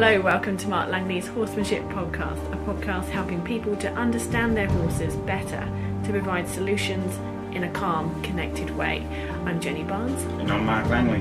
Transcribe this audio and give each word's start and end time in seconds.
Hello, 0.00 0.20
welcome 0.20 0.56
to 0.58 0.68
Mark 0.68 0.90
Langley's 0.90 1.26
Horsemanship 1.26 1.82
Podcast, 1.86 2.52
a 2.52 2.56
podcast 2.58 3.08
helping 3.08 3.42
people 3.42 3.74
to 3.78 3.92
understand 3.94 4.56
their 4.56 4.68
horses 4.68 5.16
better 5.16 5.68
to 6.04 6.10
provide 6.12 6.46
solutions 6.46 7.16
in 7.52 7.64
a 7.64 7.70
calm, 7.72 8.22
connected 8.22 8.70
way. 8.76 9.04
I'm 9.44 9.60
Jenny 9.60 9.82
Barnes. 9.82 10.22
And 10.40 10.52
I'm 10.52 10.64
Mark 10.64 10.88
Langley. 10.88 11.20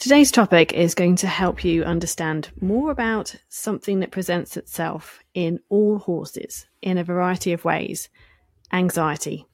Today's 0.00 0.32
topic 0.32 0.72
is 0.72 0.96
going 0.96 1.14
to 1.14 1.28
help 1.28 1.64
you 1.64 1.84
understand 1.84 2.50
more 2.60 2.90
about 2.90 3.36
something 3.48 4.00
that 4.00 4.10
presents 4.10 4.56
itself 4.56 5.20
in 5.34 5.60
all 5.68 6.00
horses 6.00 6.66
in 6.82 6.98
a 6.98 7.04
variety 7.04 7.52
of 7.52 7.64
ways 7.64 8.08
anxiety. 8.72 9.46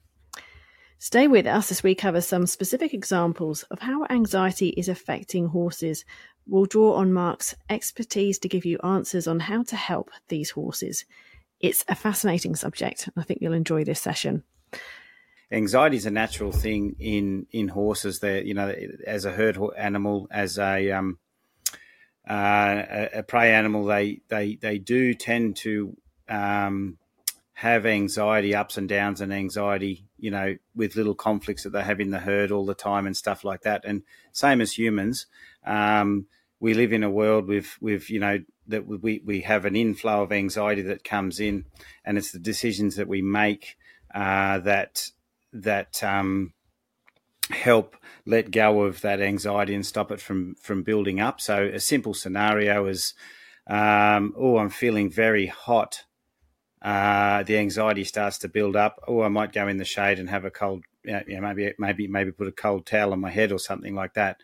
Stay 1.01 1.29
with 1.29 1.47
us 1.47 1.71
as 1.71 1.81
we 1.81 1.95
cover 1.95 2.19
some 2.19 2.45
specific 2.45 2.93
examples 2.93 3.63
of 3.71 3.79
how 3.79 4.05
anxiety 4.09 4.67
is 4.69 4.89
affecting 4.89 5.47
horses. 5.47 6.03
We'll 6.47 6.65
draw 6.65 6.93
on 6.95 7.13
Mark's 7.13 7.55
expertise 7.69 8.39
to 8.39 8.49
give 8.49 8.65
you 8.65 8.79
answers 8.83 9.27
on 9.27 9.39
how 9.39 9.63
to 9.63 9.75
help 9.75 10.09
these 10.29 10.51
horses. 10.51 11.05
It's 11.59 11.85
a 11.87 11.95
fascinating 11.95 12.55
subject. 12.55 13.09
I 13.15 13.23
think 13.23 13.41
you'll 13.41 13.53
enjoy 13.53 13.83
this 13.83 14.01
session 14.01 14.43
anxiety 15.51 15.97
is 15.97 16.05
a 16.05 16.11
natural 16.11 16.51
thing 16.51 16.95
in 16.99 17.47
in 17.51 17.67
horses. 17.67 18.19
That 18.19 18.45
you 18.45 18.53
know, 18.53 18.73
as 19.05 19.25
a 19.25 19.31
herd 19.31 19.57
animal, 19.77 20.27
as 20.31 20.57
a 20.57 20.91
um, 20.91 21.19
uh, 22.27 23.07
a, 23.13 23.23
prey 23.23 23.53
animal, 23.53 23.85
they 23.85 24.21
they 24.27 24.55
they 24.55 24.77
do 24.77 25.13
tend 25.13 25.55
to 25.57 25.95
um, 26.27 26.97
have 27.53 27.85
anxiety, 27.85 28.55
ups 28.55 28.77
and 28.77 28.87
downs, 28.87 29.21
and 29.21 29.33
anxiety. 29.33 30.05
You 30.17 30.31
know, 30.31 30.55
with 30.75 30.95
little 30.95 31.15
conflicts 31.15 31.63
that 31.63 31.71
they 31.71 31.83
have 31.83 31.99
in 31.99 32.11
the 32.11 32.19
herd 32.19 32.51
all 32.51 32.65
the 32.65 32.75
time 32.75 33.07
and 33.07 33.15
stuff 33.15 33.43
like 33.43 33.61
that. 33.61 33.85
And 33.85 34.03
same 34.31 34.61
as 34.61 34.77
humans, 34.77 35.27
um, 35.65 36.27
we 36.59 36.73
live 36.73 36.93
in 36.93 37.03
a 37.03 37.09
world 37.09 37.47
with 37.47 37.77
with 37.81 38.09
you 38.09 38.19
know 38.19 38.39
that 38.67 38.85
we 38.85 39.21
we 39.25 39.41
have 39.41 39.65
an 39.65 39.75
inflow 39.75 40.23
of 40.23 40.31
anxiety 40.31 40.81
that 40.83 41.03
comes 41.03 41.39
in, 41.39 41.65
and 42.05 42.17
it's 42.17 42.31
the 42.31 42.39
decisions 42.39 42.95
that 42.95 43.07
we 43.07 43.21
make 43.21 43.77
uh, 44.13 44.59
that 44.59 45.09
that 45.53 46.03
um, 46.03 46.53
help 47.49 47.95
let 48.25 48.51
go 48.51 48.81
of 48.81 49.01
that 49.01 49.21
anxiety 49.21 49.73
and 49.73 49.85
stop 49.85 50.11
it 50.11 50.21
from 50.21 50.55
from 50.55 50.83
building 50.83 51.19
up. 51.19 51.41
So 51.41 51.63
a 51.63 51.79
simple 51.79 52.13
scenario 52.13 52.85
is, 52.85 53.13
um, 53.67 54.33
oh, 54.37 54.57
I'm 54.57 54.69
feeling 54.69 55.09
very 55.09 55.47
hot. 55.47 56.03
Uh, 56.81 57.43
the 57.43 57.57
anxiety 57.57 58.03
starts 58.03 58.37
to 58.39 58.47
build 58.47 58.75
up. 58.75 58.99
Oh, 59.07 59.21
I 59.21 59.27
might 59.27 59.51
go 59.51 59.67
in 59.67 59.77
the 59.77 59.85
shade 59.85 60.19
and 60.19 60.29
have 60.29 60.45
a 60.45 60.51
cold. 60.51 60.83
You 61.03 61.23
know, 61.27 61.41
maybe 61.41 61.73
maybe 61.79 62.07
maybe 62.07 62.31
put 62.31 62.47
a 62.47 62.51
cold 62.51 62.85
towel 62.85 63.13
on 63.13 63.19
my 63.19 63.31
head 63.31 63.51
or 63.51 63.59
something 63.59 63.95
like 63.95 64.13
that. 64.13 64.37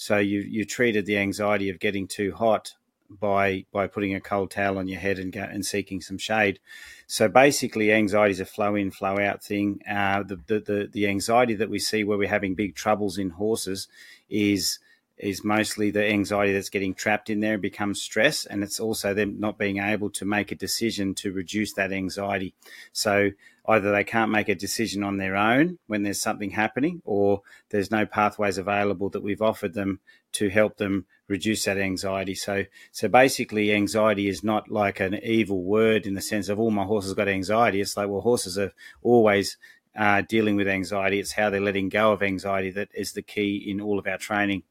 So 0.00 0.18
you 0.18 0.42
you 0.42 0.64
treated 0.64 1.06
the 1.06 1.18
anxiety 1.18 1.70
of 1.70 1.80
getting 1.80 2.06
too 2.06 2.32
hot 2.32 2.74
by 3.10 3.64
by 3.72 3.88
putting 3.88 4.14
a 4.14 4.20
cold 4.20 4.52
towel 4.52 4.78
on 4.78 4.86
your 4.86 5.00
head 5.00 5.18
and 5.18 5.32
go, 5.32 5.40
and 5.42 5.66
seeking 5.66 6.00
some 6.00 6.18
shade. 6.18 6.60
So 7.08 7.26
basically, 7.26 7.92
anxiety 7.92 8.30
is 8.30 8.38
a 8.38 8.44
flow 8.44 8.76
in, 8.76 8.92
flow 8.92 9.18
out 9.18 9.42
thing. 9.42 9.80
Uh, 9.90 10.22
the, 10.22 10.36
the, 10.46 10.60
the 10.60 10.88
the 10.92 11.08
anxiety 11.08 11.54
that 11.54 11.68
we 11.68 11.80
see 11.80 12.04
where 12.04 12.16
we're 12.16 12.28
having 12.28 12.54
big 12.54 12.76
troubles 12.76 13.18
in 13.18 13.30
horses 13.30 13.88
is 14.30 14.78
is 15.18 15.44
mostly 15.44 15.90
the 15.90 16.04
anxiety 16.04 16.52
that's 16.52 16.70
getting 16.70 16.94
trapped 16.94 17.30
in 17.30 17.40
there 17.40 17.54
and 17.54 17.62
becomes 17.62 18.00
stress, 18.00 18.46
and 18.46 18.62
it's 18.62 18.80
also 18.80 19.14
them 19.14 19.38
not 19.38 19.58
being 19.58 19.78
able 19.78 20.10
to 20.10 20.24
make 20.24 20.52
a 20.52 20.56
decision 20.56 21.14
to 21.14 21.32
reduce 21.32 21.72
that 21.74 21.92
anxiety. 21.92 22.54
So 22.92 23.30
either 23.66 23.92
they 23.92 24.04
can't 24.04 24.30
make 24.30 24.48
a 24.48 24.54
decision 24.54 25.02
on 25.02 25.18
their 25.18 25.36
own 25.36 25.78
when 25.86 26.02
there's 26.02 26.20
something 26.20 26.50
happening, 26.50 27.02
or 27.04 27.42
there's 27.70 27.90
no 27.90 28.06
pathways 28.06 28.58
available 28.58 29.10
that 29.10 29.22
we've 29.22 29.42
offered 29.42 29.74
them 29.74 30.00
to 30.32 30.48
help 30.48 30.76
them 30.76 31.06
reduce 31.26 31.64
that 31.64 31.78
anxiety. 31.78 32.34
So, 32.34 32.64
so 32.92 33.08
basically, 33.08 33.72
anxiety 33.72 34.28
is 34.28 34.42
not 34.42 34.70
like 34.70 35.00
an 35.00 35.14
evil 35.22 35.62
word 35.62 36.06
in 36.06 36.14
the 36.14 36.20
sense 36.20 36.48
of 36.48 36.58
all 36.58 36.68
oh, 36.68 36.70
my 36.70 36.84
horses 36.84 37.14
got 37.14 37.28
anxiety. 37.28 37.80
It's 37.80 37.96
like 37.96 38.08
well, 38.08 38.20
horses 38.20 38.58
are 38.58 38.72
always 39.02 39.56
uh, 39.96 40.22
dealing 40.28 40.56
with 40.56 40.68
anxiety. 40.68 41.18
It's 41.18 41.32
how 41.32 41.50
they're 41.50 41.60
letting 41.60 41.88
go 41.88 42.12
of 42.12 42.22
anxiety 42.22 42.70
that 42.70 42.88
is 42.94 43.12
the 43.12 43.22
key 43.22 43.56
in 43.56 43.80
all 43.80 43.98
of 43.98 44.06
our 44.06 44.18
training. 44.18 44.62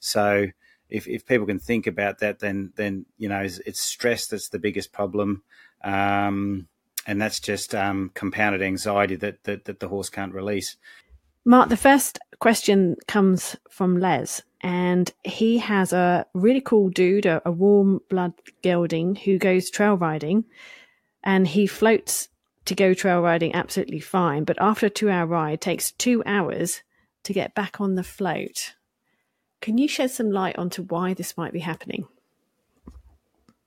So, 0.00 0.46
if, 0.88 1.08
if 1.08 1.26
people 1.26 1.46
can 1.46 1.58
think 1.58 1.86
about 1.86 2.18
that, 2.20 2.38
then 2.38 2.72
then 2.76 3.06
you 3.18 3.28
know 3.28 3.40
it's, 3.40 3.58
it's 3.60 3.80
stress 3.80 4.26
that's 4.26 4.48
the 4.48 4.58
biggest 4.58 4.92
problem. 4.92 5.42
Um, 5.82 6.68
and 7.06 7.20
that's 7.20 7.38
just 7.38 7.74
um, 7.74 8.10
compounded 8.14 8.62
anxiety 8.62 9.16
that, 9.16 9.44
that 9.44 9.64
that 9.64 9.80
the 9.80 9.88
horse 9.88 10.10
can't 10.10 10.34
release. 10.34 10.76
Mark, 11.44 11.68
the 11.68 11.76
first 11.76 12.18
question 12.40 12.96
comes 13.06 13.56
from 13.70 13.98
Les, 13.98 14.42
and 14.62 15.12
he 15.22 15.58
has 15.58 15.92
a 15.92 16.26
really 16.34 16.60
cool 16.60 16.88
dude, 16.88 17.24
a, 17.24 17.40
a 17.44 17.52
warm 17.52 18.00
blood 18.10 18.32
gelding 18.62 19.14
who 19.14 19.38
goes 19.38 19.70
trail 19.70 19.96
riding, 19.96 20.44
and 21.22 21.46
he 21.46 21.68
floats 21.68 22.28
to 22.64 22.74
go 22.74 22.94
trail 22.94 23.20
riding 23.20 23.54
absolutely 23.54 24.00
fine, 24.00 24.42
but 24.42 24.60
after 24.60 24.86
a 24.86 24.90
two 24.90 25.08
hour 25.08 25.26
ride, 25.26 25.60
takes 25.60 25.92
two 25.92 26.22
hours 26.26 26.82
to 27.22 27.32
get 27.32 27.54
back 27.54 27.80
on 27.80 27.94
the 27.94 28.02
float. 28.02 28.74
Can 29.60 29.78
you 29.78 29.88
shed 29.88 30.10
some 30.10 30.30
light 30.30 30.56
onto 30.56 30.82
why 30.82 31.14
this 31.14 31.36
might 31.36 31.52
be 31.52 31.60
happening? 31.60 32.06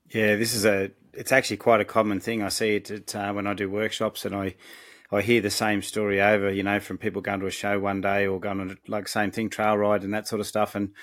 Yeah, 0.10 0.36
this 0.36 0.54
is 0.54 0.66
a. 0.66 0.92
It's 1.14 1.32
actually 1.32 1.58
quite 1.58 1.82
a 1.82 1.86
common 1.86 2.20
thing. 2.20 2.42
I 2.42 2.50
see 2.50 2.76
it 2.76 2.92
at, 2.92 3.16
uh, 3.16 3.34
when 3.34 3.48
I 3.48 3.54
do 3.54 3.70
workshops, 3.70 4.26
and 4.26 4.36
I 4.36 4.56
I 5.12 5.22
hear 5.22 5.42
the 5.42 5.50
same 5.50 5.82
story 5.82 6.22
over, 6.22 6.52
you 6.52 6.64
know, 6.64 6.80
from 6.80 6.98
people 6.98 7.22
going 7.22 7.40
to 7.40 7.48
a 7.48 7.52
show 7.52 7.80
one 7.80 8.02
day 8.02 8.28
or 8.28 8.40
going 8.40 8.60
on 8.60 8.72
a, 8.72 8.92
like 8.92 9.08
same 9.08 9.32
thing, 9.32 9.50
trail 9.50 9.76
ride 9.78 10.04
and 10.04 10.14
that 10.14 10.28
sort 10.28 10.40
of 10.40 10.48
stuff, 10.48 10.76
and 10.76 10.94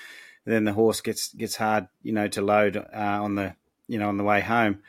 then 0.45 0.63
the 0.63 0.73
horse 0.73 1.01
gets 1.01 1.33
gets 1.33 1.57
hard, 1.57 1.87
you 2.03 2.13
know, 2.13 2.27
to 2.29 2.41
load 2.41 2.77
uh, 2.77 2.83
on 2.95 3.35
the 3.35 3.55
you 3.87 3.99
know 3.99 4.07
on 4.07 4.17
the 4.17 4.23
way 4.23 4.41
home. 4.41 4.79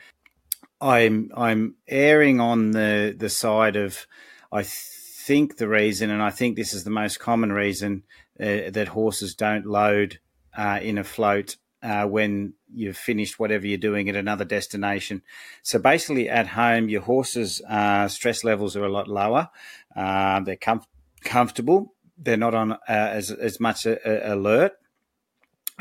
I'm 0.79 1.31
I'm 1.35 1.75
erring 1.87 2.39
on 2.39 2.71
the 2.71 3.13
the 3.17 3.29
side 3.29 3.75
of 3.75 4.07
I 4.51 4.63
think 4.63 5.57
the 5.57 5.67
reason, 5.67 6.09
and 6.09 6.21
I 6.21 6.29
think 6.29 6.55
this 6.55 6.73
is 6.73 6.85
the 6.85 6.89
most 6.89 7.19
common 7.19 7.51
reason 7.51 8.03
uh, 8.39 8.69
that 8.71 8.89
horses 8.89 9.35
don't 9.35 9.65
load 9.65 10.19
uh, 10.57 10.79
in 10.81 10.97
a 10.97 11.03
float 11.03 11.57
uh, 11.81 12.05
when 12.05 12.53
you've 12.73 12.97
finished 12.97 13.39
whatever 13.39 13.65
you're 13.65 13.77
doing 13.77 14.09
at 14.09 14.15
another 14.15 14.45
destination. 14.45 15.21
So 15.63 15.79
basically, 15.79 16.29
at 16.29 16.47
home, 16.47 16.89
your 16.89 17.01
horse's 17.01 17.61
uh, 17.61 18.07
stress 18.07 18.43
levels 18.43 18.75
are 18.75 18.85
a 18.85 18.91
lot 18.91 19.07
lower. 19.07 19.49
Uh, 19.95 20.41
they're 20.41 20.55
com- 20.55 20.83
comfortable. 21.23 21.93
They're 22.17 22.37
not 22.37 22.53
on 22.53 22.73
uh, 22.73 22.77
as 22.87 23.31
as 23.31 23.59
much 23.59 23.85
a, 23.85 23.97
a 24.05 24.35
alert. 24.35 24.73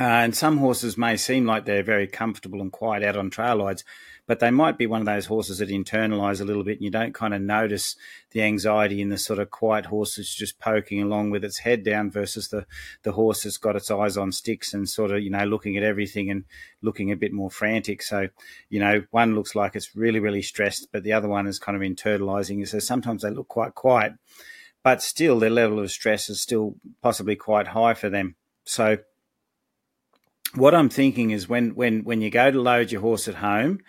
Uh, 0.00 0.04
and 0.04 0.36
some 0.36 0.58
horses 0.58 0.96
may 0.96 1.16
seem 1.16 1.44
like 1.44 1.64
they're 1.64 1.82
very 1.82 2.06
comfortable 2.06 2.60
and 2.60 2.70
quiet 2.70 3.02
out 3.02 3.16
on 3.16 3.30
trail 3.30 3.58
rides, 3.58 3.82
but 4.28 4.40
they 4.40 4.50
might 4.50 4.76
be 4.76 4.86
one 4.86 5.00
of 5.00 5.06
those 5.06 5.24
horses 5.24 5.58
that 5.58 5.70
internalize 5.70 6.38
a 6.38 6.44
little 6.44 6.62
bit 6.62 6.76
and 6.76 6.84
you 6.84 6.90
don't 6.90 7.14
kind 7.14 7.32
of 7.32 7.40
notice 7.40 7.96
the 8.32 8.42
anxiety 8.42 9.00
in 9.00 9.08
the 9.08 9.16
sort 9.16 9.38
of 9.38 9.50
quiet 9.50 9.86
horse 9.86 10.16
that's 10.16 10.34
just 10.34 10.60
poking 10.60 11.02
along 11.02 11.30
with 11.30 11.42
its 11.42 11.60
head 11.60 11.82
down 11.82 12.10
versus 12.10 12.48
the, 12.48 12.66
the 13.04 13.12
horse 13.12 13.42
that's 13.42 13.56
got 13.56 13.74
its 13.74 13.90
eyes 13.90 14.18
on 14.18 14.30
sticks 14.30 14.74
and 14.74 14.86
sort 14.86 15.10
of, 15.10 15.22
you 15.22 15.30
know, 15.30 15.44
looking 15.46 15.78
at 15.78 15.82
everything 15.82 16.30
and 16.30 16.44
looking 16.82 17.10
a 17.10 17.16
bit 17.16 17.32
more 17.32 17.50
frantic. 17.50 18.02
So, 18.02 18.28
you 18.68 18.78
know, 18.78 19.02
one 19.12 19.34
looks 19.34 19.54
like 19.54 19.74
it's 19.74 19.96
really, 19.96 20.20
really 20.20 20.42
stressed, 20.42 20.88
but 20.92 21.04
the 21.04 21.14
other 21.14 21.26
one 21.26 21.46
is 21.46 21.58
kind 21.58 21.74
of 21.74 21.82
internalizing. 21.82 22.68
So 22.68 22.80
sometimes 22.80 23.22
they 23.22 23.30
look 23.30 23.48
quite 23.48 23.74
quiet, 23.74 24.12
but 24.84 25.02
still 25.02 25.38
their 25.38 25.48
level 25.48 25.80
of 25.80 25.90
stress 25.90 26.28
is 26.28 26.42
still 26.42 26.74
possibly 27.00 27.34
quite 27.34 27.68
high 27.68 27.94
for 27.94 28.10
them. 28.10 28.36
So, 28.64 28.98
what 30.54 30.74
I'm 30.74 30.88
thinking 30.88 31.30
is 31.30 31.48
when 31.48 31.74
when 31.74 32.04
when 32.04 32.20
you 32.22 32.30
go 32.30 32.50
to 32.50 32.60
load 32.60 32.90
your 32.90 33.02
horse 33.02 33.28
at 33.28 33.36
home, 33.36 33.80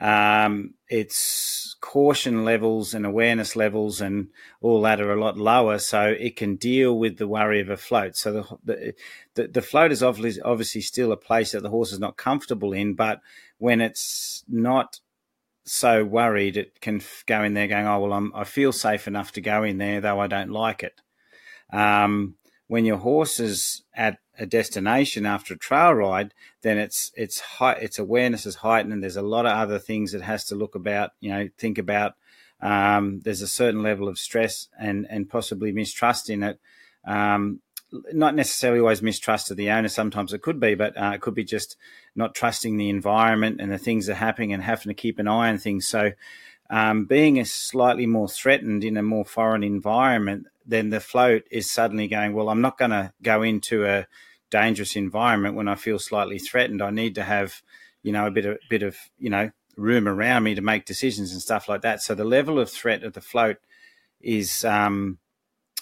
um, 0.00 0.74
its 0.88 1.76
caution 1.80 2.44
levels 2.44 2.94
and 2.94 3.04
awareness 3.04 3.56
levels 3.56 4.00
and 4.00 4.28
all 4.60 4.82
that 4.82 5.00
are 5.00 5.12
a 5.12 5.20
lot 5.20 5.36
lower, 5.36 5.78
so 5.78 6.14
it 6.18 6.36
can 6.36 6.56
deal 6.56 6.96
with 6.96 7.18
the 7.18 7.26
worry 7.26 7.60
of 7.60 7.68
a 7.68 7.76
float. 7.76 8.16
So 8.16 8.58
the 8.64 8.94
the, 9.34 9.48
the, 9.48 9.62
float 9.62 9.90
is 9.90 10.02
obviously, 10.02 10.40
obviously 10.42 10.80
still 10.82 11.10
a 11.10 11.16
place 11.16 11.52
that 11.52 11.62
the 11.62 11.70
horse 11.70 11.92
is 11.92 11.98
not 11.98 12.16
comfortable 12.16 12.72
in, 12.72 12.94
but 12.94 13.20
when 13.58 13.80
it's 13.80 14.44
not 14.48 15.00
so 15.64 16.04
worried, 16.04 16.56
it 16.56 16.80
can 16.80 17.00
go 17.26 17.42
in 17.42 17.54
there 17.54 17.68
going, 17.68 17.86
"Oh 17.86 18.00
well, 18.00 18.12
I'm, 18.12 18.32
I 18.34 18.44
feel 18.44 18.72
safe 18.72 19.08
enough 19.08 19.32
to 19.32 19.40
go 19.40 19.64
in 19.64 19.78
there, 19.78 20.00
though 20.00 20.20
I 20.20 20.28
don't 20.28 20.50
like 20.50 20.84
it." 20.84 21.00
Um, 21.72 22.36
when 22.68 22.84
your 22.84 22.98
horse 22.98 23.40
is 23.40 23.82
at 23.94 24.18
a 24.38 24.46
destination 24.46 25.26
after 25.26 25.54
a 25.54 25.58
trail 25.58 25.92
ride, 25.92 26.32
then 26.62 26.78
it's 26.78 27.10
it's 27.14 27.40
high, 27.40 27.72
its 27.72 27.98
awareness 27.98 28.46
is 28.46 28.56
heightened, 28.56 28.92
and 28.92 29.02
there's 29.02 29.16
a 29.16 29.22
lot 29.22 29.46
of 29.46 29.52
other 29.52 29.78
things 29.78 30.14
it 30.14 30.22
has 30.22 30.44
to 30.46 30.54
look 30.54 30.74
about, 30.74 31.10
you 31.20 31.30
know, 31.30 31.48
think 31.58 31.78
about. 31.78 32.14
Um, 32.60 33.20
there's 33.20 33.42
a 33.42 33.48
certain 33.48 33.82
level 33.82 34.08
of 34.08 34.18
stress 34.18 34.68
and 34.78 35.06
and 35.10 35.28
possibly 35.28 35.72
mistrust 35.72 36.30
in 36.30 36.42
it. 36.42 36.60
Um, 37.04 37.60
not 38.12 38.34
necessarily 38.34 38.80
always 38.80 39.02
mistrust 39.02 39.50
of 39.50 39.56
the 39.56 39.70
owner. 39.70 39.88
Sometimes 39.88 40.32
it 40.32 40.42
could 40.42 40.60
be, 40.60 40.74
but 40.74 40.96
uh, 40.96 41.12
it 41.14 41.20
could 41.20 41.34
be 41.34 41.44
just 41.44 41.76
not 42.14 42.34
trusting 42.34 42.76
the 42.76 42.90
environment 42.90 43.60
and 43.60 43.72
the 43.72 43.78
things 43.78 44.06
that 44.06 44.12
are 44.12 44.16
happening 44.16 44.52
and 44.52 44.62
having 44.62 44.90
to 44.90 44.94
keep 44.94 45.18
an 45.18 45.28
eye 45.28 45.48
on 45.48 45.58
things. 45.58 45.86
So, 45.86 46.12
um, 46.70 47.06
being 47.06 47.38
a 47.38 47.46
slightly 47.46 48.06
more 48.06 48.28
threatened 48.28 48.84
in 48.84 48.98
a 48.98 49.02
more 49.02 49.24
foreign 49.24 49.64
environment, 49.64 50.48
then 50.66 50.90
the 50.90 51.00
float 51.00 51.44
is 51.50 51.70
suddenly 51.70 52.08
going, 52.08 52.34
well, 52.34 52.50
I'm 52.50 52.60
not 52.60 52.76
going 52.76 52.90
to 52.90 53.12
go 53.22 53.42
into 53.42 53.86
a 53.86 54.06
dangerous 54.50 54.96
environment, 54.96 55.54
when 55.54 55.68
I 55.68 55.74
feel 55.74 55.98
slightly 55.98 56.38
threatened, 56.38 56.82
I 56.82 56.90
need 56.90 57.14
to 57.16 57.22
have, 57.22 57.62
you 58.02 58.12
know, 58.12 58.26
a 58.26 58.30
bit 58.30 58.46
of 58.46 58.58
bit 58.68 58.82
of 58.82 58.96
you 59.18 59.30
know 59.30 59.50
room 59.76 60.08
around 60.08 60.42
me 60.42 60.54
to 60.54 60.62
make 60.62 60.84
decisions 60.84 61.32
and 61.32 61.40
stuff 61.40 61.68
like 61.68 61.82
that. 61.82 62.02
So 62.02 62.14
the 62.14 62.24
level 62.24 62.58
of 62.58 62.70
threat 62.70 63.04
of 63.04 63.12
the 63.12 63.20
float 63.20 63.58
is 64.20 64.64
um, 64.64 65.18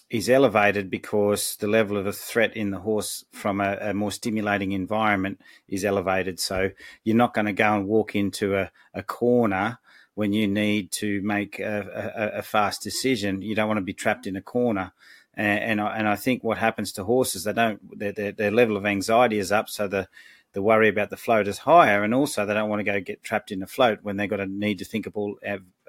is 0.08 0.28
elevated 0.28 0.90
because 0.90 1.56
the 1.56 1.66
level 1.66 1.96
of 1.96 2.04
the 2.04 2.12
threat 2.12 2.56
in 2.56 2.70
the 2.70 2.78
horse 2.78 3.24
from 3.32 3.60
a, 3.60 3.76
a 3.80 3.94
more 3.94 4.12
stimulating 4.12 4.72
environment 4.72 5.40
is 5.68 5.84
elevated. 5.84 6.38
So 6.38 6.70
you're 7.02 7.16
not 7.16 7.34
going 7.34 7.46
to 7.46 7.52
go 7.52 7.74
and 7.74 7.88
walk 7.88 8.14
into 8.14 8.56
a, 8.56 8.70
a 8.94 9.02
corner 9.02 9.78
when 10.14 10.32
you 10.32 10.46
need 10.46 10.92
to 10.92 11.20
make 11.22 11.58
a, 11.58 12.32
a, 12.34 12.38
a, 12.38 12.42
fast 12.42 12.82
decision. 12.82 13.42
You 13.42 13.54
don't 13.54 13.68
want 13.68 13.78
to 13.78 13.84
be 13.84 13.92
trapped 13.92 14.26
in 14.26 14.36
a 14.36 14.40
corner. 14.40 14.92
And, 15.36 15.58
and 15.62 15.80
I, 15.80 15.98
and 15.98 16.08
I 16.08 16.16
think 16.16 16.42
what 16.42 16.58
happens 16.58 16.92
to 16.92 17.04
horses, 17.04 17.44
they 17.44 17.52
don't 17.52 17.98
their, 17.98 18.12
their, 18.12 18.32
their 18.32 18.50
level 18.50 18.76
of 18.76 18.86
anxiety 18.86 19.38
is 19.38 19.52
up, 19.52 19.68
so 19.68 19.86
the 19.88 20.08
the 20.52 20.62
worry 20.62 20.88
about 20.88 21.10
the 21.10 21.16
float 21.18 21.48
is 21.48 21.58
higher, 21.58 22.02
and 22.02 22.14
also 22.14 22.46
they 22.46 22.54
don't 22.54 22.70
want 22.70 22.80
to 22.80 22.84
go 22.84 23.00
get 23.00 23.22
trapped 23.22 23.52
in 23.52 23.62
a 23.62 23.66
float 23.66 23.98
when 24.02 24.16
they've 24.16 24.30
got 24.30 24.36
to 24.36 24.46
need 24.46 24.78
to 24.78 24.86
think 24.86 25.06
about, 25.06 25.34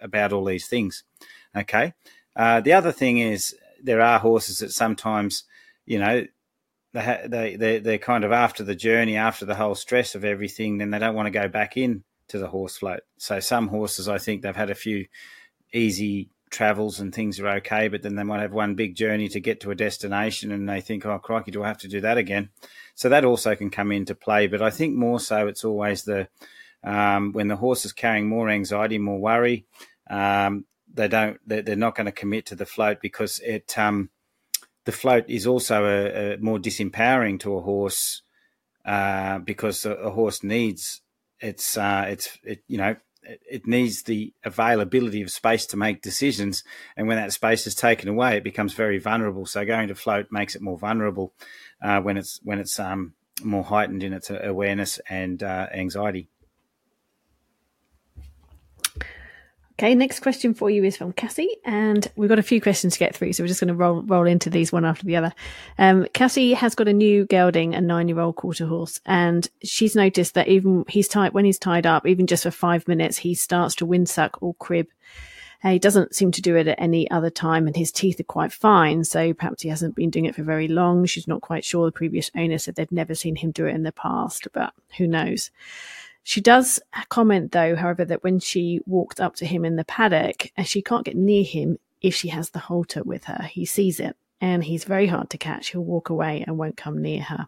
about 0.01 0.33
all 0.33 0.43
these 0.43 0.67
things. 0.67 1.05
Okay. 1.55 1.93
Uh, 2.35 2.59
the 2.59 2.73
other 2.73 2.91
thing 2.91 3.17
is 3.19 3.55
there 3.81 4.01
are 4.01 4.19
horses 4.19 4.57
that 4.59 4.71
sometimes, 4.71 5.45
you 5.85 5.99
know, 5.99 6.25
they 6.93 7.25
they 7.27 7.55
they 7.55 7.79
they're 7.79 7.97
kind 7.97 8.23
of 8.25 8.31
after 8.31 8.63
the 8.63 8.75
journey, 8.75 9.15
after 9.15 9.45
the 9.45 9.55
whole 9.55 9.75
stress 9.75 10.15
of 10.15 10.25
everything, 10.25 10.77
then 10.77 10.91
they 10.91 10.99
don't 10.99 11.15
want 11.15 11.27
to 11.27 11.39
go 11.39 11.47
back 11.47 11.77
in 11.77 12.03
to 12.27 12.37
the 12.37 12.47
horse 12.47 12.77
float. 12.77 13.01
So 13.17 13.39
some 13.39 13.69
horses, 13.69 14.09
I 14.09 14.17
think 14.17 14.41
they've 14.41 14.55
had 14.55 14.69
a 14.69 14.75
few 14.75 15.05
easy 15.73 16.29
travels 16.49 16.99
and 16.99 17.13
things 17.13 17.39
are 17.39 17.47
okay, 17.57 17.87
but 17.87 18.01
then 18.01 18.15
they 18.15 18.23
might 18.23 18.41
have 18.41 18.53
one 18.53 18.75
big 18.75 18.95
journey 18.95 19.27
to 19.29 19.39
get 19.39 19.59
to 19.61 19.71
a 19.71 19.75
destination 19.75 20.51
and 20.51 20.67
they 20.67 20.81
think, 20.81 21.05
oh, 21.05 21.19
crikey, 21.19 21.51
do 21.51 21.63
I 21.63 21.67
have 21.67 21.77
to 21.79 21.87
do 21.87 22.01
that 22.01 22.17
again? 22.17 22.49
So 22.95 23.09
that 23.09 23.25
also 23.25 23.55
can 23.55 23.69
come 23.69 23.91
into 23.91 24.15
play. 24.15 24.47
But 24.47 24.61
I 24.61 24.69
think 24.69 24.95
more 24.95 25.19
so 25.19 25.47
it's 25.47 25.63
always 25.63 26.03
the 26.03 26.27
um, 26.83 27.33
when 27.33 27.47
the 27.47 27.55
horse 27.55 27.85
is 27.85 27.93
carrying 27.93 28.29
more 28.29 28.49
anxiety, 28.49 28.97
more 28.97 29.19
worry, 29.19 29.65
um, 30.09 30.65
they 30.93 31.07
don't 31.07 31.39
they're, 31.45 31.75
not 31.75 31.95
going 31.95 32.05
to 32.05 32.11
commit 32.11 32.45
to 32.47 32.55
the 32.55 32.65
float 32.65 33.01
because 33.01 33.39
it 33.39 33.77
um, 33.77 34.09
the 34.85 34.91
float 34.91 35.25
is 35.27 35.45
also 35.45 35.85
a, 35.85 36.33
a 36.33 36.37
more 36.37 36.59
disempowering 36.59 37.39
to 37.41 37.55
a 37.55 37.61
horse 37.61 38.21
uh, 38.85 39.39
because 39.39 39.85
a, 39.85 39.91
a, 39.91 40.11
horse 40.11 40.43
needs 40.43 41.01
it's 41.39 41.77
uh, 41.77 42.05
it's 42.07 42.37
it, 42.43 42.63
you 42.67 42.77
know 42.77 42.95
it 43.49 43.67
needs 43.67 44.03
the 44.03 44.33
availability 44.43 45.21
of 45.21 45.31
space 45.31 45.65
to 45.67 45.77
make 45.77 46.01
decisions. 46.01 46.63
And 46.95 47.07
when 47.07 47.17
that 47.17 47.33
space 47.33 47.67
is 47.67 47.75
taken 47.75 48.09
away, 48.09 48.37
it 48.37 48.43
becomes 48.43 48.73
very 48.73 48.97
vulnerable. 48.97 49.45
So 49.45 49.65
going 49.65 49.89
to 49.89 49.95
float 49.95 50.27
makes 50.31 50.55
it 50.55 50.61
more 50.61 50.77
vulnerable 50.77 51.33
uh, 51.81 52.01
when 52.01 52.17
it's 52.17 52.39
when 52.43 52.59
it's 52.59 52.79
um, 52.79 53.13
more 53.43 53.63
heightened 53.63 54.03
in 54.03 54.13
its 54.13 54.29
awareness 54.29 54.99
and 55.09 55.41
uh, 55.43 55.67
anxiety. 55.73 56.29
Okay, 59.79 59.93
next 59.93 60.21
question 60.21 60.55
for 60.55 60.71
you 60.71 60.83
is 60.83 60.97
from 60.97 61.13
Cassie, 61.13 61.55
and 61.63 62.07
we've 62.15 62.29
got 62.29 62.39
a 62.39 62.43
few 62.43 62.59
questions 62.59 62.93
to 62.93 62.99
get 62.99 63.15
through, 63.15 63.33
so 63.33 63.43
we're 63.43 63.47
just 63.47 63.59
going 63.59 63.67
to 63.67 63.75
roll 63.75 64.01
roll 64.01 64.25
into 64.25 64.49
these 64.49 64.71
one 64.71 64.85
after 64.85 65.05
the 65.05 65.15
other. 65.15 65.31
Um, 65.77 66.07
Cassie 66.15 66.53
has 66.53 66.73
got 66.73 66.87
a 66.87 66.93
new 66.93 67.27
gelding, 67.27 67.75
a 67.75 67.81
nine 67.81 68.07
year 68.07 68.19
old 68.19 68.37
quarter 68.37 68.65
horse, 68.65 68.99
and 69.05 69.47
she's 69.63 69.95
noticed 69.95 70.33
that 70.33 70.47
even 70.47 70.83
he's 70.87 71.07
tied 71.07 71.33
when 71.33 71.45
he's 71.45 71.59
tied 71.59 71.85
up, 71.85 72.07
even 72.07 72.25
just 72.25 72.41
for 72.41 72.49
five 72.49 72.87
minutes, 72.87 73.17
he 73.17 73.35
starts 73.35 73.75
to 73.75 73.85
windsuck 73.85 74.31
or 74.41 74.55
crib. 74.55 74.87
Uh, 75.63 75.69
he 75.69 75.79
doesn't 75.79 76.15
seem 76.15 76.31
to 76.31 76.41
do 76.41 76.55
it 76.55 76.67
at 76.67 76.81
any 76.81 77.09
other 77.11 77.29
time, 77.29 77.67
and 77.67 77.75
his 77.75 77.91
teeth 77.91 78.19
are 78.19 78.23
quite 78.23 78.51
fine, 78.51 79.03
so 79.03 79.31
perhaps 79.31 79.61
he 79.61 79.69
hasn't 79.69 79.95
been 79.95 80.09
doing 80.09 80.25
it 80.25 80.33
for 80.33 80.41
very 80.41 80.67
long. 80.67 81.05
She's 81.05 81.27
not 81.27 81.41
quite 81.41 81.63
sure. 81.63 81.85
The 81.85 81.91
previous 81.91 82.31
owner 82.35 82.57
said 82.57 82.73
they'd 82.73 82.91
never 82.91 83.13
seen 83.13 83.35
him 83.35 83.51
do 83.51 83.67
it 83.67 83.75
in 83.75 83.83
the 83.83 83.91
past, 83.91 84.47
but 84.53 84.73
who 84.97 85.05
knows? 85.05 85.51
She 86.27 86.41
does 86.41 86.77
comment, 87.07 87.53
though, 87.53 87.77
however, 87.77 88.03
that 88.03 88.21
when 88.21 88.39
she 88.39 88.81
walked 88.85 89.21
up 89.21 89.37
to 89.37 89.45
him 89.45 89.63
in 89.63 89.77
the 89.77 89.85
paddock, 89.85 90.51
uh, 90.57 90.63
she 90.63 90.81
can't 90.81 91.05
get 91.05 91.15
near 91.15 91.45
him 91.45 91.79
if 92.01 92.13
she 92.13 92.27
has 92.27 92.49
the 92.49 92.59
halter 92.59 93.01
with 93.01 93.23
her. 93.23 93.43
He 93.43 93.63
sees 93.63 94.01
it 94.01 94.17
and 94.41 94.61
he's 94.61 94.83
very 94.83 95.07
hard 95.07 95.29
to 95.29 95.37
catch. 95.37 95.69
He'll 95.69 95.85
walk 95.85 96.09
away 96.09 96.43
and 96.45 96.57
won't 96.57 96.75
come 96.75 97.01
near 97.01 97.21
her. 97.21 97.47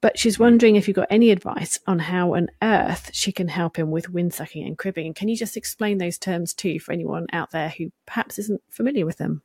But 0.00 0.18
she's 0.18 0.40
wondering 0.40 0.74
if 0.74 0.88
you've 0.88 0.96
got 0.96 1.06
any 1.08 1.30
advice 1.30 1.78
on 1.86 2.00
how 2.00 2.34
on 2.34 2.48
earth 2.60 3.10
she 3.12 3.30
can 3.30 3.46
help 3.46 3.78
him 3.78 3.92
with 3.92 4.12
windsucking 4.12 4.66
and 4.66 4.76
cribbing. 4.76 5.06
And 5.06 5.14
Can 5.14 5.28
you 5.28 5.36
just 5.36 5.56
explain 5.56 5.98
those 5.98 6.18
terms 6.18 6.54
too 6.54 6.80
for 6.80 6.90
anyone 6.90 7.28
out 7.32 7.52
there 7.52 7.68
who 7.68 7.92
perhaps 8.06 8.40
isn't 8.40 8.60
familiar 8.68 9.06
with 9.06 9.18
them? 9.18 9.42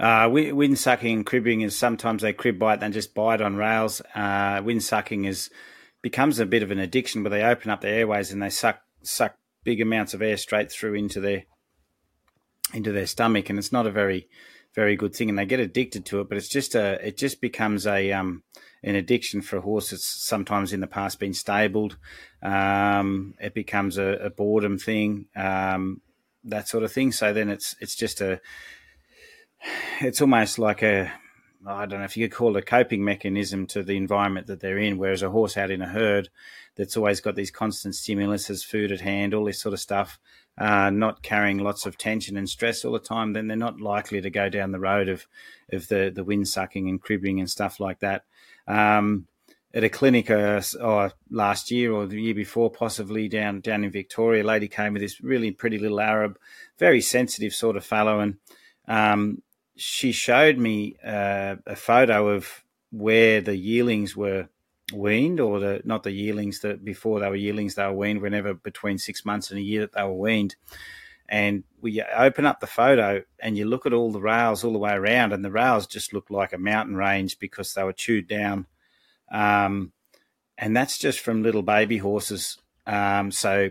Uh, 0.00 0.28
wind 0.32 0.80
sucking 0.80 1.18
and 1.18 1.26
cribbing 1.26 1.60
is 1.60 1.78
sometimes 1.78 2.22
they 2.22 2.32
crib 2.32 2.58
bite 2.58 2.82
and 2.82 2.92
just 2.92 3.14
bite 3.14 3.40
on 3.40 3.54
rails. 3.54 4.02
Uh, 4.16 4.60
wind 4.64 4.82
sucking 4.82 5.26
is 5.26 5.48
becomes 6.02 6.40
a 6.40 6.46
bit 6.46 6.62
of 6.62 6.70
an 6.70 6.78
addiction 6.78 7.22
where 7.22 7.30
they 7.30 7.42
open 7.42 7.70
up 7.70 7.80
the 7.80 7.88
airways 7.88 8.32
and 8.32 8.42
they 8.42 8.50
suck 8.50 8.80
suck 9.02 9.36
big 9.64 9.80
amounts 9.80 10.14
of 10.14 10.22
air 10.22 10.36
straight 10.36 10.70
through 10.70 10.94
into 10.94 11.20
their 11.20 11.44
into 12.74 12.92
their 12.92 13.06
stomach, 13.06 13.48
and 13.48 13.58
it's 13.58 13.72
not 13.72 13.86
a 13.86 13.90
very 13.90 14.28
very 14.74 14.96
good 14.96 15.14
thing, 15.14 15.28
and 15.28 15.38
they 15.38 15.46
get 15.46 15.60
addicted 15.60 16.04
to 16.06 16.20
it. 16.20 16.28
But 16.28 16.38
it's 16.38 16.48
just 16.48 16.74
a 16.74 17.06
it 17.06 17.16
just 17.16 17.40
becomes 17.40 17.86
a 17.86 18.12
um, 18.12 18.42
an 18.82 18.96
addiction 18.96 19.42
for 19.42 19.56
a 19.56 19.62
horse 19.62 19.90
that's 19.90 20.06
sometimes 20.26 20.72
in 20.72 20.80
the 20.80 20.86
past 20.86 21.20
been 21.20 21.34
stabled. 21.34 21.96
Um, 22.42 23.34
it 23.40 23.54
becomes 23.54 23.98
a, 23.98 24.04
a 24.24 24.30
boredom 24.30 24.78
thing, 24.78 25.26
um, 25.36 26.00
that 26.44 26.68
sort 26.68 26.84
of 26.84 26.92
thing. 26.92 27.12
So 27.12 27.32
then 27.32 27.48
it's 27.48 27.76
it's 27.80 27.94
just 27.94 28.20
a 28.20 28.40
it's 30.00 30.20
almost 30.20 30.58
like 30.58 30.82
a 30.82 31.12
I 31.66 31.86
don't 31.86 32.00
know 32.00 32.04
if 32.04 32.16
you 32.16 32.28
could 32.28 32.36
call 32.36 32.56
it 32.56 32.60
a 32.60 32.66
coping 32.66 33.04
mechanism 33.04 33.66
to 33.68 33.82
the 33.82 33.96
environment 33.96 34.46
that 34.48 34.60
they're 34.60 34.78
in. 34.78 34.98
Whereas 34.98 35.22
a 35.22 35.30
horse 35.30 35.56
out 35.56 35.70
in 35.70 35.82
a 35.82 35.88
herd 35.88 36.28
that's 36.76 36.96
always 36.96 37.20
got 37.20 37.36
these 37.36 37.50
constant 37.50 37.94
stimuluses, 37.94 38.64
food 38.64 38.90
at 38.90 39.00
hand, 39.00 39.34
all 39.34 39.44
this 39.44 39.60
sort 39.60 39.72
of 39.72 39.80
stuff, 39.80 40.18
uh, 40.58 40.90
not 40.90 41.22
carrying 41.22 41.58
lots 41.58 41.86
of 41.86 41.96
tension 41.96 42.36
and 42.36 42.48
stress 42.48 42.84
all 42.84 42.92
the 42.92 42.98
time, 42.98 43.32
then 43.32 43.46
they're 43.46 43.56
not 43.56 43.80
likely 43.80 44.20
to 44.20 44.30
go 44.30 44.48
down 44.48 44.72
the 44.72 44.80
road 44.80 45.08
of 45.08 45.26
of 45.72 45.88
the 45.88 46.10
the 46.14 46.24
wind 46.24 46.48
sucking 46.48 46.88
and 46.88 47.00
cribbing 47.00 47.38
and 47.38 47.50
stuff 47.50 47.80
like 47.80 48.00
that. 48.00 48.24
Um, 48.66 49.26
at 49.74 49.84
a 49.84 49.88
clinic 49.88 50.30
uh, 50.30 50.60
oh, 50.80 51.10
last 51.30 51.70
year 51.70 51.92
or 51.92 52.06
the 52.06 52.20
year 52.20 52.34
before, 52.34 52.70
possibly 52.70 53.28
down 53.28 53.60
down 53.60 53.84
in 53.84 53.90
Victoria, 53.90 54.42
a 54.42 54.44
lady 54.44 54.68
came 54.68 54.92
with 54.92 55.02
this 55.02 55.22
really 55.22 55.50
pretty 55.50 55.78
little 55.78 56.00
Arab, 56.00 56.38
very 56.78 57.00
sensitive 57.00 57.54
sort 57.54 57.76
of 57.76 57.84
fellow, 57.84 58.20
and 58.20 58.36
um, 58.86 59.42
she 59.76 60.12
showed 60.12 60.58
me 60.58 60.96
uh, 61.04 61.56
a 61.66 61.76
photo 61.76 62.28
of 62.28 62.64
where 62.90 63.40
the 63.40 63.56
yearlings 63.56 64.16
were 64.16 64.48
weaned, 64.92 65.40
or 65.40 65.60
the 65.60 65.82
not 65.84 66.02
the 66.02 66.12
yearlings 66.12 66.60
that 66.60 66.84
before 66.84 67.20
they 67.20 67.28
were 67.28 67.36
yearlings 67.36 67.74
they 67.74 67.86
were 67.86 67.92
weaned, 67.92 68.20
whenever 68.20 68.54
between 68.54 68.98
six 68.98 69.24
months 69.24 69.50
and 69.50 69.58
a 69.58 69.62
year 69.62 69.80
that 69.80 69.92
they 69.92 70.02
were 70.02 70.12
weaned. 70.12 70.56
And 71.28 71.64
we 71.80 72.02
open 72.02 72.44
up 72.44 72.60
the 72.60 72.66
photo 72.66 73.22
and 73.40 73.56
you 73.56 73.64
look 73.64 73.86
at 73.86 73.94
all 73.94 74.12
the 74.12 74.20
rails 74.20 74.64
all 74.64 74.72
the 74.72 74.78
way 74.78 74.92
around, 74.92 75.32
and 75.32 75.44
the 75.44 75.50
rails 75.50 75.86
just 75.86 76.12
look 76.12 76.28
like 76.30 76.52
a 76.52 76.58
mountain 76.58 76.96
range 76.96 77.38
because 77.38 77.72
they 77.72 77.84
were 77.84 77.94
chewed 77.94 78.28
down. 78.28 78.66
Um, 79.30 79.92
and 80.58 80.76
that's 80.76 80.98
just 80.98 81.20
from 81.20 81.42
little 81.42 81.62
baby 81.62 81.96
horses. 81.96 82.58
Um, 82.86 83.30
so 83.30 83.70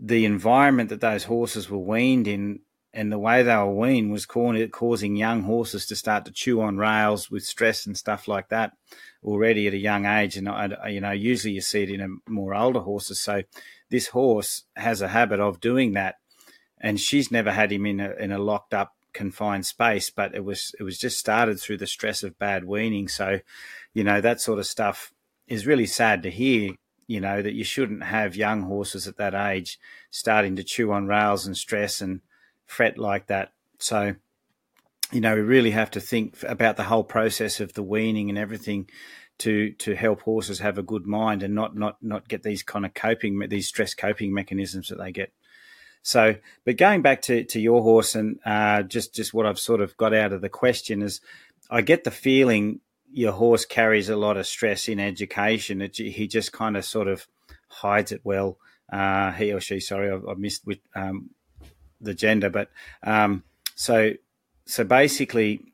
the 0.00 0.24
environment 0.24 0.88
that 0.88 1.00
those 1.00 1.24
horses 1.24 1.70
were 1.70 1.78
weaned 1.78 2.26
in 2.26 2.60
and 2.94 3.10
the 3.10 3.18
way 3.18 3.42
they 3.42 3.56
were 3.56 3.74
weaned 3.74 4.12
was 4.12 4.24
causing 4.24 5.16
young 5.16 5.42
horses 5.42 5.84
to 5.86 5.96
start 5.96 6.24
to 6.24 6.30
chew 6.30 6.60
on 6.60 6.76
rails 6.76 7.28
with 7.28 7.44
stress 7.44 7.86
and 7.86 7.98
stuff 7.98 8.28
like 8.28 8.48
that 8.50 8.72
already 9.24 9.66
at 9.66 9.74
a 9.74 9.78
young 9.78 10.06
age. 10.06 10.36
And 10.36 10.48
you 10.88 11.00
know, 11.00 11.10
usually 11.10 11.54
you 11.54 11.60
see 11.60 11.82
it 11.82 11.90
in 11.90 12.00
a 12.00 12.30
more 12.30 12.54
older 12.54 12.78
horses. 12.78 13.20
So 13.20 13.42
this 13.90 14.08
horse 14.08 14.62
has 14.76 15.02
a 15.02 15.08
habit 15.08 15.40
of 15.40 15.60
doing 15.60 15.92
that, 15.92 16.16
and 16.80 17.00
she's 17.00 17.32
never 17.32 17.50
had 17.50 17.72
him 17.72 17.84
in 17.84 17.98
a 17.98 18.12
in 18.12 18.30
a 18.30 18.38
locked 18.38 18.72
up 18.72 18.94
confined 19.12 19.66
space, 19.66 20.10
but 20.10 20.32
it 20.34 20.44
was 20.44 20.72
it 20.78 20.84
was 20.84 20.96
just 20.96 21.18
started 21.18 21.58
through 21.58 21.78
the 21.78 21.88
stress 21.88 22.22
of 22.22 22.38
bad 22.38 22.64
weaning. 22.64 23.08
So, 23.08 23.40
you 23.92 24.04
know, 24.04 24.20
that 24.20 24.40
sort 24.40 24.60
of 24.60 24.66
stuff 24.66 25.12
is 25.48 25.66
really 25.66 25.86
sad 25.86 26.22
to 26.22 26.30
hear. 26.30 26.74
You 27.06 27.20
know 27.20 27.42
that 27.42 27.52
you 27.52 27.64
shouldn't 27.64 28.04
have 28.04 28.34
young 28.34 28.62
horses 28.62 29.06
at 29.06 29.18
that 29.18 29.34
age 29.34 29.78
starting 30.10 30.56
to 30.56 30.64
chew 30.64 30.90
on 30.90 31.06
rails 31.06 31.44
and 31.44 31.54
stress 31.54 32.00
and 32.00 32.22
fret 32.66 32.98
like 32.98 33.26
that. 33.26 33.52
So, 33.78 34.14
you 35.12 35.20
know, 35.20 35.34
we 35.34 35.42
really 35.42 35.72
have 35.72 35.90
to 35.92 36.00
think 36.00 36.42
about 36.42 36.76
the 36.76 36.84
whole 36.84 37.04
process 37.04 37.60
of 37.60 37.74
the 37.74 37.82
weaning 37.82 38.28
and 38.28 38.38
everything 38.38 38.88
to 39.38 39.72
to 39.72 39.94
help 39.94 40.22
horses 40.22 40.60
have 40.60 40.78
a 40.78 40.82
good 40.82 41.06
mind 41.06 41.42
and 41.42 41.54
not 41.54 41.76
not 41.76 41.96
not 42.02 42.28
get 42.28 42.42
these 42.42 42.62
kind 42.62 42.86
of 42.86 42.94
coping 42.94 43.40
these 43.48 43.66
stress 43.66 43.94
coping 43.94 44.32
mechanisms 44.32 44.88
that 44.88 44.98
they 44.98 45.12
get. 45.12 45.32
So, 46.02 46.36
but 46.64 46.76
going 46.76 47.00
back 47.00 47.22
to, 47.22 47.44
to 47.44 47.58
your 47.58 47.82
horse 47.82 48.14
and 48.14 48.38
uh, 48.44 48.82
just 48.82 49.14
just 49.14 49.32
what 49.32 49.46
I've 49.46 49.58
sort 49.58 49.80
of 49.80 49.96
got 49.96 50.14
out 50.14 50.32
of 50.32 50.42
the 50.42 50.50
question 50.50 51.02
is, 51.02 51.20
I 51.70 51.80
get 51.80 52.04
the 52.04 52.10
feeling 52.10 52.80
your 53.10 53.32
horse 53.32 53.64
carries 53.64 54.08
a 54.08 54.16
lot 54.16 54.36
of 54.36 54.46
stress 54.46 54.88
in 54.88 55.00
education. 55.00 55.80
It, 55.80 55.96
he 55.96 56.26
just 56.26 56.52
kind 56.52 56.76
of 56.76 56.84
sort 56.84 57.08
of 57.08 57.26
hides 57.68 58.12
it 58.12 58.20
well. 58.22 58.58
Uh, 58.92 59.32
he 59.32 59.52
or 59.52 59.60
she, 59.60 59.80
sorry, 59.80 60.10
I, 60.10 60.16
I 60.16 60.34
missed 60.36 60.66
with 60.66 60.80
um, 60.94 61.30
the 62.04 62.14
gender, 62.14 62.50
but 62.50 62.70
um, 63.02 63.42
so 63.74 64.12
so 64.66 64.84
basically, 64.84 65.72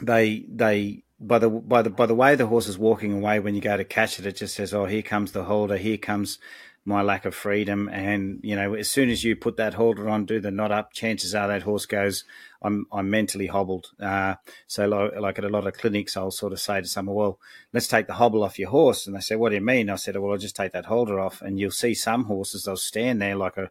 they 0.00 0.44
they 0.48 1.02
by 1.20 1.38
the 1.38 1.48
by 1.48 1.82
the 1.82 1.90
by 1.90 2.06
the 2.06 2.14
way 2.14 2.34
the 2.34 2.46
horse 2.46 2.68
is 2.68 2.78
walking 2.78 3.12
away 3.12 3.38
when 3.40 3.54
you 3.54 3.60
go 3.60 3.76
to 3.76 3.84
catch 3.84 4.18
it, 4.18 4.26
it 4.26 4.36
just 4.36 4.54
says, 4.54 4.74
"Oh, 4.74 4.84
here 4.84 5.02
comes 5.02 5.32
the 5.32 5.44
halter. 5.44 5.76
Here 5.76 5.96
comes 5.96 6.38
my 6.84 7.02
lack 7.02 7.24
of 7.24 7.34
freedom." 7.34 7.88
And 7.88 8.40
you 8.42 8.56
know, 8.56 8.74
as 8.74 8.90
soon 8.90 9.08
as 9.08 9.24
you 9.24 9.36
put 9.36 9.56
that 9.56 9.74
halter 9.74 10.08
on, 10.08 10.26
do 10.26 10.40
the 10.40 10.50
knot 10.50 10.72
up, 10.72 10.92
chances 10.92 11.34
are 11.34 11.48
that 11.48 11.62
horse 11.62 11.86
goes, 11.86 12.24
"I'm 12.60 12.86
I'm 12.92 13.08
mentally 13.08 13.46
hobbled." 13.46 13.86
Uh, 14.00 14.34
so, 14.66 14.86
like, 14.86 15.16
like, 15.16 15.38
at 15.38 15.44
a 15.44 15.48
lot 15.48 15.66
of 15.66 15.74
clinics, 15.74 16.16
I'll 16.16 16.30
sort 16.30 16.52
of 16.52 16.60
say 16.60 16.80
to 16.80 16.86
someone, 16.86 17.16
"Well, 17.16 17.38
let's 17.72 17.88
take 17.88 18.08
the 18.08 18.14
hobble 18.14 18.42
off 18.42 18.58
your 18.58 18.70
horse," 18.70 19.06
and 19.06 19.16
they 19.16 19.20
say, 19.20 19.36
"What 19.36 19.50
do 19.50 19.54
you 19.54 19.62
mean?" 19.62 19.88
I 19.88 19.96
said, 19.96 20.16
"Well, 20.16 20.32
I'll 20.32 20.38
just 20.38 20.56
take 20.56 20.72
that 20.72 20.86
halter 20.86 21.18
off," 21.18 21.40
and 21.40 21.58
you'll 21.58 21.70
see 21.70 21.94
some 21.94 22.24
horses 22.24 22.64
they'll 22.64 22.76
stand 22.76 23.22
there 23.22 23.36
like 23.36 23.56
a 23.56 23.70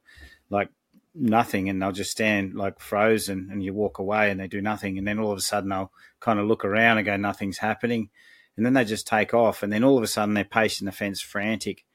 like 0.49 0.69
nothing 1.15 1.69
and 1.69 1.81
they'll 1.81 1.91
just 1.91 2.11
stand 2.11 2.53
like 2.53 2.79
frozen 2.79 3.49
and 3.51 3.63
you 3.63 3.73
walk 3.73 3.99
away 3.99 4.29
and 4.29 4.39
they 4.39 4.47
do 4.47 4.61
nothing 4.61 4.97
and 4.97 5.07
then 5.07 5.19
all 5.19 5.31
of 5.31 5.37
a 5.37 5.41
sudden 5.41 5.69
they'll 5.69 5.91
kind 6.19 6.39
of 6.39 6.45
look 6.45 6.65
around 6.65 6.97
and 6.97 7.05
go 7.05 7.15
nothing's 7.15 7.57
happening. 7.57 8.09
And 8.57 8.65
then 8.65 8.73
they 8.73 8.85
just 8.85 9.07
take 9.07 9.33
off 9.33 9.63
and 9.63 9.71
then 9.71 9.83
all 9.83 9.97
of 9.97 10.03
a 10.03 10.07
sudden 10.07 10.33
they're 10.33 10.43
pacing 10.43 10.85
the 10.85 10.91
fence 10.91 11.21
frantic 11.21 11.85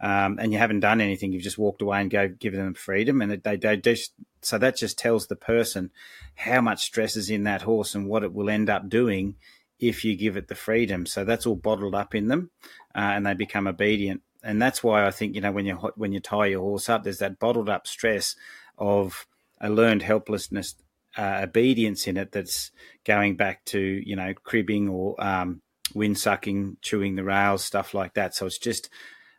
um, 0.00 0.38
and 0.40 0.52
you 0.52 0.58
haven't 0.58 0.80
done 0.80 1.00
anything. 1.00 1.32
You've 1.32 1.42
just 1.42 1.58
walked 1.58 1.82
away 1.82 2.00
and 2.00 2.10
go 2.10 2.28
given 2.28 2.60
them 2.60 2.74
freedom 2.74 3.20
and 3.20 3.42
they, 3.42 3.56
they 3.56 3.76
just 3.76 4.12
so 4.40 4.58
that 4.58 4.76
just 4.76 4.98
tells 4.98 5.26
the 5.26 5.36
person 5.36 5.90
how 6.36 6.60
much 6.60 6.84
stress 6.84 7.16
is 7.16 7.30
in 7.30 7.44
that 7.44 7.62
horse 7.62 7.94
and 7.94 8.08
what 8.08 8.22
it 8.22 8.32
will 8.32 8.48
end 8.48 8.70
up 8.70 8.88
doing 8.88 9.34
if 9.80 10.04
you 10.04 10.16
give 10.16 10.36
it 10.36 10.48
the 10.48 10.54
freedom. 10.54 11.06
So 11.06 11.24
that's 11.24 11.46
all 11.46 11.56
bottled 11.56 11.94
up 11.94 12.14
in 12.14 12.28
them 12.28 12.50
uh, 12.94 12.98
and 13.14 13.26
they 13.26 13.34
become 13.34 13.66
obedient. 13.66 14.22
And 14.42 14.62
that's 14.62 14.84
why 14.84 15.04
I 15.04 15.10
think 15.10 15.34
you 15.34 15.40
know 15.40 15.50
when 15.50 15.66
you 15.66 15.74
when 15.96 16.12
you 16.12 16.20
tie 16.20 16.46
your 16.46 16.60
horse 16.60 16.88
up, 16.88 17.02
there's 17.02 17.18
that 17.18 17.40
bottled 17.40 17.68
up 17.68 17.88
stress 17.88 18.36
of 18.78 19.26
a 19.60 19.70
learned 19.70 20.02
helplessness, 20.02 20.74
uh, 21.16 21.40
obedience 21.42 22.06
in 22.06 22.16
it 22.16 22.32
that's 22.32 22.70
going 23.04 23.36
back 23.36 23.64
to 23.66 23.78
you 23.78 24.16
know 24.16 24.34
cribbing 24.44 24.88
or 24.88 25.22
um, 25.22 25.62
wind 25.94 26.18
sucking, 26.18 26.76
chewing 26.82 27.16
the 27.16 27.24
rails, 27.24 27.64
stuff 27.64 27.94
like 27.94 28.14
that. 28.14 28.34
So 28.34 28.46
it's 28.46 28.58
just 28.58 28.90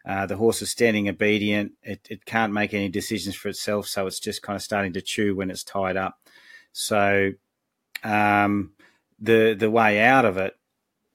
uh, 0.06 0.26
the 0.26 0.38
horse 0.38 0.62
is 0.62 0.70
standing 0.70 1.10
obedient. 1.10 1.74
It, 1.84 2.08
it 2.10 2.26
can't 2.26 2.54
make 2.54 2.74
any 2.74 2.90
decisions 2.90 3.36
for 3.36 3.50
itself, 3.50 3.88
so 3.88 4.08
it's 4.08 4.20
just 4.20 4.42
kind 4.42 4.56
of 4.56 4.64
starting 4.64 4.94
to 4.94 5.02
chew 5.02 5.36
when 5.36 5.52
it's 5.52 5.64
tied 5.64 5.98
up. 5.98 6.18
So 6.72 7.32
um, 8.04 8.74
the 9.20 9.56
the 9.58 9.70
way 9.70 10.00
out 10.00 10.26
of 10.26 10.38
it 10.38 10.54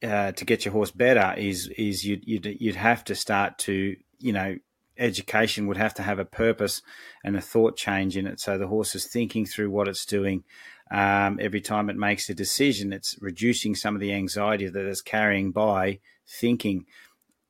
uh, 0.02 0.32
to 0.32 0.44
get 0.44 0.64
your 0.64 0.72
horse 0.72 0.90
better 0.90 1.34
is 1.38 1.68
is 1.68 2.04
you'd, 2.04 2.24
you'd 2.26 2.56
you'd 2.60 2.76
have 2.76 3.04
to 3.04 3.14
start 3.14 3.58
to 3.58 3.96
you 4.18 4.32
know 4.32 4.56
education 4.98 5.66
would 5.66 5.76
have 5.76 5.94
to 5.94 6.02
have 6.02 6.18
a 6.18 6.24
purpose 6.24 6.82
and 7.24 7.36
a 7.36 7.40
thought 7.40 7.76
change 7.76 8.16
in 8.16 8.26
it. 8.26 8.40
So 8.40 8.58
the 8.58 8.68
horse 8.68 8.94
is 8.94 9.06
thinking 9.06 9.46
through 9.46 9.70
what 9.70 9.88
it's 9.88 10.06
doing. 10.06 10.44
Um, 10.90 11.38
every 11.40 11.60
time 11.60 11.88
it 11.90 11.96
makes 11.96 12.28
a 12.28 12.34
decision, 12.34 12.92
it's 12.92 13.16
reducing 13.20 13.74
some 13.74 13.94
of 13.94 14.00
the 14.00 14.12
anxiety 14.12 14.68
that 14.68 14.86
it's 14.86 15.00
carrying 15.00 15.50
by 15.50 16.00
thinking. 16.26 16.86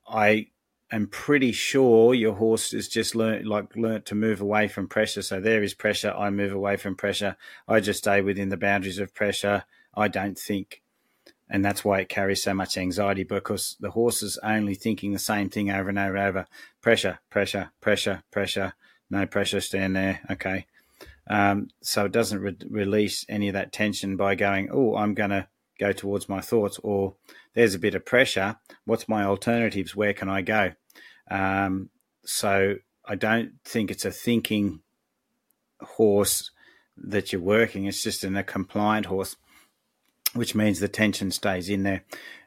I 0.06 0.48
am 0.92 1.08
pretty 1.08 1.52
sure 1.52 2.14
your 2.14 2.34
horse 2.34 2.70
has 2.70 2.88
just 2.88 3.14
learned 3.14 3.46
like 3.46 3.74
learnt 3.74 4.06
to 4.06 4.14
move 4.14 4.40
away 4.40 4.68
from 4.68 4.88
pressure. 4.88 5.22
So 5.22 5.40
there 5.40 5.62
is 5.62 5.74
pressure. 5.74 6.14
I 6.16 6.30
move 6.30 6.52
away 6.52 6.76
from 6.76 6.94
pressure. 6.94 7.36
I 7.66 7.80
just 7.80 7.98
stay 7.98 8.20
within 8.20 8.48
the 8.48 8.56
boundaries 8.56 8.98
of 8.98 9.14
pressure. 9.14 9.64
I 9.94 10.08
don't 10.08 10.38
think 10.38 10.82
and 11.48 11.64
that's 11.64 11.84
why 11.84 12.00
it 12.00 12.08
carries 12.08 12.42
so 12.42 12.54
much 12.54 12.76
anxiety 12.76 13.22
because 13.22 13.76
the 13.80 13.90
horse 13.90 14.22
is 14.22 14.38
only 14.42 14.74
thinking 14.74 15.12
the 15.12 15.18
same 15.18 15.50
thing 15.50 15.70
over 15.70 15.88
and 15.88 15.98
over 15.98 16.16
and 16.16 16.28
over. 16.28 16.46
Pressure 16.80 17.18
pressure 17.30 17.70
pressure 17.80 18.22
pressure. 18.30 18.74
No 19.10 19.26
pressure 19.26 19.60
stand 19.60 19.94
there. 19.94 20.20
Okay. 20.30 20.66
Um, 21.28 21.68
so 21.82 22.06
it 22.06 22.12
doesn't 22.12 22.40
re- 22.40 22.56
release 22.68 23.24
any 23.28 23.48
of 23.48 23.54
that 23.54 23.72
tension 23.72 24.14
by 24.14 24.34
going 24.34 24.68
oh 24.70 24.94
i'm 24.96 25.14
going 25.14 25.30
to 25.30 25.48
go 25.80 25.90
towards 25.90 26.28
my 26.28 26.42
thoughts 26.42 26.78
or 26.82 27.14
there's 27.54 27.74
a 27.74 27.78
bit 27.78 27.94
of 27.94 28.04
pressure. 28.04 28.56
What's 28.84 29.08
my 29.08 29.24
alternatives? 29.24 29.96
Where 29.96 30.12
can 30.12 30.28
i 30.28 30.42
go? 30.42 30.72
Um, 31.30 31.90
so 32.24 32.76
i 33.06 33.14
don't 33.14 33.52
think 33.64 33.90
it's 33.90 34.04
a 34.04 34.10
thinking 34.10 34.80
horse 35.80 36.50
that 36.96 37.32
you're 37.32 37.42
working. 37.42 37.86
It's 37.86 38.02
just 38.02 38.24
in 38.24 38.36
a 38.36 38.44
compliant 38.44 39.06
horse 39.06 39.36
which 40.34 40.54
means 40.54 40.80
the 40.80 40.88
tension 40.88 41.30
stays 41.30 41.68
in 41.68 41.82
there. 41.82 42.02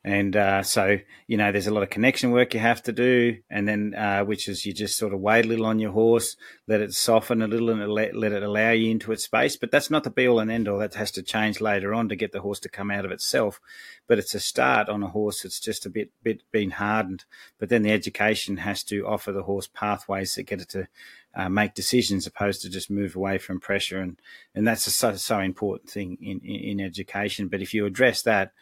And 0.08 0.38
uh, 0.38 0.64
so, 0.64 1.00
you 1.28 1.36
know, 1.36 1.52
there's 1.52 1.68
a 1.68 1.74
lot 1.74 1.84
of 1.84 1.90
connection 1.90 2.32
work 2.32 2.54
you 2.54 2.62
have 2.62 2.82
to 2.84 2.94
do. 2.94 3.40
And 3.50 3.68
then, 3.68 3.94
uh, 3.94 4.24
which 4.24 4.48
is 4.48 4.66
you 4.66 4.72
just 4.72 4.96
sort 4.96 5.14
of 5.14 5.20
wait 5.20 5.44
a 5.44 5.48
little 5.50 5.66
on 5.66 5.80
your 5.80 5.92
horse, 5.92 6.38
let 6.66 6.80
it 6.80 6.94
soften 6.94 7.42
a 7.42 7.48
little 7.48 7.70
and 7.70 7.86
let, 7.92 8.16
let 8.16 8.32
it 8.32 8.42
allow 8.42 8.72
you 8.72 8.90
into 8.90 9.12
its 9.12 9.26
space. 9.26 9.58
But 9.58 9.70
that's 9.70 9.92
not 9.92 10.06
the 10.06 10.10
be 10.10 10.26
all 10.26 10.40
and 10.40 10.50
end 10.50 10.70
all. 10.70 10.80
That 10.80 10.94
has 10.94 11.12
to 11.12 11.22
change 11.22 11.60
later 11.60 11.94
on 11.94 12.08
to 12.08 12.16
get 12.16 12.32
the 12.32 12.40
horse 12.40 12.62
to 12.62 12.70
come 12.70 12.90
out 12.90 13.04
of 13.04 13.12
itself. 13.12 13.60
But 14.08 14.18
it's 14.18 14.34
a 14.34 14.40
start 14.40 14.88
on 14.88 15.04
a 15.04 15.10
horse 15.10 15.42
that's 15.42 15.60
just 15.60 15.86
a 15.86 15.90
bit, 15.90 16.12
bit 16.24 16.42
been 16.54 16.72
hardened. 16.72 17.26
But 17.60 17.68
then 17.68 17.84
the 17.84 17.92
education 17.92 18.56
has 18.58 18.84
to 18.84 19.06
offer 19.06 19.34
the 19.34 19.44
horse 19.44 19.68
pathways 19.68 20.36
that 20.36 20.44
get 20.44 20.62
it 20.62 20.70
to 20.70 20.88
uh, 21.36 21.50
make 21.50 21.74
decisions 21.74 22.26
opposed 22.26 22.62
to 22.62 22.70
just 22.70 22.90
move 22.90 23.18
away 23.18 23.40
from 23.40 23.60
pressure. 23.60 24.00
And, 24.00 24.18
and 24.56 24.66
that's 24.66 24.88
a 24.88 24.90
so, 24.90 25.16
so 25.18 25.40
important 25.40 25.90
thing 25.90 26.18
in, 26.22 26.40
in, 26.46 26.80
in 26.80 26.80
education. 26.80 27.50
But 27.50 27.62
if 27.62 27.74
you 27.74 27.86
address 27.86 28.22
that, 28.22 28.54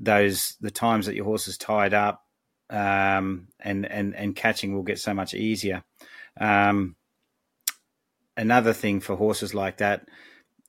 those 0.00 0.56
the 0.60 0.70
times 0.70 1.06
that 1.06 1.14
your 1.14 1.24
horse 1.24 1.48
is 1.48 1.58
tied 1.58 1.94
up 1.94 2.24
um, 2.70 3.48
and, 3.60 3.86
and, 3.86 4.14
and 4.14 4.36
catching 4.36 4.74
will 4.74 4.82
get 4.82 4.98
so 4.98 5.14
much 5.14 5.34
easier. 5.34 5.84
Um, 6.40 6.96
another 8.36 8.72
thing 8.72 9.00
for 9.00 9.16
horses 9.16 9.54
like 9.54 9.78
that, 9.78 10.06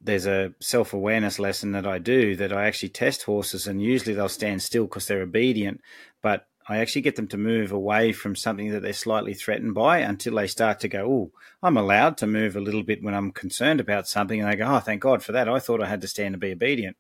there's 0.01 0.25
a 0.25 0.53
self 0.62 0.93
awareness 0.93 1.39
lesson 1.39 1.74
that 1.74 1.86
I 1.86 2.00
do 2.00 2.36
that 2.38 2.53
I 2.53 2.67
actually 2.67 2.89
test 2.89 3.24
horses, 3.24 3.67
and 3.67 3.81
usually 3.81 4.15
they'll 4.15 4.29
stand 4.29 4.62
still 4.62 4.86
because 4.86 5.07
they're 5.07 5.21
obedient. 5.21 5.81
But 6.21 6.48
I 6.69 6.77
actually 6.77 7.01
get 7.01 7.15
them 7.15 7.27
to 7.29 7.38
move 7.38 7.71
away 7.71 8.13
from 8.13 8.36
something 8.36 8.71
that 8.71 8.81
they're 8.81 8.93
slightly 8.93 9.33
threatened 9.33 9.74
by 9.74 10.00
until 10.00 10.36
they 10.36 10.48
start 10.48 10.79
to 10.81 10.88
go, 10.88 11.05
Oh, 11.05 11.31
I'm 11.62 11.77
allowed 11.77 12.17
to 12.17 12.27
move 12.27 12.55
a 12.55 12.62
little 12.62 12.83
bit 12.83 13.03
when 13.03 13.15
I'm 13.15 13.31
concerned 13.31 13.79
about 13.79 14.07
something. 14.07 14.39
And 14.39 14.50
they 14.50 14.55
go, 14.55 14.75
Oh, 14.75 14.79
thank 14.79 15.01
God 15.01 15.21
for 15.21 15.31
that. 15.33 15.50
I 15.50 15.59
thought 15.59 15.83
I 15.83 15.89
had 15.89 16.01
to 16.01 16.07
stand 16.07 16.36
and 16.36 16.41
be 16.41 16.51
obedient. 16.51 16.95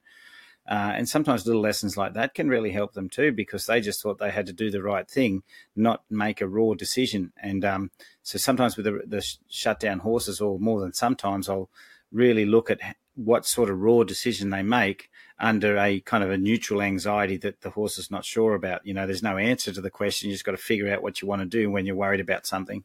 Uh, 0.69 0.93
and 0.95 1.09
sometimes 1.09 1.47
little 1.47 1.63
lessons 1.63 1.97
like 1.97 2.13
that 2.13 2.35
can 2.35 2.47
really 2.47 2.71
help 2.71 2.93
them 2.93 3.09
too 3.09 3.31
because 3.31 3.65
they 3.65 3.81
just 3.81 4.03
thought 4.03 4.19
they 4.19 4.29
had 4.29 4.45
to 4.45 4.53
do 4.53 4.69
the 4.69 4.83
right 4.83 5.09
thing, 5.09 5.41
not 5.75 6.03
make 6.11 6.41
a 6.41 6.47
raw 6.47 6.75
decision. 6.75 7.33
And 7.41 7.65
um, 7.65 7.91
so 8.21 8.37
sometimes 8.37 8.77
with 8.77 8.85
the, 8.85 9.01
the 9.07 9.35
shutdown 9.49 9.97
horses, 9.97 10.39
or 10.39 10.59
more 10.59 10.79
than 10.79 10.93
sometimes, 10.93 11.49
I'll 11.49 11.71
really 12.11 12.45
look 12.45 12.69
at 12.69 12.79
what 13.15 13.47
sort 13.47 13.71
of 13.71 13.81
raw 13.81 14.03
decision 14.03 14.51
they 14.51 14.61
make 14.61 15.09
under 15.39 15.75
a 15.77 16.01
kind 16.01 16.23
of 16.23 16.29
a 16.29 16.37
neutral 16.37 16.83
anxiety 16.83 17.37
that 17.37 17.61
the 17.61 17.71
horse 17.71 17.97
is 17.97 18.11
not 18.11 18.23
sure 18.23 18.53
about. 18.53 18.85
You 18.85 18.93
know, 18.93 19.07
there's 19.07 19.23
no 19.23 19.37
answer 19.37 19.73
to 19.73 19.81
the 19.81 19.89
question. 19.89 20.29
You 20.29 20.35
just 20.35 20.45
got 20.45 20.51
to 20.51 20.57
figure 20.57 20.93
out 20.93 21.01
what 21.01 21.19
you 21.19 21.27
want 21.27 21.41
to 21.41 21.47
do 21.47 21.71
when 21.71 21.87
you're 21.87 21.95
worried 21.95 22.19
about 22.19 22.45
something. 22.45 22.83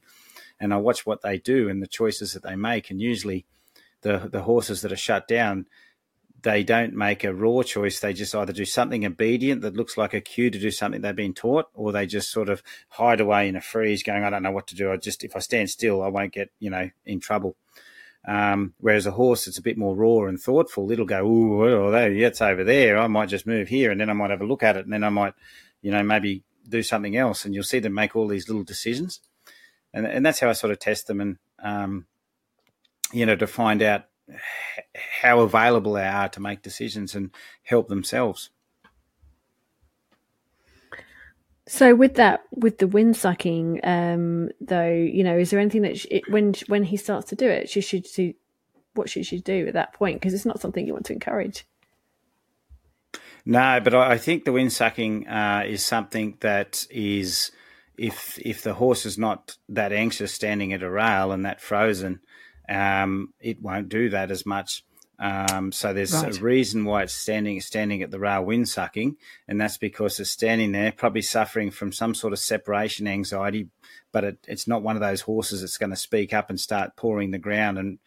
And 0.59 0.73
I 0.73 0.79
watch 0.79 1.05
what 1.05 1.21
they 1.21 1.37
do 1.37 1.69
and 1.69 1.83
the 1.83 1.87
choices 1.87 2.33
that 2.33 2.43
they 2.43 2.57
make. 2.57 2.91
And 2.91 2.99
usually, 2.99 3.45
the 4.01 4.29
the 4.31 4.43
horses 4.43 4.81
that 4.83 4.93
are 4.93 4.97
shut 4.97 5.29
down, 5.29 5.67
they 6.45 6.63
don't 6.63 6.95
make 6.95 7.25
a 7.25 7.35
raw 7.35 7.63
choice. 7.63 7.99
They 7.99 8.13
just 8.13 8.35
either 8.35 8.53
do 8.53 8.65
something 8.65 9.05
obedient 9.05 9.63
that 9.63 9.77
looks 9.77 9.97
like 9.97 10.15
a 10.15 10.21
cue 10.21 10.51
to 10.51 10.59
do 10.59 10.71
something 10.71 11.01
they've 11.01 11.17
been 11.17 11.35
taught, 11.35 11.67
or 11.75 11.91
they 11.91 12.07
just 12.07 12.31
sort 12.31 12.49
of 12.49 12.63
hide 12.91 13.21
away 13.21 13.49
in 13.49 13.57
a 13.57 13.61
freeze, 13.61 14.03
going, 14.03 14.23
"I 14.23 14.31
don't 14.31 14.43
know 14.43 14.53
what 14.53 14.69
to 14.69 14.77
do. 14.77 14.93
I 14.93 14.97
just 14.97 15.25
if 15.25 15.35
I 15.35 15.41
stand 15.41 15.71
still, 15.71 16.03
I 16.03 16.09
won't 16.09 16.33
get 16.33 16.51
you 16.61 16.71
know 16.71 16.91
in 17.05 17.19
trouble." 17.19 17.57
Um, 18.27 18.75
whereas 18.79 19.07
a 19.07 19.11
horse, 19.11 19.47
it's 19.47 19.59
a 19.59 19.63
bit 19.63 19.77
more 19.77 19.95
raw 19.95 20.27
and 20.29 20.41
thoughtful. 20.41 20.91
It'll 20.91 21.05
go, 21.05 21.27
ooh, 21.27 21.59
well, 21.59 21.91
that's 21.91 22.41
over 22.41 22.65
there. 22.65 22.97
I 22.97 23.07
might 23.07 23.29
just 23.29 23.47
move 23.47 23.69
here, 23.69 23.91
and 23.91 24.01
then 24.01 24.09
I 24.09 24.15
might 24.15 24.31
have 24.31 24.41
a 24.41 24.47
look 24.47 24.63
at 24.63 24.77
it, 24.77 24.85
and 24.85 24.93
then 24.93 25.05
I 25.05 25.11
might, 25.11 25.35
you 25.83 25.91
know, 25.91 26.03
maybe 26.03 26.43
do 26.67 26.83
something 26.83 27.17
else. 27.17 27.45
And 27.45 27.55
you'll 27.55 27.65
see 27.65 27.81
them 27.81 27.93
make 27.93 28.17
all 28.17 28.27
these 28.27 28.49
little 28.49 28.65
decisions, 28.65 29.21
and 29.93 30.07
and 30.07 30.25
that's 30.25 30.41
how 30.41 30.49
I 30.49 30.53
sort 30.53 30.73
of 30.73 30.79
test 30.79 31.07
them, 31.07 31.21
and 31.21 31.37
um, 31.63 32.07
you 33.13 33.27
know, 33.27 33.37
to 33.37 33.47
find 33.47 33.83
out 33.83 34.05
how 34.95 35.41
available 35.41 35.95
they 35.95 36.07
are 36.07 36.29
to 36.29 36.41
make 36.41 36.63
decisions 36.63 37.15
and 37.15 37.31
help 37.63 37.89
themselves. 37.89 38.51
So 41.67 41.95
with 41.95 42.15
that, 42.17 42.45
with 42.51 42.79
the 42.79 42.87
wind 42.87 43.17
sucking, 43.17 43.81
um, 43.85 44.51
though, 44.61 44.91
you 44.91 45.25
know, 45.25 45.39
is 45.39 45.51
there 45.51 45.61
anything 45.61 45.83
that 45.83 45.99
she, 45.99 46.23
when 46.29 46.55
when 46.67 46.85
he 46.85 46.97
starts 46.97 47.31
to 47.31 47.37
do 47.37 47.49
it, 47.49 47.71
she 47.71 47.81
should 47.81 48.07
do 48.15 48.35
what 48.93 49.09
should 49.09 49.27
she 49.27 49.41
do 49.41 49.67
at 49.67 49.75
that 49.75 49.95
point? 49.95 50.21
Because 50.21 50.35
it's 50.35 50.45
not 50.45 50.61
something 50.61 50.87
you 50.87 50.93
want 50.93 51.07
to 51.07 51.15
encourage. 51.15 51.67
No, 53.47 53.81
but 53.83 53.95
I 53.95 54.19
think 54.19 54.45
the 54.45 54.53
wind 54.53 54.73
sucking 54.73 55.27
uh, 55.27 55.65
is 55.67 55.85
something 55.85 56.37
that 56.41 56.87
is 56.91 57.51
if 57.97 58.39
if 58.39 58.63
the 58.63 58.75
horse 58.75 59.07
is 59.07 59.19
not 59.19 59.57
that 59.69 59.93
anxious 59.93 60.33
standing 60.33 60.73
at 60.73 60.83
a 60.83 60.91
rail 60.91 61.33
and 61.33 61.45
that 61.45 61.61
frozen, 61.61 62.21
um, 62.69 63.33
it 63.41 63.61
won't 63.61 63.89
do 63.89 64.11
that 64.11 64.31
as 64.31 64.47
much. 64.47 64.85
Um, 65.19 65.71
so 65.71 65.93
there's 65.93 66.13
right. 66.13 66.37
a 66.37 66.43
reason 66.43 66.85
why 66.85 67.05
it's 67.05 67.13
standing 67.13 67.61
standing 67.61 68.03
at 68.03 68.11
the 68.11 68.19
rail 68.19 68.45
wind 68.45 68.69
sucking, 68.69 69.17
and 69.47 69.61
that's 69.61 69.79
because 69.79 70.19
it's 70.19 70.31
standing 70.31 70.73
there, 70.73 70.93
probably 70.93 71.23
suffering 71.23 71.71
from 71.71 71.93
some 71.93 72.15
sort 72.15 72.33
of 72.33 72.39
separation 72.41 73.07
anxiety. 73.07 73.69
But 74.13 74.25
it, 74.25 74.39
it's 74.49 74.67
not 74.67 74.83
one 74.83 74.97
of 74.97 75.03
those 75.03 75.21
horses 75.23 75.61
that's 75.61 75.79
going 75.79 75.91
to 75.91 75.97
speak 75.97 76.33
up 76.33 76.51
and 76.51 76.59
start 76.59 76.97
pawing 76.97 77.31
the 77.31 77.39
ground 77.39 77.79
and 77.79 77.99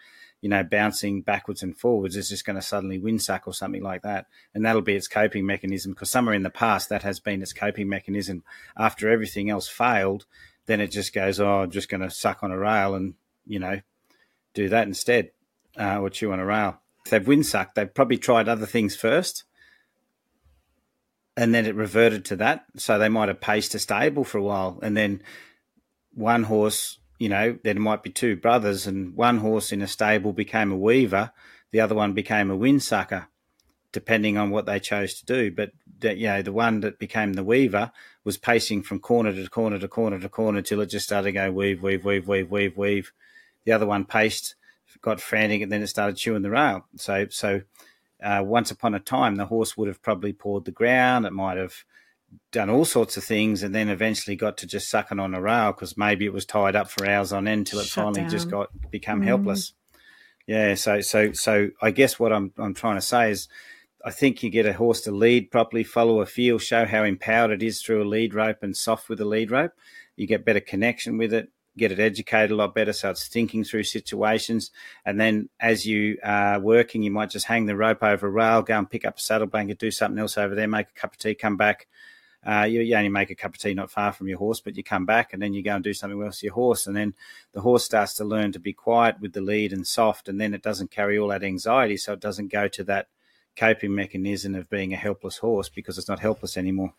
you 0.42 0.50
know, 0.50 0.64
bouncing 0.64 1.22
backwards 1.22 1.64
and 1.64 1.78
forwards 1.78 2.16
It's 2.16 2.30
just 2.30 2.46
going 2.46 2.56
to 2.56 2.62
suddenly 2.62 3.00
wind 3.00 3.22
suck 3.22 3.48
or 3.48 3.54
something 3.54 3.82
like 3.82 4.04
that. 4.04 4.28
And 4.54 4.66
that'll 4.66 4.82
be 4.82 4.96
its 4.96 5.08
coping 5.08 5.46
mechanism 5.46 5.94
because 5.94 6.10
somewhere 6.10 6.36
in 6.36 6.44
the 6.44 6.50
past 6.50 6.90
that 6.90 7.04
has 7.04 7.20
been 7.20 7.42
its 7.42 7.54
coping 7.54 7.90
mechanism. 7.90 8.44
After 8.78 9.10
everything 9.10 9.50
else 9.50 9.68
failed, 9.68 10.26
then 10.68 10.80
it 10.80 10.92
just 10.92 11.14
goes, 11.14 11.40
oh, 11.40 11.62
I'm 11.62 11.72
just 11.72 11.90
going 11.90 12.02
to 12.02 12.10
suck 12.10 12.44
on 12.44 12.52
a 12.52 12.58
rail 12.58 12.94
and, 12.94 13.16
you 13.46 13.60
know, 13.60 13.82
do 14.54 14.70
that 14.70 14.88
instead 14.88 15.32
uh, 15.80 16.00
or 16.00 16.10
chew 16.10 16.32
on 16.32 16.40
a 16.40 16.46
rail. 16.46 16.80
If 17.06 17.12
they've 17.12 17.24
windsucked, 17.24 17.76
they've 17.76 17.94
probably 17.94 18.18
tried 18.18 18.50
other 18.50 18.66
things 18.66 18.96
first 18.96 19.44
and 21.36 21.54
then 21.54 21.66
it 21.66 21.76
reverted 21.76 22.26
to 22.26 22.36
that. 22.38 22.66
So 22.76 22.98
they 22.98 23.10
might 23.10 23.28
have 23.30 23.42
paced 23.42 23.76
a 23.76 23.80
stable 23.80 24.24
for 24.24 24.38
a 24.38 24.44
while 24.44 24.80
and 24.82 24.98
then 24.98 25.22
one 26.14 26.44
horse 26.44 27.00
you 27.20 27.30
know, 27.30 27.58
there 27.64 27.76
might 27.76 28.04
be 28.04 28.10
two 28.10 28.36
brothers, 28.36 28.86
and 28.86 29.16
one 29.16 29.38
horse 29.38 29.72
in 29.72 29.82
a 29.82 29.88
stable 29.88 30.34
became 30.34 30.72
a 30.72 30.78
weaver, 30.78 31.32
the 31.72 31.82
other 31.82 31.96
one 31.96 32.14
became 32.14 32.52
a 32.52 32.58
windsucker, 32.58 33.28
depending 33.92 34.38
on 34.38 34.52
what 34.52 34.66
they 34.66 34.80
chose 34.80 35.16
to 35.16 35.26
do. 35.26 35.52
But 35.52 35.72
you 36.02 36.28
know, 36.28 36.42
the 36.42 36.54
one 36.54 36.82
that 36.82 37.00
became 37.00 37.34
the 37.34 37.44
weaver 37.44 37.92
was 38.24 38.38
pacing 38.38 38.84
from 38.84 39.00
corner 39.00 39.34
to 39.34 39.50
corner 39.50 39.80
to 39.80 39.88
corner 39.88 40.20
to 40.20 40.30
corner 40.30 40.62
till 40.62 40.82
it 40.82 40.88
just 40.88 41.08
started 41.08 41.30
to 41.30 41.32
go 41.32 41.52
weave, 41.52 41.82
weave, 41.82 42.06
weave, 42.06 42.28
weave, 42.28 42.52
weave, 42.52 42.78
weave. 42.78 43.12
The 43.68 43.74
other 43.74 43.86
one 43.86 44.06
paced, 44.06 44.56
got 45.02 45.20
frantic, 45.20 45.62
and 45.62 45.70
then 45.70 45.82
it 45.82 45.88
started 45.88 46.16
chewing 46.16 46.42
the 46.42 46.50
rail. 46.50 46.86
So, 46.96 47.28
so 47.30 47.64
uh, 48.24 48.42
once 48.46 48.72
upon 48.72 48.96
a 48.96 49.00
time, 49.02 49.36
the 49.36 49.46
horse 49.48 49.76
would 49.76 49.90
have 49.90 50.02
probably 50.02 50.32
pawed 50.32 50.64
the 50.64 50.72
ground. 50.72 51.26
It 51.26 51.34
might 51.34 51.58
have 51.58 51.84
done 52.54 52.70
all 52.70 52.86
sorts 52.86 53.18
of 53.18 53.26
things 53.26 53.64
and 53.64 53.76
then 53.76 53.90
eventually 53.90 54.38
got 54.38 54.56
to 54.60 54.68
just 54.68 54.90
sucking 54.90 55.20
on 55.20 55.34
a 55.34 55.42
rail 55.42 55.74
because 55.74 55.98
maybe 55.98 56.26
it 56.26 56.32
was 56.32 56.46
tied 56.46 56.78
up 56.78 56.90
for 56.90 57.06
hours 57.06 57.34
on 57.34 57.46
end 57.46 57.68
till 57.68 57.80
it 57.80 57.88
Shut 57.88 58.06
finally 58.06 58.22
down. 58.22 58.30
just 58.30 58.50
got 58.50 58.70
become 58.90 59.22
mm. 59.22 59.26
helpless. 59.26 59.74
Yeah, 60.46 60.76
so 60.76 61.02
so 61.02 61.34
so 61.34 61.70
I 61.82 61.92
guess 61.92 62.18
what 62.18 62.32
I'm 62.32 62.54
I'm 62.58 62.74
trying 62.74 62.96
to 62.96 63.02
say 63.02 63.32
is 63.32 63.50
I 64.06 64.12
think 64.12 64.44
you 64.44 64.50
get 64.50 64.66
a 64.66 64.72
horse 64.72 65.02
to 65.02 65.12
lead 65.12 65.52
properly, 65.52 65.84
follow 65.84 66.22
a 66.22 66.26
feel, 66.26 66.58
show 66.58 66.86
how 66.86 67.04
empowered 67.04 67.52
it 67.52 67.62
is 67.62 67.82
through 67.82 68.02
a 68.02 68.08
lead 68.08 68.34
rope 68.34 68.60
and 68.62 68.76
soft 68.76 69.10
with 69.10 69.20
a 69.20 69.26
lead 69.26 69.52
rope. 69.52 69.74
You 70.16 70.26
get 70.26 70.46
better 70.46 70.62
connection 70.62 71.18
with 71.18 71.34
it, 71.34 71.50
get 71.78 71.92
it 71.92 72.00
educated 72.00 72.52
a 72.52 72.56
lot 72.56 72.74
better 72.74 72.94
so 72.94 73.10
it's 73.10 73.28
thinking 73.28 73.64
through 73.64 73.84
situations. 73.84 74.72
And 75.06 75.20
then 75.20 75.50
as 75.60 75.86
you 75.86 76.18
are 76.24 76.60
working, 76.60 77.04
you 77.04 77.12
might 77.12 77.30
just 77.30 77.46
hang 77.46 77.66
the 77.66 77.76
rope 77.76 78.04
over 78.04 78.28
a 78.28 78.32
rail, 78.32 78.62
go 78.62 78.78
and 78.78 78.90
pick 78.90 79.06
up 79.06 79.18
a 79.18 79.22
saddle 79.22 79.48
blanket, 79.48 79.80
do 79.80 79.92
something 79.92 80.20
else 80.20 80.38
over 80.38 80.56
there, 80.56 80.68
make 80.68 80.88
a 80.90 81.00
cup 81.00 81.14
of 81.14 81.20
tea, 81.20 81.36
come 81.36 81.58
back, 81.58 81.88
uh, 82.46 82.64
you, 82.64 82.82
you, 82.82 82.96
only 82.96 83.10
make 83.10 83.30
a 83.30 83.36
cup 83.36 83.56
of 83.56 83.60
tea 83.60 83.74
not 83.74 83.92
far 83.92 84.14
from 84.14 84.28
your 84.28 84.38
horse, 84.38 84.62
but 84.62 84.78
you 84.78 84.84
come 84.84 85.06
back 85.06 85.34
and 85.34 85.42
then 85.42 85.54
you 85.54 85.62
go 85.62 85.76
and 85.76 85.84
do 85.84 85.94
something 85.94 86.22
else 86.24 86.40
to 86.40 86.46
your 86.46 86.54
horse. 86.54 86.88
And 86.88 86.96
then 86.96 87.14
the 87.52 87.62
horse 87.62 87.84
starts 87.84 88.14
to 88.16 88.24
learn 88.24 88.54
to 88.54 88.60
be 88.60 88.74
quiet 88.74 89.20
with 89.20 89.34
the 89.34 89.42
lead 89.42 89.74
and 89.74 89.86
soft. 89.86 90.30
And 90.30 90.40
then 90.40 90.54
it 90.54 90.62
doesn't 90.62 90.92
carry 90.92 91.18
all 91.18 91.28
that 91.30 91.44
anxiety. 91.44 91.98
So 91.98 92.14
it 92.14 92.22
doesn't 92.22 92.52
go 92.52 92.68
to 92.70 92.84
that 92.86 93.08
coping 93.58 93.94
mechanism 93.94 94.56
of 94.56 94.70
being 94.70 94.94
a 94.94 94.98
helpless 94.98 95.38
horse 95.38 95.68
because 95.68 95.98
it's 95.98 96.08
not 96.08 96.20
helpless 96.20 96.58
anymore. 96.58 96.94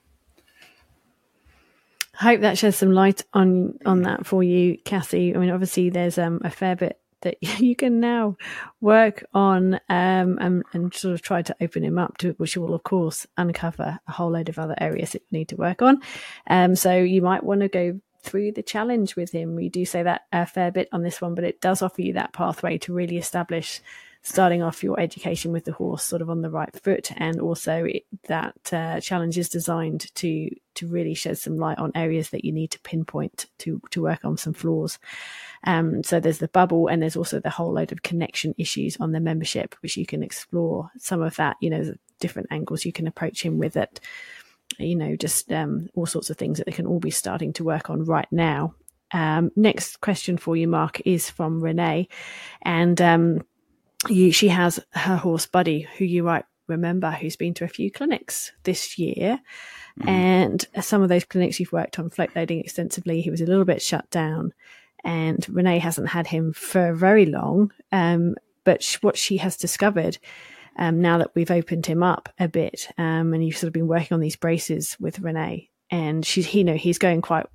Hope 2.18 2.40
that 2.40 2.58
sheds 2.58 2.76
some 2.76 2.92
light 2.92 3.24
on 3.32 3.78
on 3.86 4.02
that 4.02 4.26
for 4.26 4.42
you, 4.42 4.76
Cassie. 4.84 5.34
I 5.34 5.38
mean, 5.38 5.50
obviously, 5.50 5.88
there's 5.88 6.18
um, 6.18 6.40
a 6.44 6.50
fair 6.50 6.74
bit 6.74 7.00
that 7.22 7.36
you 7.60 7.76
can 7.76 8.00
now 8.00 8.36
work 8.80 9.24
on 9.34 9.74
um, 9.88 10.38
and, 10.40 10.64
and, 10.72 10.94
sort 10.94 11.14
of 11.14 11.22
try 11.22 11.42
to 11.42 11.54
open 11.60 11.84
him 11.84 11.98
up 11.98 12.18
to, 12.18 12.32
which 12.32 12.56
will, 12.56 12.74
of 12.74 12.82
course, 12.82 13.26
uncover 13.36 13.98
a 14.06 14.12
whole 14.12 14.30
load 14.30 14.48
of 14.48 14.58
other 14.58 14.74
areas 14.80 15.12
that 15.12 15.22
you 15.28 15.38
need 15.38 15.48
to 15.48 15.56
work 15.56 15.82
on. 15.82 16.00
Um, 16.48 16.74
so 16.74 16.96
you 16.96 17.22
might 17.22 17.44
want 17.44 17.60
to 17.60 17.68
go 17.68 18.00
through 18.22 18.52
the 18.52 18.62
challenge 18.62 19.16
with 19.16 19.30
him. 19.32 19.54
We 19.54 19.68
do 19.68 19.84
say 19.84 20.02
that 20.02 20.22
a 20.32 20.44
fair 20.46 20.70
bit 20.70 20.88
on 20.92 21.02
this 21.02 21.20
one, 21.20 21.34
but 21.34 21.44
it 21.44 21.60
does 21.60 21.82
offer 21.82 22.02
you 22.02 22.14
that 22.14 22.32
pathway 22.32 22.78
to 22.78 22.92
really 22.92 23.16
establish 23.16 23.80
starting 24.22 24.62
off 24.62 24.82
your 24.82 24.98
education 25.00 25.52
with 25.52 25.64
the 25.64 25.72
horse 25.72 26.02
sort 26.02 26.22
of 26.22 26.30
on 26.30 26.42
the 26.42 26.50
right 26.50 26.74
foot 26.82 27.10
and 27.16 27.40
also 27.40 27.86
that 28.26 28.72
uh, 28.72 29.00
challenge 29.00 29.38
is 29.38 29.48
designed 29.48 30.14
to 30.14 30.50
to 30.74 30.86
really 30.86 31.14
shed 31.14 31.36
some 31.38 31.56
light 31.56 31.78
on 31.78 31.90
areas 31.94 32.30
that 32.30 32.44
you 32.44 32.52
need 32.52 32.70
to 32.70 32.80
pinpoint 32.80 33.46
to 33.58 33.80
to 33.90 34.02
work 34.02 34.24
on 34.24 34.36
some 34.36 34.52
flaws. 34.52 34.98
Um, 35.64 36.02
so 36.04 36.20
there's 36.20 36.38
the 36.38 36.48
bubble 36.48 36.88
and 36.88 37.02
there's 37.02 37.16
also 37.16 37.40
the 37.40 37.50
whole 37.50 37.72
load 37.72 37.92
of 37.92 38.02
connection 38.02 38.54
issues 38.58 38.96
on 38.98 39.12
the 39.12 39.20
membership 39.20 39.74
which 39.80 39.96
you 39.96 40.06
can 40.06 40.22
explore. 40.22 40.90
Some 40.98 41.22
of 41.22 41.36
that 41.36 41.56
you 41.60 41.70
know 41.70 41.94
different 42.20 42.48
angles 42.50 42.84
you 42.84 42.92
can 42.92 43.06
approach 43.06 43.42
him 43.42 43.58
with 43.58 43.76
it. 43.76 44.00
You 44.78 44.96
know 44.96 45.16
just 45.16 45.50
um, 45.52 45.88
all 45.94 46.06
sorts 46.06 46.30
of 46.30 46.36
things 46.36 46.58
that 46.58 46.66
they 46.66 46.72
can 46.72 46.86
all 46.86 47.00
be 47.00 47.10
starting 47.10 47.52
to 47.54 47.64
work 47.64 47.90
on 47.90 48.04
right 48.04 48.28
now. 48.30 48.74
Um, 49.12 49.50
next 49.56 50.00
question 50.00 50.36
for 50.36 50.56
you, 50.56 50.68
Mark, 50.68 51.00
is 51.04 51.30
from 51.30 51.60
Renee. 51.60 52.08
And 52.62 53.00
um, 53.00 53.40
you, 54.06 54.30
she 54.32 54.48
has 54.48 54.78
her 54.92 55.16
horse 55.16 55.46
Buddy, 55.46 55.88
who 55.96 56.04
you 56.04 56.22
might 56.22 56.44
remember, 56.68 57.10
who's 57.10 57.36
been 57.36 57.54
to 57.54 57.64
a 57.64 57.68
few 57.68 57.90
clinics 57.90 58.52
this 58.62 58.98
year. 58.98 59.40
Mm. 60.00 60.08
And 60.08 60.66
some 60.80 61.02
of 61.02 61.08
those 61.08 61.24
clinics 61.24 61.58
you've 61.58 61.72
worked 61.72 61.98
on 61.98 62.10
float 62.10 62.30
loading 62.36 62.60
extensively, 62.60 63.20
he 63.20 63.30
was 63.30 63.40
a 63.40 63.46
little 63.46 63.64
bit 63.64 63.82
shut 63.82 64.08
down. 64.10 64.52
And 65.04 65.44
Renee 65.48 65.78
hasn't 65.78 66.08
had 66.08 66.26
him 66.26 66.52
for 66.52 66.92
very 66.92 67.26
long. 67.26 67.72
Um, 67.90 68.36
but 68.64 68.82
sh- 68.82 68.98
what 69.00 69.16
she 69.16 69.38
has 69.38 69.56
discovered 69.56 70.18
um, 70.76 71.00
now 71.00 71.18
that 71.18 71.34
we've 71.34 71.50
opened 71.50 71.86
him 71.86 72.02
up 72.02 72.28
a 72.38 72.48
bit, 72.48 72.88
um, 72.98 73.34
and 73.34 73.44
you've 73.44 73.56
sort 73.56 73.68
of 73.68 73.72
been 73.72 73.88
working 73.88 74.14
on 74.14 74.20
these 74.20 74.36
braces 74.36 74.96
with 75.00 75.18
Renee, 75.18 75.70
and 75.90 76.24
she's 76.24 76.54
you 76.54 76.64
know 76.64 76.74
he's 76.74 76.98
going 76.98 77.22
quite 77.22 77.46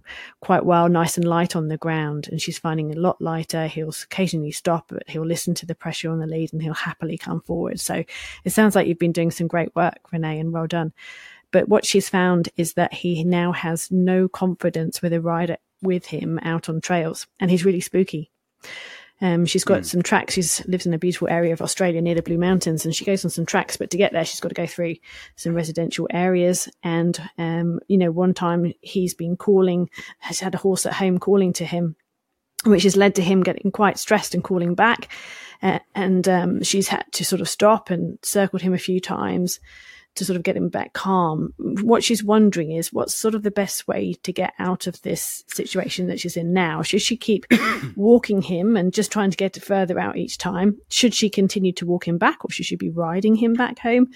quite 0.42 0.66
well 0.66 0.90
nice 0.90 1.18
and 1.18 1.28
light 1.28 1.56
on 1.56 1.68
the 1.68 1.78
ground 1.78 2.28
and 2.30 2.42
she's 2.42 2.58
finding 2.58 2.92
a 2.92 3.00
lot 3.00 3.22
lighter. 3.22 3.68
He'll 3.68 3.94
occasionally 4.04 4.52
stop 4.52 4.86
but 4.90 5.04
he'll 5.08 5.26
listen 5.26 5.54
to 5.56 5.66
the 5.66 5.76
pressure 5.76 6.12
on 6.12 6.20
the 6.20 6.28
lead 6.28 6.54
and 6.54 6.62
he'll 6.62 6.74
happily 6.74 7.18
come 7.18 7.42
forward. 7.42 7.80
So 7.80 8.04
it 8.44 8.52
sounds 8.52 8.76
like 8.76 8.88
you've 8.88 9.00
been 9.00 9.12
doing 9.12 9.32
some 9.32 9.48
great 9.48 9.76
work 9.76 10.00
renee 10.12 10.40
and 10.40 10.52
well 10.52 10.68
done. 10.68 10.94
But 11.52 11.70
what 11.70 11.86
she's 11.86 12.10
found 12.10 12.50
is 12.58 12.74
that 12.74 12.94
he 12.94 13.24
now 13.24 13.52
has 13.52 13.92
no 13.92 14.28
confidence 14.28 15.02
with 15.02 15.14
a 15.14 15.22
rider 15.22 15.58
with 15.82 16.06
him 16.06 16.40
out 16.44 16.70
on 16.70 16.82
trails 16.82 17.28
and 17.40 17.52
he's 17.52 17.66
really 17.66 17.82
spooky 17.82 18.32
um, 19.24 19.46
she's 19.46 19.64
got 19.64 19.82
mm. 19.82 19.86
some 19.86 20.02
tracks. 20.02 20.34
She 20.34 20.44
lives 20.70 20.86
in 20.86 20.94
a 20.94 21.00
beautiful 21.00 21.30
area 21.30 21.54
of 21.54 21.62
Australia 21.62 22.02
near 22.02 22.14
the 22.14 22.22
Blue 22.22 22.38
Mountains, 22.38 22.84
and 22.84 22.94
she 22.94 23.06
goes 23.06 23.24
on 23.24 23.32
some 23.32 23.46
tracks. 23.46 23.78
But 23.78 23.90
to 23.92 23.98
get 23.98 24.12
there, 24.12 24.26
she's 24.26 24.42
got 24.42 24.50
to 24.50 24.54
go 24.54 24.68
through 24.68 24.96
some 25.38 25.54
residential 25.54 26.10
areas. 26.12 26.68
And 26.84 27.18
um, 27.38 27.80
you 27.88 27.98
know, 27.98 28.12
one 28.12 28.34
time 28.34 28.74
he's 28.82 29.14
been 29.14 29.38
calling, 29.38 29.90
has 30.20 30.42
had 30.42 30.54
a 30.54 30.58
horse 30.58 30.86
at 30.86 30.94
home 30.94 31.20
calling 31.20 31.54
to 31.54 31.66
him, 31.66 31.96
which 32.66 32.84
has 32.84 32.98
led 32.98 33.16
to 33.16 33.22
him 33.22 33.44
getting 33.44 33.72
quite 33.72 33.98
stressed 33.98 34.34
and 34.34 34.44
calling 34.44 34.76
back. 34.76 35.08
Uh, 35.62 35.80
and 35.96 36.28
um, 36.28 36.62
she's 36.62 36.90
had 36.90 37.06
to 37.14 37.24
sort 37.24 37.40
of 37.40 37.48
stop 37.48 37.90
and 37.90 38.20
circled 38.24 38.62
him 38.62 38.74
a 38.74 38.78
few 38.78 39.00
times 39.00 39.62
to 40.16 40.26
sort 40.26 40.38
of 40.38 40.44
get 40.44 40.56
him 40.56 40.70
back 40.70 40.94
calm. 40.94 41.54
What 41.58 42.04
she's 42.04 42.24
wondering 42.24 42.72
is 42.72 42.94
what's 42.94 43.16
sort 43.16 43.36
of 43.36 43.44
the 43.44 43.52
best 43.52 43.88
way 43.88 44.14
to 44.24 44.32
get 44.32 44.54
out 44.60 44.88
of 44.88 45.02
this 45.02 45.44
situation 45.48 46.08
that 46.08 46.20
she's 46.20 46.38
in 46.38 46.54
now? 46.54 46.82
Should 46.82 47.02
she 47.02 47.18
keep 47.18 47.46
walking 47.96 48.42
him 48.42 48.78
and 48.78 48.94
just 48.94 49.12
trying 49.12 49.32
to 49.32 49.38
get 49.38 49.62
further 49.62 50.00
out 50.00 50.18
each 50.18 50.38
time? 50.38 50.78
Should 50.90 51.14
she 51.14 51.30
continue 51.30 51.72
to 51.74 51.86
walk 51.86 52.08
him 52.08 52.18
back 52.18 52.46
or 52.46 52.52
should 52.52 52.66
she 52.66 52.76
be 52.76 52.90
riding 52.90 53.36
him 53.36 53.54
back 53.54 53.80
home? 53.80 54.12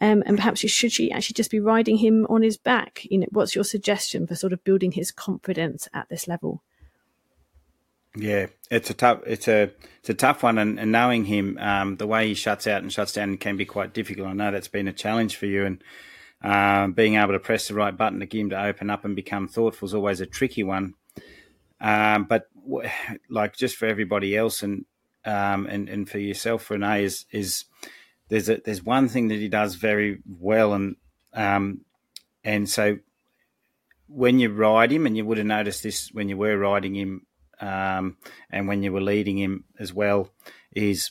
Um, 0.00 0.22
and 0.26 0.36
perhaps 0.36 0.60
should 0.60 0.92
she 0.92 1.12
actually 1.12 1.34
just 1.34 1.50
be 1.50 1.60
riding 1.60 1.96
him 1.96 2.26
on 2.28 2.42
his 2.42 2.56
back? 2.56 3.06
You 3.10 3.18
know, 3.18 3.26
what's 3.30 3.54
your 3.54 3.64
suggestion 3.64 4.26
for 4.26 4.34
sort 4.34 4.52
of 4.52 4.64
building 4.64 4.92
his 4.92 5.10
confidence 5.10 5.88
at 5.94 6.08
this 6.08 6.26
level? 6.26 6.62
Yeah, 8.16 8.46
it's 8.70 8.88
a 8.88 8.94
tough 8.94 9.20
it's 9.26 9.46
a 9.46 9.70
it's 10.00 10.08
a 10.08 10.14
tough 10.14 10.42
one, 10.42 10.56
and, 10.58 10.80
and 10.80 10.90
knowing 10.90 11.26
him, 11.26 11.58
um, 11.60 11.96
the 11.96 12.06
way 12.06 12.28
he 12.28 12.34
shuts 12.34 12.66
out 12.66 12.82
and 12.82 12.92
shuts 12.92 13.12
down 13.12 13.36
can 13.36 13.56
be 13.56 13.66
quite 13.66 13.92
difficult. 13.92 14.28
I 14.28 14.32
know 14.32 14.50
that's 14.50 14.68
been 14.68 14.88
a 14.88 14.92
challenge 14.92 15.36
for 15.36 15.46
you, 15.46 15.66
and 15.66 15.84
um, 16.42 16.92
being 16.92 17.16
able 17.16 17.32
to 17.32 17.38
press 17.38 17.68
the 17.68 17.74
right 17.74 17.96
button 17.96 18.20
to 18.20 18.26
get 18.26 18.40
him 18.40 18.50
to 18.50 18.64
open 18.64 18.88
up 18.88 19.04
and 19.04 19.14
become 19.14 19.48
thoughtful 19.48 19.86
is 19.86 19.94
always 19.94 20.20
a 20.20 20.26
tricky 20.26 20.62
one. 20.62 20.94
Um, 21.80 22.24
but 22.24 22.48
like 23.28 23.54
just 23.54 23.76
for 23.76 23.86
everybody 23.86 24.34
else, 24.34 24.62
and 24.62 24.86
um, 25.26 25.66
and 25.66 25.88
and 25.88 26.08
for 26.08 26.18
yourself, 26.18 26.70
Renee, 26.70 27.04
is 27.04 27.26
is 27.30 27.66
there's 28.28 28.48
a, 28.48 28.56
there's 28.64 28.82
one 28.82 29.08
thing 29.08 29.28
that 29.28 29.38
he 29.38 29.48
does 29.48 29.74
very 29.74 30.22
well, 30.26 30.72
and 30.72 30.96
um, 31.34 31.82
and 32.42 32.66
so 32.66 32.98
when 34.08 34.38
you 34.38 34.52
ride 34.52 34.90
him, 34.90 35.04
and 35.04 35.18
you 35.18 35.26
would 35.26 35.36
have 35.36 35.46
noticed 35.46 35.82
this 35.82 36.10
when 36.12 36.30
you 36.30 36.38
were 36.38 36.56
riding 36.56 36.94
him 36.94 37.25
um, 37.60 38.16
and 38.50 38.68
when 38.68 38.82
you 38.82 38.92
were 38.92 39.00
leading 39.00 39.38
him 39.38 39.64
as 39.78 39.92
well, 39.92 40.30
is 40.74 41.10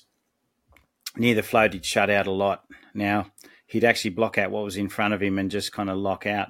near 1.17 1.35
the 1.35 1.43
float 1.43 1.73
he'd 1.73 1.85
shut 1.85 2.09
out 2.09 2.27
a 2.27 2.31
lot. 2.31 2.65
Now 2.93 3.27
he'd 3.65 3.83
actually 3.83 4.11
block 4.11 4.37
out 4.37 4.51
what 4.51 4.63
was 4.63 4.77
in 4.77 4.89
front 4.89 5.13
of 5.13 5.21
him 5.21 5.39
and 5.39 5.49
just 5.49 5.71
kind 5.71 5.89
of 5.89 5.97
lock 5.97 6.25
out. 6.25 6.49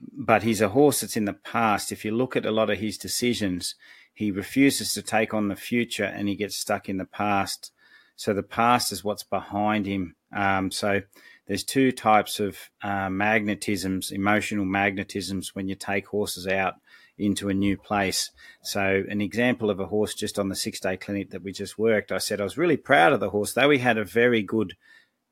But 0.00 0.42
he's 0.42 0.60
a 0.60 0.68
horse 0.68 1.00
that's 1.00 1.16
in 1.16 1.24
the 1.24 1.32
past. 1.32 1.92
If 1.92 2.04
you 2.04 2.12
look 2.12 2.36
at 2.36 2.46
a 2.46 2.50
lot 2.50 2.70
of 2.70 2.78
his 2.78 2.98
decisions, 2.98 3.74
he 4.12 4.30
refuses 4.30 4.92
to 4.94 5.02
take 5.02 5.34
on 5.34 5.48
the 5.48 5.56
future 5.56 6.04
and 6.04 6.28
he 6.28 6.36
gets 6.36 6.56
stuck 6.56 6.88
in 6.88 6.98
the 6.98 7.04
past. 7.04 7.72
So 8.16 8.34
the 8.34 8.42
past 8.42 8.92
is 8.92 9.04
what's 9.04 9.22
behind 9.22 9.86
him. 9.86 10.16
Um, 10.32 10.70
so 10.70 11.02
there's 11.46 11.64
two 11.64 11.92
types 11.92 12.40
of 12.40 12.58
uh, 12.82 13.08
magnetisms, 13.08 14.12
emotional 14.12 14.66
magnetisms, 14.66 15.54
when 15.54 15.68
you 15.68 15.74
take 15.74 16.08
horses 16.08 16.46
out 16.46 16.74
into 17.18 17.48
a 17.48 17.54
new 17.54 17.76
place. 17.76 18.30
So, 18.62 19.04
an 19.08 19.20
example 19.20 19.70
of 19.70 19.80
a 19.80 19.86
horse 19.86 20.14
just 20.14 20.38
on 20.38 20.48
the 20.48 20.56
six 20.56 20.80
day 20.80 20.96
clinic 20.96 21.30
that 21.30 21.42
we 21.42 21.52
just 21.52 21.78
worked, 21.78 22.12
I 22.12 22.18
said 22.18 22.40
I 22.40 22.44
was 22.44 22.58
really 22.58 22.76
proud 22.76 23.12
of 23.12 23.20
the 23.20 23.30
horse, 23.30 23.52
though 23.52 23.70
he 23.70 23.78
had 23.78 23.98
a 23.98 24.04
very 24.04 24.42
good 24.42 24.76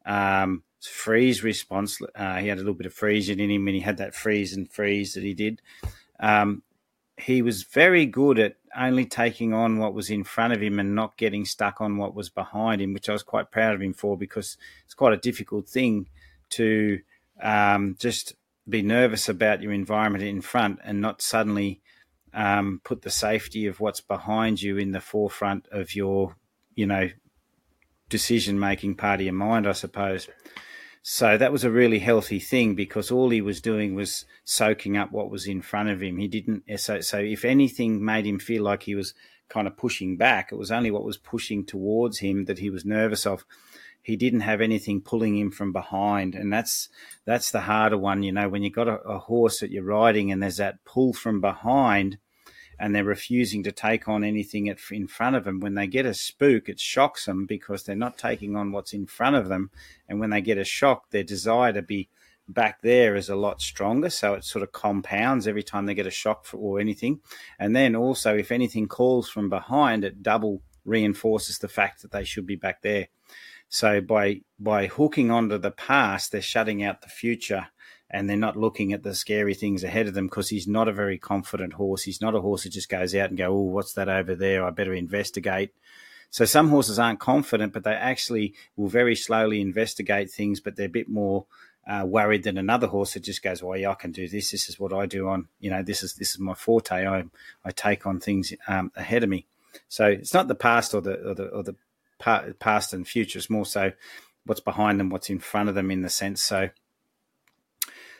um, 0.05 0.62
freeze 0.81 1.42
response. 1.42 1.99
Uh, 2.14 2.37
he 2.37 2.49
had 2.49 2.59
a 2.59 2.61
little 2.61 2.75
bit 2.75 2.87
of 2.87 2.94
freeze 2.94 3.29
in 3.29 3.38
him, 3.38 3.66
and 3.66 3.75
he 3.75 3.81
had 3.81 3.99
that 3.99 4.14
freeze 4.14 4.55
and 4.55 4.70
freeze 4.70 5.14
that 5.14 5.22
he 5.22 5.35
did. 5.35 5.61
Um, 6.20 6.62
he 7.18 7.40
was 7.40 7.62
very 7.62 8.07
good 8.07 8.38
at 8.38 8.57
only 8.77 9.07
taking 9.07 9.55
on 9.55 9.79
what 9.79 9.94
was 9.94 10.11
in 10.11 10.22
front 10.22 10.53
of 10.53 10.62
him 10.62 10.79
and 10.79 10.94
not 10.94 11.16
getting 11.16 11.46
stuck 11.46 11.81
on 11.81 11.96
what 11.96 12.14
was 12.14 12.29
behind 12.29 12.81
him, 12.81 12.92
which 12.92 13.09
I 13.09 13.12
was 13.12 13.22
quite 13.22 13.51
proud 13.51 13.75
of 13.75 13.81
him 13.81 13.94
for 13.94 14.18
because 14.18 14.59
it's 14.85 14.94
quite 14.94 15.14
a 15.14 15.18
difficult 15.18 15.66
thing 15.66 16.09
to 16.51 17.01
um, 17.42 17.96
just 17.99 18.35
be 18.68 18.83
nervous 18.83 19.29
about 19.29 19.62
your 19.62 19.72
environment 19.72 20.24
in 20.24 20.40
front 20.40 20.81
and 20.85 21.00
not 21.00 21.22
suddenly 21.22 21.81
um, 22.35 22.81
put 22.85 23.02
the 23.02 23.11
safety 23.11 23.66
of 23.66 23.81
what's 23.81 24.00
behind 24.00 24.61
you 24.61 24.76
in 24.76 24.92
the 24.92 25.00
forefront 25.00 25.66
of 25.70 25.94
your, 25.94 26.37
you 26.74 26.87
know, 26.87 27.09
decision 28.09 28.59
making 28.59 28.94
part 28.94 29.20
of 29.20 29.24
your 29.24 29.35
mind, 29.35 29.66
I 29.66 29.72
suppose. 29.72 30.29
So 31.02 31.38
that 31.38 31.52
was 31.52 31.62
a 31.62 31.70
really 31.70 32.00
healthy 32.00 32.40
thing 32.40 32.74
because 32.74 33.12
all 33.12 33.31
he 33.31 33.40
was 33.40 33.61
doing 33.61 33.94
was 33.94 34.24
soaking 34.44 34.96
up 34.96 35.12
what 35.12 35.31
was 35.31 35.46
in 35.46 35.62
front 35.62 35.88
of 35.88 36.02
him. 36.02 36.18
He 36.18 36.26
didn't 36.26 36.64
so 36.81 37.00
so 37.00 37.18
if 37.18 37.44
anything 37.44 38.05
made 38.05 38.26
him 38.26 38.40
feel 38.40 38.64
like 38.64 38.83
he 38.83 38.96
was 38.96 39.14
kind 39.48 39.68
of 39.68 39.76
pushing 39.76 40.16
back, 40.16 40.50
it 40.50 40.57
was 40.57 40.72
only 40.72 40.90
what 40.90 41.05
was 41.05 41.16
pushing 41.16 41.64
towards 41.64 42.18
him 42.18 42.46
that 42.46 42.59
he 42.59 42.70
was 42.70 42.85
nervous 42.85 43.24
of. 43.24 43.44
He 44.07 44.14
didn't 44.14 44.42
have 44.42 44.61
anything 44.61 45.01
pulling 45.01 45.37
him 45.37 45.51
from 45.51 45.73
behind, 45.73 46.37
and 46.37 46.53
that's 46.53 46.88
that's 47.25 47.51
the 47.51 47.62
harder 47.62 47.99
one. 47.99 48.23
You 48.23 48.31
know, 48.31 48.49
when 48.49 48.62
you've 48.62 48.73
got 48.73 48.87
a, 48.87 49.01
a 49.01 49.19
horse 49.19 49.59
that 49.59 49.73
you're 49.73 49.83
riding 49.83 50.31
and 50.31 50.40
there's 50.40 50.59
that 50.59 50.85
pull 50.85 51.12
from 51.12 51.40
behind, 51.40 52.19
and 52.79 52.95
they're 52.95 53.03
refusing 53.03 53.64
to 53.64 53.73
take 53.73 54.07
on 54.07 54.23
anything 54.23 54.73
in 54.92 55.09
front 55.09 55.35
of 55.35 55.42
them. 55.42 55.59
When 55.59 55.75
they 55.75 55.88
get 55.88 56.07
a 56.07 56.14
spook, 56.14 56.69
it 56.69 56.79
shocks 56.79 57.25
them 57.25 57.47
because 57.47 57.83
they're 57.83 57.97
not 57.97 58.16
taking 58.16 58.55
on 58.55 58.71
what's 58.71 58.92
in 58.92 59.07
front 59.07 59.35
of 59.35 59.49
them. 59.49 59.73
And 60.09 60.21
when 60.21 60.31
they 60.31 60.40
get 60.40 60.57
a 60.57 60.64
shock, 60.64 61.11
their 61.11 61.25
desire 61.25 61.73
to 61.73 61.83
be 61.83 62.09
back 62.49 62.83
there 62.83 63.16
is 63.16 63.29
a 63.29 63.35
lot 63.35 63.61
stronger. 63.61 64.09
So 64.09 64.35
it 64.35 64.45
sort 64.45 64.62
of 64.62 64.71
compounds 64.71 65.49
every 65.49 65.64
time 65.64 65.87
they 65.87 65.95
get 65.95 66.07
a 66.07 66.12
shock 66.12 66.45
for, 66.45 66.59
or 66.59 66.79
anything. 66.79 67.23
And 67.59 67.75
then 67.75 67.97
also, 67.97 68.37
if 68.37 68.53
anything 68.53 68.87
calls 68.87 69.29
from 69.29 69.49
behind, 69.49 70.05
it 70.05 70.23
double 70.23 70.62
reinforces 70.85 71.59
the 71.59 71.66
fact 71.66 72.03
that 72.03 72.12
they 72.12 72.23
should 72.23 72.47
be 72.47 72.55
back 72.55 72.83
there. 72.83 73.09
So 73.68 74.00
by 74.00 74.42
by 74.59 74.87
hooking 74.87 75.31
onto 75.31 75.59
the 75.59 75.70
past, 75.70 76.33
they're 76.33 76.42
shutting 76.42 76.83
out 76.83 77.02
the 77.02 77.09
future 77.09 77.68
and 78.09 78.31
they're 78.31 78.37
not 78.37 78.57
looking 78.57 78.92
at 78.92 79.02
the 79.02 79.14
scary 79.14 79.55
things 79.55 79.83
ahead 79.83 80.07
of 80.07 80.14
them 80.14 80.26
because 80.26 80.48
he's 80.48 80.68
not 80.68 80.88
a 80.88 80.92
very 80.92 81.18
confident 81.18 81.72
horse. 81.72 82.05
He's 82.05 82.20
not 82.20 82.35
a 82.35 82.40
horse 82.40 82.62
that 82.62 82.70
just 82.70 82.88
goes 82.88 83.14
out 83.14 83.31
and 83.31 83.38
go, 83.38 83.48
"Oh, 83.48 83.61
what's 83.61 83.94
that 83.94 84.09
over 84.09 84.35
there? 84.35 84.64
I 84.64 84.70
better 84.70 84.94
investigate." 84.94 85.72
So 86.31 86.44
some 86.44 86.68
horses 86.68 86.98
aren't 86.98 87.20
confident, 87.20 87.72
but 87.72 87.85
they 87.85 87.94
actually 87.94 88.55
will 88.76 88.88
very 88.88 89.16
slowly 89.16 89.61
investigate 89.61 90.31
things, 90.31 90.61
but 90.61 90.76
they're 90.76 90.87
a 90.87 91.00
bit 91.00 91.09
more 91.09 91.46
uh, 91.87 92.05
worried 92.05 92.42
than 92.42 92.59
another 92.59 92.88
horse 92.88 93.14
that 93.14 93.24
just 93.24 93.42
goes, 93.42 93.62
"Well, 93.62 93.79
yeah, 93.79 93.90
I 93.90 93.94
can 93.94 94.12
do 94.12 94.29
this. 94.29 94.50
This 94.50 94.68
is 94.68 94.79
what 94.79 94.92
I 94.92 95.07
do 95.07 95.29
on, 95.29 95.48
you 95.61 95.70
know, 95.70 95.83
this 95.83 96.02
is 96.02 96.14
this 96.14 96.33
is 96.33 96.38
my 96.38 96.55
forte. 96.55 97.07
I 97.07 97.24
I 97.64 97.70
take 97.72 98.07
on 98.07 98.20
things 98.20 98.52
um, 98.68 98.92
ahead 98.96 99.24
of 99.24 99.29
me." 99.29 99.46
So 99.88 100.07
it's 100.07 100.35
not 100.35 100.48
the 100.48 100.55
past 100.55 100.94
or 100.94 101.00
the 101.00 101.14
or 101.29 101.35
the 101.35 101.46
or 101.48 101.62
the 101.62 101.76
past 102.18 102.92
and 102.92 103.07
future. 103.07 103.38
It's 103.38 103.50
more 103.50 103.66
so 103.66 103.92
what's 104.44 104.61
behind 104.61 105.00
them, 105.00 105.11
what's 105.11 105.31
in 105.31 105.38
front 105.38 105.68
of 105.68 105.74
them, 105.74 105.90
in 105.90 106.02
the 106.02 106.09
sense. 106.09 106.42
So 106.42 106.70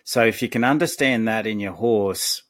so 0.05 0.25
if 0.25 0.41
you 0.41 0.49
can 0.49 0.63
understand 0.63 1.27
that 1.27 1.47
in 1.47 1.59
your 1.59 1.73
horse, 1.73 2.45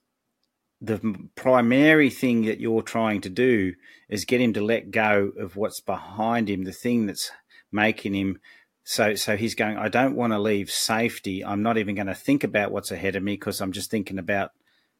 the 0.80 1.28
primary 1.36 2.10
thing 2.10 2.44
that 2.44 2.60
you're 2.60 2.82
trying 2.82 3.22
to 3.22 3.30
do 3.30 3.74
is 4.10 4.26
get 4.26 4.42
him 4.42 4.52
to 4.52 4.60
let 4.60 4.90
go 4.90 5.32
of 5.38 5.56
what's 5.56 5.80
behind 5.80 6.50
him, 6.50 6.64
the 6.64 6.72
thing 6.72 7.06
that's 7.06 7.30
making 7.72 8.14
him 8.14 8.38
so 8.84 9.14
so 9.14 9.36
he's 9.36 9.56
going 9.56 9.76
I 9.76 9.88
don't 9.88 10.14
want 10.14 10.32
to 10.32 10.38
leave 10.38 10.70
safety. 10.70 11.44
I'm 11.44 11.62
not 11.62 11.76
even 11.76 11.94
going 11.94 12.06
to 12.06 12.14
think 12.14 12.44
about 12.44 12.70
what's 12.70 12.92
ahead 12.92 13.16
of 13.16 13.22
me 13.22 13.32
because 13.32 13.60
I'm 13.60 13.72
just 13.72 13.90
thinking 13.90 14.18
about 14.18 14.52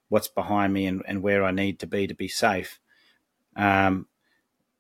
what's 0.09 0.29
behind 0.29 0.73
me 0.73 0.87
and, 0.87 1.03
and 1.07 1.23
where 1.23 1.45
I 1.45 1.51
need 1.51 1.79
to 1.81 1.87
be 1.87 2.07
to 2.07 2.15
be 2.15 2.27
safe. 2.27 2.81
Um, 3.55 4.07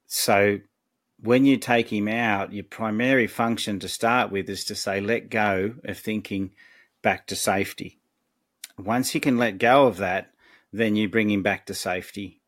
so 0.07 0.59
when 1.27 1.45
you 1.45 1.57
take 1.57 1.93
him 1.93 2.09
out, 2.09 2.53
your 2.53 2.65
primary 2.65 3.27
function 3.27 3.81
to 3.81 3.89
start 3.89 4.31
with 4.31 4.49
is 4.49 4.65
to 4.65 4.75
say, 4.75 5.01
let 5.01 5.29
go 5.29 5.75
of 5.85 5.99
thinking 5.99 6.53
back 7.03 7.27
to 7.27 7.37
safety. 7.37 7.99
Once 8.79 9.11
he 9.11 9.21
can 9.21 9.37
let 9.37 9.59
go 9.59 9.87
of 9.87 9.97
that, 9.99 10.31
then 10.73 10.97
you 10.97 11.09
bring 11.09 11.31
him 11.31 11.43
back 11.43 11.67
to 11.67 11.75
safety. 11.75 12.41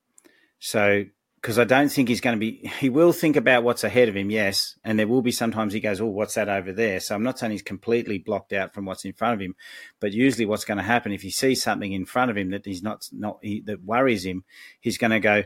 So, 0.60 1.04
because 1.40 1.58
I 1.58 1.64
don't 1.64 1.90
think 1.90 2.08
he's 2.08 2.20
going 2.20 2.36
to 2.36 2.40
be, 2.40 2.68
he 2.80 2.88
will 2.88 3.12
think 3.12 3.36
about 3.36 3.62
what's 3.62 3.84
ahead 3.84 4.08
of 4.08 4.16
him, 4.16 4.30
yes. 4.30 4.76
And 4.84 4.98
there 4.98 5.06
will 5.06 5.22
be 5.22 5.30
sometimes 5.30 5.72
he 5.72 5.80
goes, 5.80 6.00
Oh, 6.00 6.06
what's 6.06 6.34
that 6.34 6.48
over 6.48 6.72
there? 6.72 7.00
So 7.00 7.14
I'm 7.14 7.22
not 7.22 7.38
saying 7.38 7.52
he's 7.52 7.62
completely 7.62 8.18
blocked 8.18 8.52
out 8.52 8.74
from 8.74 8.84
what's 8.84 9.04
in 9.04 9.12
front 9.12 9.34
of 9.34 9.40
him, 9.40 9.54
but 10.00 10.12
usually 10.12 10.46
what's 10.46 10.64
going 10.64 10.78
to 10.78 10.84
happen 10.84 11.12
if 11.12 11.22
he 11.22 11.30
sees 11.30 11.62
something 11.62 11.92
in 11.92 12.06
front 12.06 12.30
of 12.30 12.36
him 12.36 12.50
that 12.50 12.66
he's 12.66 12.82
not, 12.82 13.08
not, 13.12 13.38
he, 13.40 13.60
that 13.62 13.84
worries 13.84 14.24
him, 14.24 14.44
he's 14.80 14.98
going 14.98 15.12
to 15.12 15.20
go, 15.20 15.44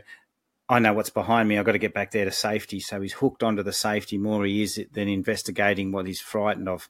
I 0.69 0.79
know 0.79 0.93
what's 0.93 1.09
behind 1.09 1.49
me. 1.49 1.57
I've 1.57 1.65
got 1.65 1.73
to 1.73 1.79
get 1.79 1.93
back 1.93 2.11
there 2.11 2.25
to 2.25 2.31
safety. 2.31 2.79
So 2.79 3.01
he's 3.01 3.13
hooked 3.13 3.43
onto 3.43 3.63
the 3.63 3.73
safety 3.73 4.17
more 4.17 4.45
he 4.45 4.63
is 4.63 4.79
than 4.91 5.07
investigating 5.07 5.91
what 5.91 6.07
he's 6.07 6.21
frightened 6.21 6.69
of 6.69 6.89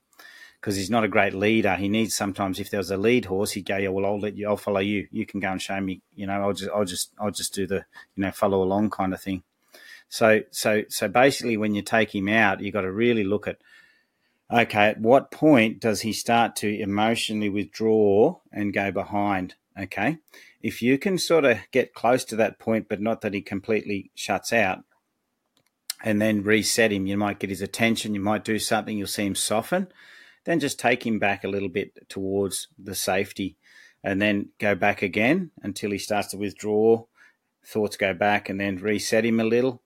because 0.64 0.78
he's 0.78 0.90
not 0.90 1.04
a 1.04 1.10
great 1.10 1.34
leader. 1.34 1.76
He 1.76 1.90
needs 1.90 2.16
sometimes 2.16 2.58
if 2.58 2.70
there 2.70 2.78
was 2.78 2.90
a 2.90 2.96
lead 2.96 3.26
horse, 3.26 3.52
he'd 3.52 3.66
go, 3.66 3.76
yeah, 3.76 3.90
well, 3.90 4.06
I'll 4.06 4.20
let 4.20 4.38
you, 4.38 4.48
I'll 4.48 4.56
follow 4.56 4.80
you. 4.80 5.10
You 5.12 5.26
can 5.26 5.42
go 5.42 5.52
and 5.52 5.62
show 5.62 5.80
me. 5.82 6.02
You 6.16 6.28
know, 6.28 6.42
I'll 6.42 6.54
just, 6.54 6.72
I'll 6.72 6.86
just, 6.86 7.12
I'll 7.20 7.32
just 7.32 7.54
do 7.54 7.68
the, 7.68 7.84
you 8.16 8.24
know, 8.24 8.32
follow 8.32 8.64
along 8.64 8.92
kind 8.92 9.14
of 9.14 9.22
thing. 9.22 9.44
So, 10.08 10.42
so, 10.52 10.84
so 10.88 11.10
basically, 11.10 11.58
when 11.58 11.76
you 11.76 11.82
take 11.82 12.16
him 12.16 12.30
out, 12.30 12.62
you've 12.62 12.74
got 12.74 12.82
to 12.82 12.92
really 12.92 13.26
look 13.26 13.48
at, 13.48 13.58
okay, 14.50 14.86
at 14.86 15.02
what 15.02 15.32
point 15.32 15.82
does 15.82 16.00
he 16.02 16.14
start 16.14 16.56
to 16.58 16.70
emotionally 16.70 17.50
withdraw 17.50 18.38
and 18.52 18.74
go 18.74 18.92
behind? 18.92 19.56
Okay, 19.78 20.20
if 20.64 20.82
you 20.82 20.98
can 20.98 21.20
sort 21.20 21.46
of 21.46 21.60
get 21.72 21.94
close 21.94 22.24
to 22.26 22.36
that 22.38 22.58
point, 22.58 22.88
but 22.90 23.02
not 23.02 23.22
that 23.22 23.36
he 23.36 23.42
completely 23.42 24.10
shuts 24.16 24.52
out, 24.52 24.80
and 26.04 26.20
then 26.20 26.44
reset 26.44 26.92
him, 26.92 27.06
you 27.06 27.18
might 27.18 27.40
get 27.40 27.52
his 27.52 27.62
attention. 27.62 28.16
You 28.16 28.22
might 28.22 28.44
do 28.44 28.58
something. 28.58 28.98
You'll 28.98 29.08
see 29.08 29.26
him 29.26 29.36
soften 29.36 29.88
then 30.46 30.60
just 30.60 30.80
take 30.80 31.06
him 31.06 31.20
back 31.20 31.44
a 31.44 31.48
little 31.50 31.70
bit 31.70 32.10
towards 32.10 32.68
the 32.78 32.96
safety 32.96 33.58
and 34.04 34.22
then 34.22 34.50
go 34.60 34.76
back 34.76 35.02
again 35.02 35.52
until 35.62 35.92
he 35.92 35.98
starts 35.98 36.30
to 36.30 36.38
withdraw. 36.38 37.04
Thoughts 37.66 37.96
go 37.96 38.14
back 38.14 38.50
and 38.50 38.60
then 38.60 38.78
reset 38.78 39.26
him 39.26 39.40
a 39.40 39.46
little, 39.46 39.82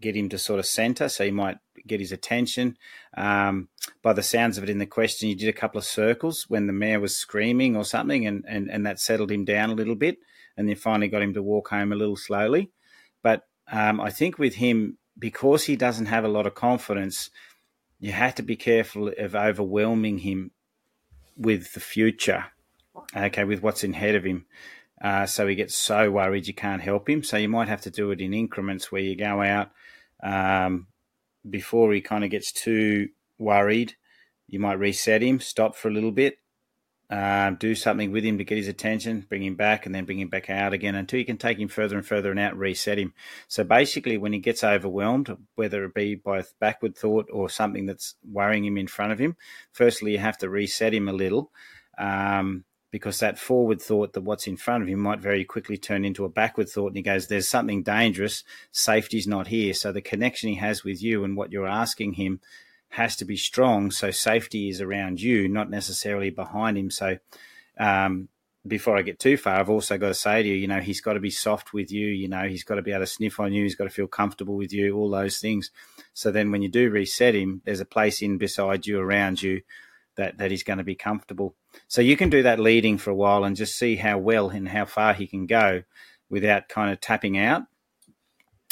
get 0.00 0.16
him 0.16 0.28
to 0.30 0.38
sort 0.38 0.58
of 0.58 0.66
center 0.66 1.08
so 1.08 1.24
he 1.24 1.30
might 1.30 1.58
get 1.86 2.00
his 2.00 2.12
attention. 2.12 2.76
Um, 3.16 3.68
by 4.02 4.12
the 4.12 4.22
sounds 4.22 4.58
of 4.58 4.64
it 4.64 4.70
in 4.70 4.78
the 4.78 4.86
question, 4.86 5.28
you 5.28 5.36
did 5.36 5.48
a 5.48 5.52
couple 5.52 5.78
of 5.78 5.84
circles 5.84 6.46
when 6.48 6.66
the 6.66 6.72
mare 6.72 7.00
was 7.00 7.16
screaming 7.16 7.76
or 7.76 7.84
something, 7.84 8.26
and, 8.26 8.44
and, 8.48 8.70
and 8.70 8.86
that 8.86 9.00
settled 9.00 9.30
him 9.30 9.44
down 9.44 9.70
a 9.70 9.74
little 9.74 9.94
bit. 9.94 10.18
And 10.56 10.68
then 10.68 10.76
finally 10.76 11.08
got 11.08 11.22
him 11.22 11.32
to 11.34 11.42
walk 11.42 11.70
home 11.70 11.90
a 11.90 11.96
little 11.96 12.16
slowly. 12.16 12.70
But 13.22 13.44
um, 13.70 13.98
I 13.98 14.10
think 14.10 14.38
with 14.38 14.56
him, 14.56 14.98
because 15.18 15.64
he 15.64 15.76
doesn't 15.76 16.06
have 16.06 16.24
a 16.24 16.28
lot 16.28 16.46
of 16.46 16.54
confidence, 16.54 17.30
you 17.98 18.12
have 18.12 18.34
to 18.34 18.42
be 18.42 18.56
careful 18.56 19.12
of 19.16 19.34
overwhelming 19.34 20.18
him 20.18 20.50
with 21.36 21.72
the 21.72 21.80
future, 21.80 22.46
okay, 23.16 23.44
with 23.44 23.62
what's 23.62 23.84
ahead 23.84 24.16
of 24.16 24.24
him. 24.24 24.44
Uh, 25.00 25.24
so 25.24 25.46
he 25.46 25.54
gets 25.54 25.74
so 25.74 26.10
worried 26.10 26.46
you 26.46 26.52
can't 26.52 26.82
help 26.82 27.08
him. 27.08 27.22
So 27.22 27.38
you 27.38 27.48
might 27.48 27.68
have 27.68 27.80
to 27.82 27.90
do 27.90 28.10
it 28.10 28.20
in 28.20 28.34
increments 28.34 28.92
where 28.92 29.00
you 29.00 29.16
go 29.16 29.40
out 29.40 29.70
um, 30.22 30.88
before 31.48 31.92
he 31.92 32.00
kind 32.00 32.24
of 32.24 32.30
gets 32.30 32.52
too 32.52 33.08
worried. 33.38 33.94
You 34.46 34.60
might 34.60 34.78
reset 34.78 35.22
him, 35.22 35.40
stop 35.40 35.76
for 35.76 35.88
a 35.88 35.92
little 35.92 36.10
bit, 36.10 36.38
uh, 37.10 37.50
do 37.50 37.74
something 37.74 38.12
with 38.12 38.24
him 38.24 38.38
to 38.38 38.44
get 38.44 38.58
his 38.58 38.68
attention, 38.68 39.26
bring 39.28 39.42
him 39.42 39.56
back, 39.56 39.84
and 39.84 39.94
then 39.94 40.04
bring 40.04 40.20
him 40.20 40.28
back 40.28 40.48
out 40.48 40.72
again 40.72 40.94
until 40.94 41.18
you 41.18 41.24
can 41.24 41.38
take 41.38 41.58
him 41.58 41.68
further 41.68 41.96
and 41.96 42.06
further 42.06 42.30
and 42.30 42.38
out, 42.38 42.56
reset 42.56 42.98
him. 42.98 43.12
So 43.48 43.64
basically, 43.64 44.16
when 44.16 44.32
he 44.32 44.38
gets 44.38 44.62
overwhelmed, 44.62 45.36
whether 45.56 45.84
it 45.84 45.94
be 45.94 46.14
by 46.14 46.44
backward 46.60 46.96
thought 46.96 47.28
or 47.32 47.50
something 47.50 47.86
that's 47.86 48.14
worrying 48.28 48.64
him 48.64 48.78
in 48.78 48.86
front 48.86 49.12
of 49.12 49.18
him, 49.18 49.36
firstly, 49.72 50.12
you 50.12 50.18
have 50.18 50.38
to 50.38 50.48
reset 50.48 50.94
him 50.94 51.08
a 51.08 51.12
little. 51.12 51.50
Um, 51.98 52.64
because 52.90 53.20
that 53.20 53.38
forward 53.38 53.80
thought 53.80 54.12
that 54.12 54.22
what's 54.22 54.46
in 54.46 54.56
front 54.56 54.82
of 54.82 54.88
him 54.88 55.00
might 55.00 55.20
very 55.20 55.44
quickly 55.44 55.76
turn 55.76 56.04
into 56.04 56.24
a 56.24 56.28
backward 56.28 56.68
thought. 56.68 56.88
And 56.88 56.96
he 56.96 57.02
goes, 57.02 57.26
There's 57.26 57.48
something 57.48 57.82
dangerous. 57.82 58.42
Safety's 58.72 59.26
not 59.26 59.46
here. 59.46 59.74
So 59.74 59.92
the 59.92 60.00
connection 60.00 60.48
he 60.48 60.56
has 60.56 60.84
with 60.84 61.02
you 61.02 61.24
and 61.24 61.36
what 61.36 61.52
you're 61.52 61.68
asking 61.68 62.14
him 62.14 62.40
has 62.90 63.16
to 63.16 63.24
be 63.24 63.36
strong. 63.36 63.90
So 63.90 64.10
safety 64.10 64.68
is 64.68 64.80
around 64.80 65.20
you, 65.20 65.48
not 65.48 65.70
necessarily 65.70 66.30
behind 66.30 66.76
him. 66.76 66.90
So 66.90 67.18
um, 67.78 68.28
before 68.66 68.96
I 68.96 69.02
get 69.02 69.18
too 69.18 69.36
far, 69.36 69.58
I've 69.58 69.70
also 69.70 69.96
got 69.96 70.08
to 70.08 70.14
say 70.14 70.42
to 70.42 70.48
you, 70.48 70.54
you 70.54 70.66
know, 70.66 70.80
he's 70.80 71.00
got 71.00 71.14
to 71.14 71.20
be 71.20 71.30
soft 71.30 71.72
with 71.72 71.90
you. 71.90 72.08
You 72.08 72.28
know, 72.28 72.48
he's 72.48 72.64
got 72.64 72.74
to 72.74 72.82
be 72.82 72.90
able 72.90 73.00
to 73.00 73.06
sniff 73.06 73.40
on 73.40 73.52
you. 73.52 73.62
He's 73.62 73.76
got 73.76 73.84
to 73.84 73.90
feel 73.90 74.08
comfortable 74.08 74.56
with 74.56 74.72
you. 74.72 74.96
All 74.96 75.10
those 75.10 75.38
things. 75.38 75.70
So 76.12 76.30
then, 76.30 76.50
when 76.50 76.62
you 76.62 76.68
do 76.68 76.90
reset 76.90 77.34
him, 77.34 77.62
there's 77.64 77.80
a 77.80 77.86
place 77.86 78.20
in 78.20 78.36
beside 78.36 78.86
you, 78.86 78.98
around 79.00 79.40
you, 79.40 79.62
that 80.16 80.38
that 80.38 80.50
he's 80.50 80.64
going 80.64 80.78
to 80.78 80.84
be 80.84 80.96
comfortable. 80.96 81.54
So 81.88 82.00
you 82.00 82.16
can 82.16 82.30
do 82.30 82.42
that 82.42 82.58
leading 82.58 82.98
for 82.98 83.10
a 83.10 83.14
while 83.14 83.44
and 83.44 83.56
just 83.56 83.78
see 83.78 83.96
how 83.96 84.18
well 84.18 84.50
and 84.50 84.68
how 84.68 84.84
far 84.84 85.14
he 85.14 85.26
can 85.26 85.46
go 85.46 85.82
without 86.28 86.68
kind 86.68 86.92
of 86.92 87.00
tapping 87.00 87.36
out. 87.38 87.62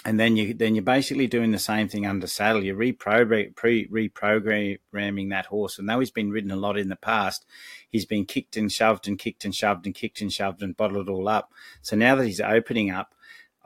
And 0.05 0.19
then 0.19 0.37
you 0.37 0.55
then 0.55 0.77
you're 0.77 0.85
basically 0.85 1.27
doing 1.27 1.51
the 1.51 1.59
same 1.59 1.89
thing 1.89 2.07
under 2.07 2.29
saddle. 2.29 2.65
You're 2.65 2.77
reprogram, 2.77 3.53
reprogramming 3.55 5.31
that 5.31 5.47
horse. 5.47 5.79
And 5.79 5.89
though 5.89 5.99
he's 5.99 6.13
been 6.13 6.31
ridden 6.31 6.53
a 6.53 6.57
lot 6.57 6.79
in 6.79 6.89
the 6.89 6.97
past, 6.97 7.45
he's 7.91 8.07
been 8.07 8.25
kicked 8.25 8.57
and 8.57 8.71
shoved 8.71 9.09
and 9.09 9.19
kicked 9.19 9.45
and 9.45 9.55
shoved 9.55 9.87
and 9.87 9.95
kicked 9.95 10.21
and 10.21 10.33
shoved 10.33 10.63
and 10.63 10.77
bottled 10.77 11.09
it 11.09 11.13
all 11.13 11.29
up. 11.29 11.53
So 11.83 11.97
now 11.97 12.15
that 12.15 12.27
he's 12.27 12.41
opening 12.41 12.91
up, 12.91 13.15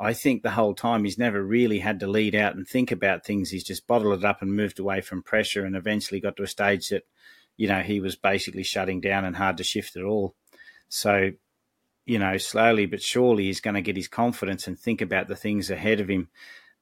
I 0.00 0.14
think 0.14 0.42
the 0.42 0.52
whole 0.52 0.74
time 0.74 1.04
he's 1.04 1.18
never 1.18 1.42
really 1.44 1.80
had 1.80 2.00
to 2.00 2.06
lead 2.06 2.34
out 2.34 2.56
and 2.56 2.66
think 2.66 2.90
about 2.90 3.24
things. 3.24 3.50
He's 3.50 3.62
just 3.62 3.86
bottled 3.86 4.18
it 4.18 4.24
up 4.24 4.40
and 4.40 4.56
moved 4.56 4.80
away 4.80 5.02
from 5.02 5.22
pressure 5.22 5.64
and 5.64 5.76
eventually 5.76 6.18
got 6.18 6.36
to 6.38 6.42
a 6.42 6.48
stage 6.48 6.88
that, 6.88 7.04
you 7.62 7.68
know, 7.68 7.78
he 7.78 8.00
was 8.00 8.16
basically 8.16 8.64
shutting 8.64 9.00
down 9.00 9.24
and 9.24 9.36
hard 9.36 9.58
to 9.58 9.62
shift 9.62 9.94
at 9.94 10.02
all. 10.02 10.34
So, 10.88 11.30
you 12.06 12.18
know, 12.18 12.36
slowly 12.36 12.86
but 12.86 13.00
surely 13.00 13.44
he's 13.44 13.60
going 13.60 13.76
to 13.76 13.80
get 13.80 13.94
his 13.94 14.08
confidence 14.08 14.66
and 14.66 14.76
think 14.76 15.00
about 15.00 15.28
the 15.28 15.36
things 15.36 15.70
ahead 15.70 16.00
of 16.00 16.08
him. 16.08 16.28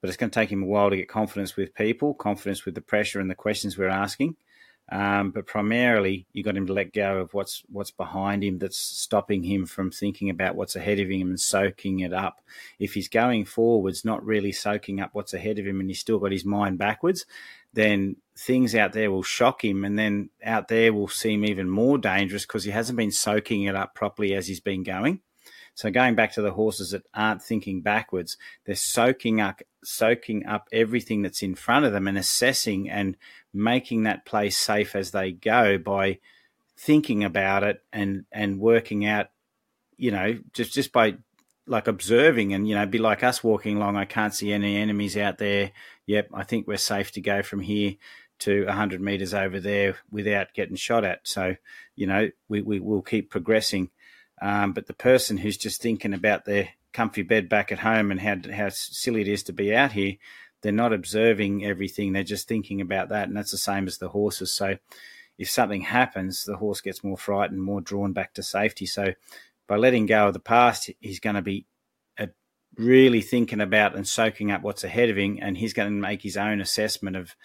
But 0.00 0.08
it's 0.08 0.16
going 0.16 0.30
to 0.30 0.34
take 0.34 0.50
him 0.50 0.62
a 0.62 0.66
while 0.66 0.88
to 0.88 0.96
get 0.96 1.06
confidence 1.06 1.54
with 1.54 1.74
people, 1.74 2.14
confidence 2.14 2.64
with 2.64 2.74
the 2.74 2.80
pressure 2.80 3.20
and 3.20 3.30
the 3.30 3.34
questions 3.34 3.76
we're 3.76 3.88
asking. 3.88 4.36
Um, 4.90 5.32
but 5.32 5.46
primarily, 5.46 6.26
you 6.32 6.42
got 6.42 6.56
him 6.56 6.66
to 6.66 6.72
let 6.72 6.94
go 6.94 7.18
of 7.18 7.34
what's 7.34 7.62
what's 7.70 7.92
behind 7.92 8.42
him 8.42 8.58
that's 8.58 8.78
stopping 8.78 9.44
him 9.44 9.66
from 9.66 9.90
thinking 9.90 10.30
about 10.30 10.56
what's 10.56 10.76
ahead 10.76 10.98
of 10.98 11.10
him 11.10 11.28
and 11.28 11.40
soaking 11.40 12.00
it 12.00 12.14
up. 12.14 12.40
If 12.78 12.94
he's 12.94 13.08
going 13.08 13.44
forwards, 13.44 14.02
not 14.02 14.24
really 14.24 14.50
soaking 14.50 15.00
up 15.00 15.10
what's 15.12 15.34
ahead 15.34 15.58
of 15.58 15.66
him, 15.66 15.78
and 15.78 15.90
he's 15.90 16.00
still 16.00 16.18
got 16.18 16.32
his 16.32 16.46
mind 16.46 16.78
backwards, 16.78 17.26
then 17.72 18.16
things 18.37 18.74
out 18.74 18.92
there 18.92 19.11
will 19.11 19.22
shock 19.22 19.64
him, 19.64 19.85
and 19.85 19.98
then 19.98 20.30
out 20.44 20.68
there 20.68 20.92
will 20.92 21.09
seem 21.09 21.44
even 21.44 21.68
more 21.68 21.98
dangerous 21.98 22.46
because 22.46 22.64
he 22.64 22.70
hasn't 22.70 22.96
been 22.96 23.12
soaking 23.12 23.64
it 23.64 23.76
up 23.76 23.94
properly 23.94 24.35
as 24.35 24.46
he's 24.46 24.61
been 24.61 24.83
going. 24.83 25.20
So 25.74 25.90
going 25.90 26.14
back 26.14 26.33
to 26.33 26.42
the 26.42 26.52
horses 26.52 26.90
that 26.90 27.06
aren't 27.14 27.42
thinking 27.42 27.80
backwards, 27.80 28.37
they're 28.64 28.74
soaking 28.74 29.40
up 29.40 29.62
soaking 29.83 30.44
up 30.46 30.68
everything 30.72 31.22
that's 31.22 31.42
in 31.42 31.54
front 31.54 31.87
of 31.87 31.92
them 31.92 32.06
and 32.06 32.18
assessing 32.18 32.90
and 32.90 33.16
making 33.54 34.02
that 34.02 34.26
place 34.26 34.59
safe 34.59 34.94
as 34.94 35.11
they 35.11 35.33
go 35.33 35.78
by 35.78 36.18
thinking 36.76 37.24
about 37.24 37.62
it 37.62 37.83
and 37.92 38.24
and 38.33 38.61
working 38.61 39.06
out, 39.06 39.28
you 39.96 40.11
know, 40.11 40.38
just 40.52 40.72
just 40.72 40.92
by 40.92 41.16
like 41.70 41.87
observing 41.87 42.52
and 42.52 42.68
you 42.68 42.74
know 42.74 42.85
be 42.85 42.98
like 42.98 43.22
us 43.22 43.42
walking 43.42 43.76
along. 43.76 43.96
I 43.96 44.04
can't 44.04 44.35
see 44.35 44.52
any 44.52 44.76
enemies 44.76 45.16
out 45.16 45.38
there. 45.38 45.70
Yep, 46.06 46.30
I 46.35 46.42
think 46.42 46.66
we're 46.66 46.76
safe 46.76 47.12
to 47.12 47.20
go 47.20 47.42
from 47.42 47.61
here 47.61 47.94
to 48.40 48.64
100 48.66 49.00
meters 49.00 49.33
over 49.33 49.61
there 49.61 49.96
without 50.11 50.52
getting 50.54 50.76
shot 50.76 51.04
at. 51.04 51.20
So, 51.24 51.56
you 51.94 52.06
know, 52.06 52.30
we, 52.48 52.62
we 52.62 52.80
will 52.80 53.02
keep 53.02 53.30
progressing. 53.30 53.90
Um, 54.42 54.72
but 54.72 54.87
the 54.87 54.94
person 54.94 55.37
who's 55.37 55.59
just 55.59 55.80
thinking 55.80 56.14
about 56.14 56.44
their 56.46 56.70
comfy 56.92 57.22
bed 57.22 57.48
back 57.48 57.70
at 57.70 57.78
home 57.78 58.11
and 58.11 58.20
how 58.20 58.37
how 58.52 58.70
silly 58.70 59.20
it 59.20 59.28
is 59.28 59.42
to 59.44 59.52
be 59.52 59.74
out 59.74 59.92
here, 59.92 60.16
they're 60.62 60.72
not 60.72 60.92
observing 60.92 61.64
everything. 61.64 62.12
They're 62.12 62.24
just 62.24 62.48
thinking 62.48 62.80
about 62.80 63.11
that, 63.11 63.28
and 63.28 63.37
that's 63.37 63.52
the 63.52 63.59
same 63.59 63.87
as 63.87 63.98
the 63.98 64.09
horses. 64.09 64.52
So, 64.52 64.78
if 65.38 65.50
something 65.50 65.83
happens, 65.83 66.44
the 66.44 66.56
horse 66.56 66.80
gets 66.80 67.04
more 67.04 67.18
frightened, 67.18 67.62
more 67.62 67.80
drawn 67.80 68.12
back 68.12 68.35
to 68.35 68.42
safety. 68.42 68.87
So, 68.87 69.12
by 69.70 69.76
letting 69.76 70.04
go 70.04 70.26
of 70.26 70.33
the 70.33 70.40
past, 70.40 70.90
he's 70.98 71.20
going 71.20 71.37
to 71.37 71.42
be 71.42 71.64
uh, 72.18 72.26
really 72.76 73.20
thinking 73.20 73.61
about 73.61 73.94
and 73.94 74.04
soaking 74.04 74.50
up 74.50 74.62
what's 74.62 74.83
ahead 74.83 75.09
of 75.09 75.16
him, 75.16 75.38
and 75.40 75.56
he's 75.56 75.72
going 75.72 75.88
to 75.88 75.94
make 75.94 76.22
his 76.22 76.37
own 76.37 76.61
assessment 76.61 77.14
of 77.14 77.37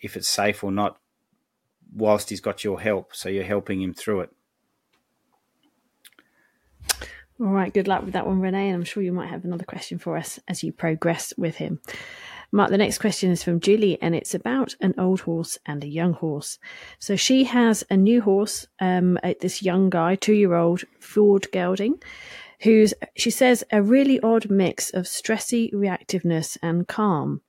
if 0.00 0.16
it's 0.16 0.26
safe 0.26 0.64
or 0.64 0.72
not, 0.72 0.98
whilst 1.94 2.30
he's 2.30 2.40
got 2.40 2.64
your 2.64 2.80
help. 2.80 3.14
So 3.14 3.28
you're 3.28 3.44
helping 3.44 3.82
him 3.82 3.92
through 3.92 4.20
it. 4.20 4.30
All 7.38 7.48
right, 7.48 7.74
good 7.74 7.88
luck 7.88 8.06
with 8.06 8.14
that 8.14 8.26
one, 8.26 8.40
Renee. 8.40 8.68
And 8.68 8.76
I'm 8.76 8.84
sure 8.84 9.02
you 9.02 9.12
might 9.12 9.28
have 9.28 9.44
another 9.44 9.66
question 9.66 9.98
for 9.98 10.16
us 10.16 10.40
as 10.48 10.64
you 10.64 10.72
progress 10.72 11.34
with 11.36 11.56
him. 11.56 11.80
Mark, 12.52 12.70
the 12.70 12.78
next 12.78 12.98
question 12.98 13.30
is 13.30 13.42
from 13.42 13.60
Julie, 13.60 14.00
and 14.00 14.14
it's 14.14 14.34
about 14.34 14.74
an 14.80 14.94
old 14.98 15.20
horse 15.20 15.58
and 15.66 15.82
a 15.82 15.88
young 15.88 16.12
horse. 16.12 16.58
So 16.98 17.16
she 17.16 17.44
has 17.44 17.84
a 17.90 17.96
new 17.96 18.20
horse, 18.20 18.66
um, 18.80 19.18
this 19.40 19.62
young 19.62 19.90
guy, 19.90 20.14
two 20.14 20.34
year 20.34 20.54
old 20.54 20.84
Fjord 21.00 21.48
Gelding, 21.52 22.00
who's, 22.60 22.94
she 23.16 23.30
says, 23.30 23.64
a 23.70 23.82
really 23.82 24.20
odd 24.20 24.48
mix 24.50 24.90
of 24.90 25.04
stressy 25.04 25.72
reactiveness 25.72 26.56
and 26.62 26.86
calm. 26.86 27.42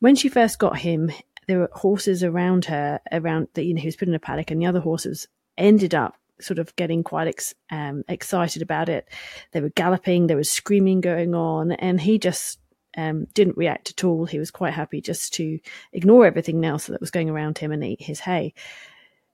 When 0.00 0.16
she 0.16 0.28
first 0.28 0.58
got 0.58 0.78
him, 0.78 1.10
there 1.46 1.58
were 1.58 1.70
horses 1.72 2.24
around 2.24 2.64
her, 2.66 3.00
around 3.12 3.48
that, 3.54 3.64
you 3.64 3.74
know, 3.74 3.80
he 3.80 3.88
was 3.88 3.96
put 3.96 4.08
in 4.08 4.14
a 4.14 4.18
paddock, 4.18 4.50
and 4.50 4.60
the 4.60 4.66
other 4.66 4.80
horses 4.80 5.28
ended 5.58 5.94
up 5.94 6.16
sort 6.40 6.58
of 6.58 6.74
getting 6.76 7.04
quite 7.04 7.28
ex, 7.28 7.54
um, 7.70 8.02
excited 8.08 8.62
about 8.62 8.88
it. 8.88 9.06
They 9.52 9.60
were 9.60 9.70
galloping, 9.70 10.26
there 10.26 10.36
was 10.36 10.50
screaming 10.50 11.00
going 11.02 11.34
on, 11.34 11.72
and 11.72 12.00
he 12.00 12.18
just 12.18 12.58
um, 12.96 13.26
didn't 13.34 13.56
react 13.56 13.90
at 13.90 14.04
all. 14.04 14.26
He 14.26 14.38
was 14.38 14.50
quite 14.50 14.74
happy 14.74 15.00
just 15.00 15.34
to 15.34 15.58
ignore 15.92 16.26
everything 16.26 16.64
else 16.64 16.86
that 16.86 17.00
was 17.00 17.10
going 17.10 17.30
around 17.30 17.58
him 17.58 17.72
and 17.72 17.84
eat 17.84 18.02
his 18.02 18.20
hay. 18.20 18.54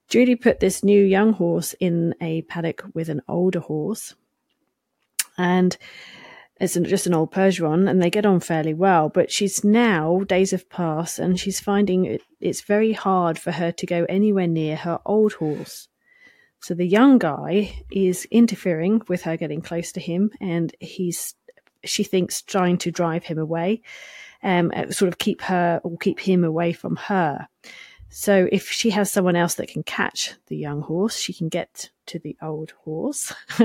Julie 0.08 0.36
put 0.36 0.60
this 0.60 0.84
new 0.84 1.02
young 1.02 1.32
horse 1.32 1.74
in 1.80 2.14
a 2.20 2.42
paddock 2.42 2.84
with 2.94 3.08
an 3.08 3.22
older 3.28 3.60
horse, 3.60 4.14
and 5.36 5.76
it's 6.60 6.74
just 6.74 7.06
an 7.06 7.14
old 7.14 7.32
Percheron, 7.32 7.88
and 7.88 8.00
they 8.00 8.08
get 8.08 8.24
on 8.24 8.40
fairly 8.40 8.72
well. 8.72 9.08
But 9.08 9.30
she's 9.30 9.64
now 9.64 10.20
days 10.20 10.52
have 10.52 10.70
passed, 10.70 11.18
and 11.18 11.38
she's 11.38 11.60
finding 11.60 12.04
it, 12.06 12.22
it's 12.40 12.62
very 12.62 12.92
hard 12.92 13.38
for 13.38 13.50
her 13.52 13.72
to 13.72 13.86
go 13.86 14.06
anywhere 14.08 14.46
near 14.46 14.76
her 14.76 15.00
old 15.04 15.34
horse. 15.34 15.88
So 16.60 16.74
the 16.74 16.86
young 16.86 17.18
guy 17.18 17.84
is 17.90 18.26
interfering 18.30 19.02
with 19.08 19.22
her 19.22 19.36
getting 19.36 19.60
close 19.60 19.92
to 19.92 20.00
him, 20.00 20.30
and 20.40 20.74
he's 20.80 21.34
she 21.86 22.04
thinks 22.04 22.42
trying 22.42 22.78
to 22.78 22.90
drive 22.90 23.24
him 23.24 23.38
away, 23.38 23.82
um, 24.42 24.72
uh, 24.74 24.90
sort 24.90 25.08
of 25.08 25.18
keep 25.18 25.42
her 25.42 25.80
or 25.82 25.96
keep 25.98 26.20
him 26.20 26.44
away 26.44 26.72
from 26.72 26.96
her. 26.96 27.48
So 28.08 28.48
if 28.52 28.70
she 28.70 28.90
has 28.90 29.10
someone 29.10 29.36
else 29.36 29.54
that 29.54 29.68
can 29.68 29.82
catch 29.82 30.34
the 30.46 30.56
young 30.56 30.82
horse, 30.82 31.18
she 31.18 31.32
can 31.32 31.48
get 31.48 31.90
to 32.06 32.18
the 32.18 32.36
old 32.42 32.72
horse. 32.84 33.32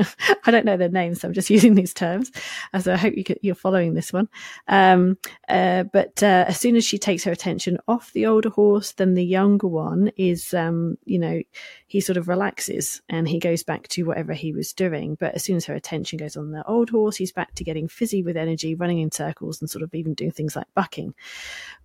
I 0.45 0.51
don't 0.51 0.65
know 0.65 0.77
their 0.77 0.89
names, 0.89 1.21
so 1.21 1.27
I'm 1.27 1.33
just 1.33 1.49
using 1.51 1.75
these 1.75 1.93
terms. 1.93 2.31
As 2.73 2.87
I 2.87 2.97
hope 2.97 3.13
you 3.15 3.51
are 3.51 3.55
following 3.55 3.93
this 3.93 4.11
one. 4.13 4.27
Um, 4.67 5.17
uh, 5.49 5.83
but 5.83 6.21
uh, 6.23 6.45
as 6.47 6.59
soon 6.59 6.75
as 6.75 6.85
she 6.85 6.97
takes 6.97 7.23
her 7.23 7.31
attention 7.31 7.77
off 7.87 8.11
the 8.13 8.25
older 8.25 8.49
horse, 8.49 8.93
then 8.93 9.13
the 9.13 9.25
younger 9.25 9.67
one 9.67 10.11
is, 10.17 10.53
um, 10.53 10.97
you 11.05 11.19
know, 11.19 11.41
he 11.87 11.99
sort 11.99 12.17
of 12.17 12.27
relaxes 12.27 13.01
and 13.09 13.27
he 13.27 13.39
goes 13.39 13.63
back 13.63 13.87
to 13.89 14.03
whatever 14.03 14.33
he 14.33 14.53
was 14.53 14.73
doing. 14.73 15.15
But 15.15 15.35
as 15.35 15.43
soon 15.43 15.57
as 15.57 15.65
her 15.65 15.75
attention 15.75 16.17
goes 16.17 16.37
on 16.37 16.51
the 16.51 16.65
old 16.67 16.89
horse, 16.89 17.15
he's 17.17 17.31
back 17.31 17.53
to 17.55 17.63
getting 17.63 17.87
fizzy 17.87 18.23
with 18.23 18.37
energy, 18.37 18.75
running 18.75 18.99
in 18.99 19.11
circles, 19.11 19.61
and 19.61 19.69
sort 19.69 19.83
of 19.83 19.93
even 19.93 20.13
doing 20.13 20.31
things 20.31 20.55
like 20.55 20.67
bucking. 20.73 21.13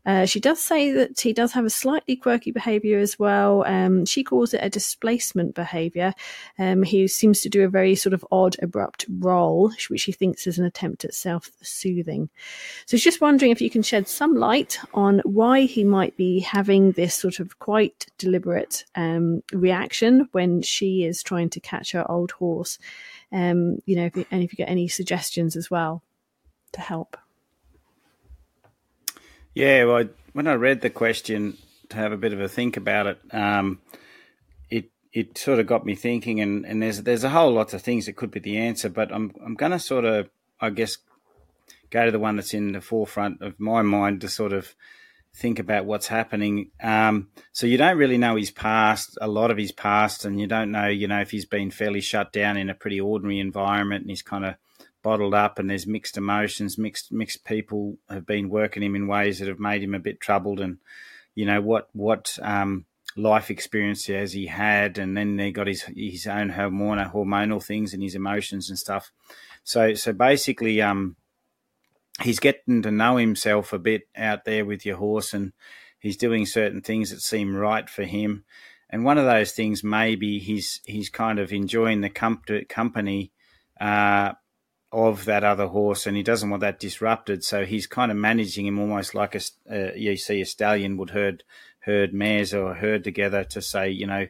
Uh, 0.07 0.25
she 0.25 0.39
does 0.39 0.61
say 0.61 0.93
that 0.93 1.19
he 1.21 1.33
does 1.33 1.53
have 1.53 1.65
a 1.65 1.71
slightly 1.71 2.15
quirky 2.15 2.53
behavior 2.53 3.01
as 3.01 3.19
well. 3.19 3.65
Um, 3.67 4.07
she 4.07 4.23
calls 4.23 4.55
it 4.55 4.61
a 4.63 4.71
displacement 4.71 5.57
behavior. 5.57 6.15
Um, 6.59 6.85
seems 6.85 7.41
to 7.43 7.49
do 7.49 7.65
a 7.65 7.69
very 7.69 7.95
sort 7.95 8.13
of 8.13 8.25
odd, 8.31 8.57
abrupt 8.63 9.07
roll, 9.19 9.71
which 9.89 10.05
he 10.05 10.13
thinks 10.13 10.47
is 10.47 10.59
an 10.59 10.65
attempt 10.65 11.05
at 11.05 11.15
self 11.15 11.51
soothing. 11.63 12.29
So 12.87 12.97
she's 12.97 13.05
just 13.05 13.21
wondering 13.21 13.51
if 13.51 13.61
you 13.61 13.71
can 13.71 13.83
shed 13.83 14.09
some 14.09 14.35
light 14.35 14.79
on 14.95 15.21
why 15.25 15.63
he 15.63 15.85
might 15.85 16.17
be 16.17 16.41
having 16.41 16.93
this 16.93 17.15
sort 17.15 17.41
of 17.41 17.59
quite 17.59 18.07
deliberate 18.19 18.85
um, 18.95 19.43
reaction 19.53 20.29
when 20.33 20.63
she 20.63 21.05
is 21.05 21.23
trying 21.23 21.51
to 21.51 21.61
catch 21.61 21.93
her 21.93 22.11
old 22.11 22.33
horse. 22.33 22.79
Um, 23.33 23.79
you 23.87 23.97
know, 23.97 24.07
if 24.07 24.17
you, 24.17 24.27
and 24.31 24.43
if 24.43 24.53
you 24.53 24.57
get 24.57 24.71
any 24.71 24.89
suggestions 24.89 25.57
as 25.57 25.71
well 25.71 26.03
to 26.73 26.81
help. 26.81 27.17
Yeah, 29.55 29.85
well, 29.85 30.09
when 30.35 30.47
I 30.47 30.55
read 30.55 30.83
the 30.83 30.91
question 30.91 31.57
to 31.89 31.97
have 31.97 32.13
a 32.13 32.17
bit 32.17 32.33
of 32.33 32.41
a 32.41 32.49
think 32.49 32.77
about 32.77 33.07
it, 33.07 33.19
um, 33.31 33.81
it 35.17 35.39
sort 35.39 35.59
of 35.59 35.67
got 35.67 35.87
me 35.87 35.95
thinking, 35.95 36.41
and, 36.41 36.67
and 36.67 36.83
there's 36.83 37.03
there's 37.03 37.25
a 37.25 37.31
whole 37.31 37.51
lot 37.51 37.73
of 37.73 37.81
things 37.81 38.05
that 38.05 38.17
could 38.17 38.31
be 38.31 38.39
the 38.39 38.59
answer, 38.59 38.91
but 38.91 39.11
I'm 39.11 39.33
I'm 39.43 39.55
going 39.55 39.73
to 39.73 39.79
sort 39.79 40.05
of 40.05 40.29
I 40.61 40.69
guess 40.69 40.99
go 41.89 42.05
to 42.05 42.11
the 42.11 42.19
one 42.19 42.37
that's 42.37 42.53
in 42.53 42.73
the 42.73 42.83
forefront 42.83 43.41
of 43.41 43.59
my 43.59 43.81
mind 43.81 44.21
to 44.21 44.29
sort 44.29 44.53
of 44.53 44.75
think 45.35 45.59
about 45.59 45.87
what's 45.87 46.09
happening. 46.09 46.71
Um, 46.83 47.29
so 47.53 47.67
you 47.67 47.79
don't 47.79 47.97
really 47.97 48.19
know 48.19 48.37
his 48.37 48.51
past, 48.51 49.17
a 49.19 49.27
lot 49.27 49.51
of 49.51 49.57
his 49.57 49.73
past, 49.73 50.27
and 50.27 50.39
you 50.39 50.47
don't 50.47 50.71
know, 50.71 50.89
you 50.89 51.09
know, 51.09 51.21
if 51.23 51.31
he's 51.31 51.47
been 51.47 51.71
fairly 51.71 52.03
shut 52.03 52.31
down 52.31 52.59
in 52.59 52.69
a 52.69 52.75
pretty 52.75 53.01
ordinary 53.01 53.41
environment 53.41 54.03
and 54.03 54.11
he's 54.11 54.23
kind 54.23 54.45
of 54.45 54.57
bottled 55.03 55.33
up 55.33 55.59
and 55.59 55.71
there's 55.71 55.87
mixed 55.87 56.19
emotions, 56.19 56.77
mixed 56.77 57.11
mixed 57.11 57.43
people 57.47 57.97
have 58.11 58.27
been 58.27 58.51
working 58.51 58.83
him 58.83 58.95
in 58.95 59.07
ways 59.07 59.39
that 59.39 59.49
have 59.49 59.61
made 59.61 59.83
him 59.83 59.95
a 59.95 59.99
bit 59.99 60.21
troubled, 60.21 60.61
and 60.61 60.77
you 61.35 61.47
know 61.47 61.63
what 61.63 61.89
what 61.95 62.39
um, 62.43 62.85
life 63.17 63.51
experience 63.51 64.09
as 64.11 64.33
he 64.33 64.47
had, 64.47 64.99
and 64.99 65.17
then 65.17 65.39
he 65.39 65.51
got 65.53 65.67
his 65.67 65.83
his 65.83 66.27
own 66.27 66.51
hormonal 66.51 67.13
hormonal 67.13 67.65
things 67.65 67.95
and 67.95 68.03
his 68.03 68.15
emotions 68.15 68.69
and 68.71 68.79
stuff. 68.79 69.11
So 69.65 69.95
so 69.95 70.13
basically, 70.13 70.81
um, 70.83 71.17
he's 72.23 72.41
getting 72.41 72.83
to 72.83 72.91
know 72.91 73.17
himself 73.17 73.73
a 73.73 73.79
bit 73.79 74.03
out 74.17 74.45
there 74.45 74.65
with 74.65 74.87
your 74.87 74.97
horse, 74.97 75.35
and 75.35 75.53
he's 75.99 76.17
doing 76.17 76.47
certain 76.47 76.81
things 76.83 77.11
that 77.11 77.21
seem 77.21 77.57
right 77.57 77.89
for 77.89 78.05
him. 78.05 78.45
and 78.91 79.05
one 79.05 79.19
of 79.19 79.25
those 79.25 79.53
things 79.53 79.83
maybe 79.83 80.39
he's 80.39 80.81
he's 80.87 81.11
kind 81.11 81.39
of 81.39 81.53
enjoying 81.53 82.01
the 82.01 82.11
com- 82.11 82.43
company 82.69 83.33
uh, 83.81 84.33
of 84.93 85.25
that 85.25 85.45
other 85.45 85.67
horse, 85.67 86.07
and 86.07 86.17
he 86.17 86.23
doesn't 86.23 86.51
want 86.51 86.61
that 86.61 86.79
disrupted. 86.81 87.43
So 87.45 87.65
he's 87.65 87.87
kind 87.87 88.11
of 88.11 88.17
managing 88.17 88.67
him 88.67 88.79
almost 88.79 89.15
like 89.15 89.35
a 89.35 89.41
uh, 89.71 89.93
you 89.95 90.17
see 90.17 90.41
a 90.41 90.47
stallion 90.47 90.97
would 90.97 91.11
herd 91.11 91.43
herd 91.87 92.13
mares 92.13 92.53
or 92.53 92.75
herd 92.75 93.05
together 93.05 93.45
to 93.45 93.63
say 93.63 93.89
you 93.89 94.07
know 94.07 94.27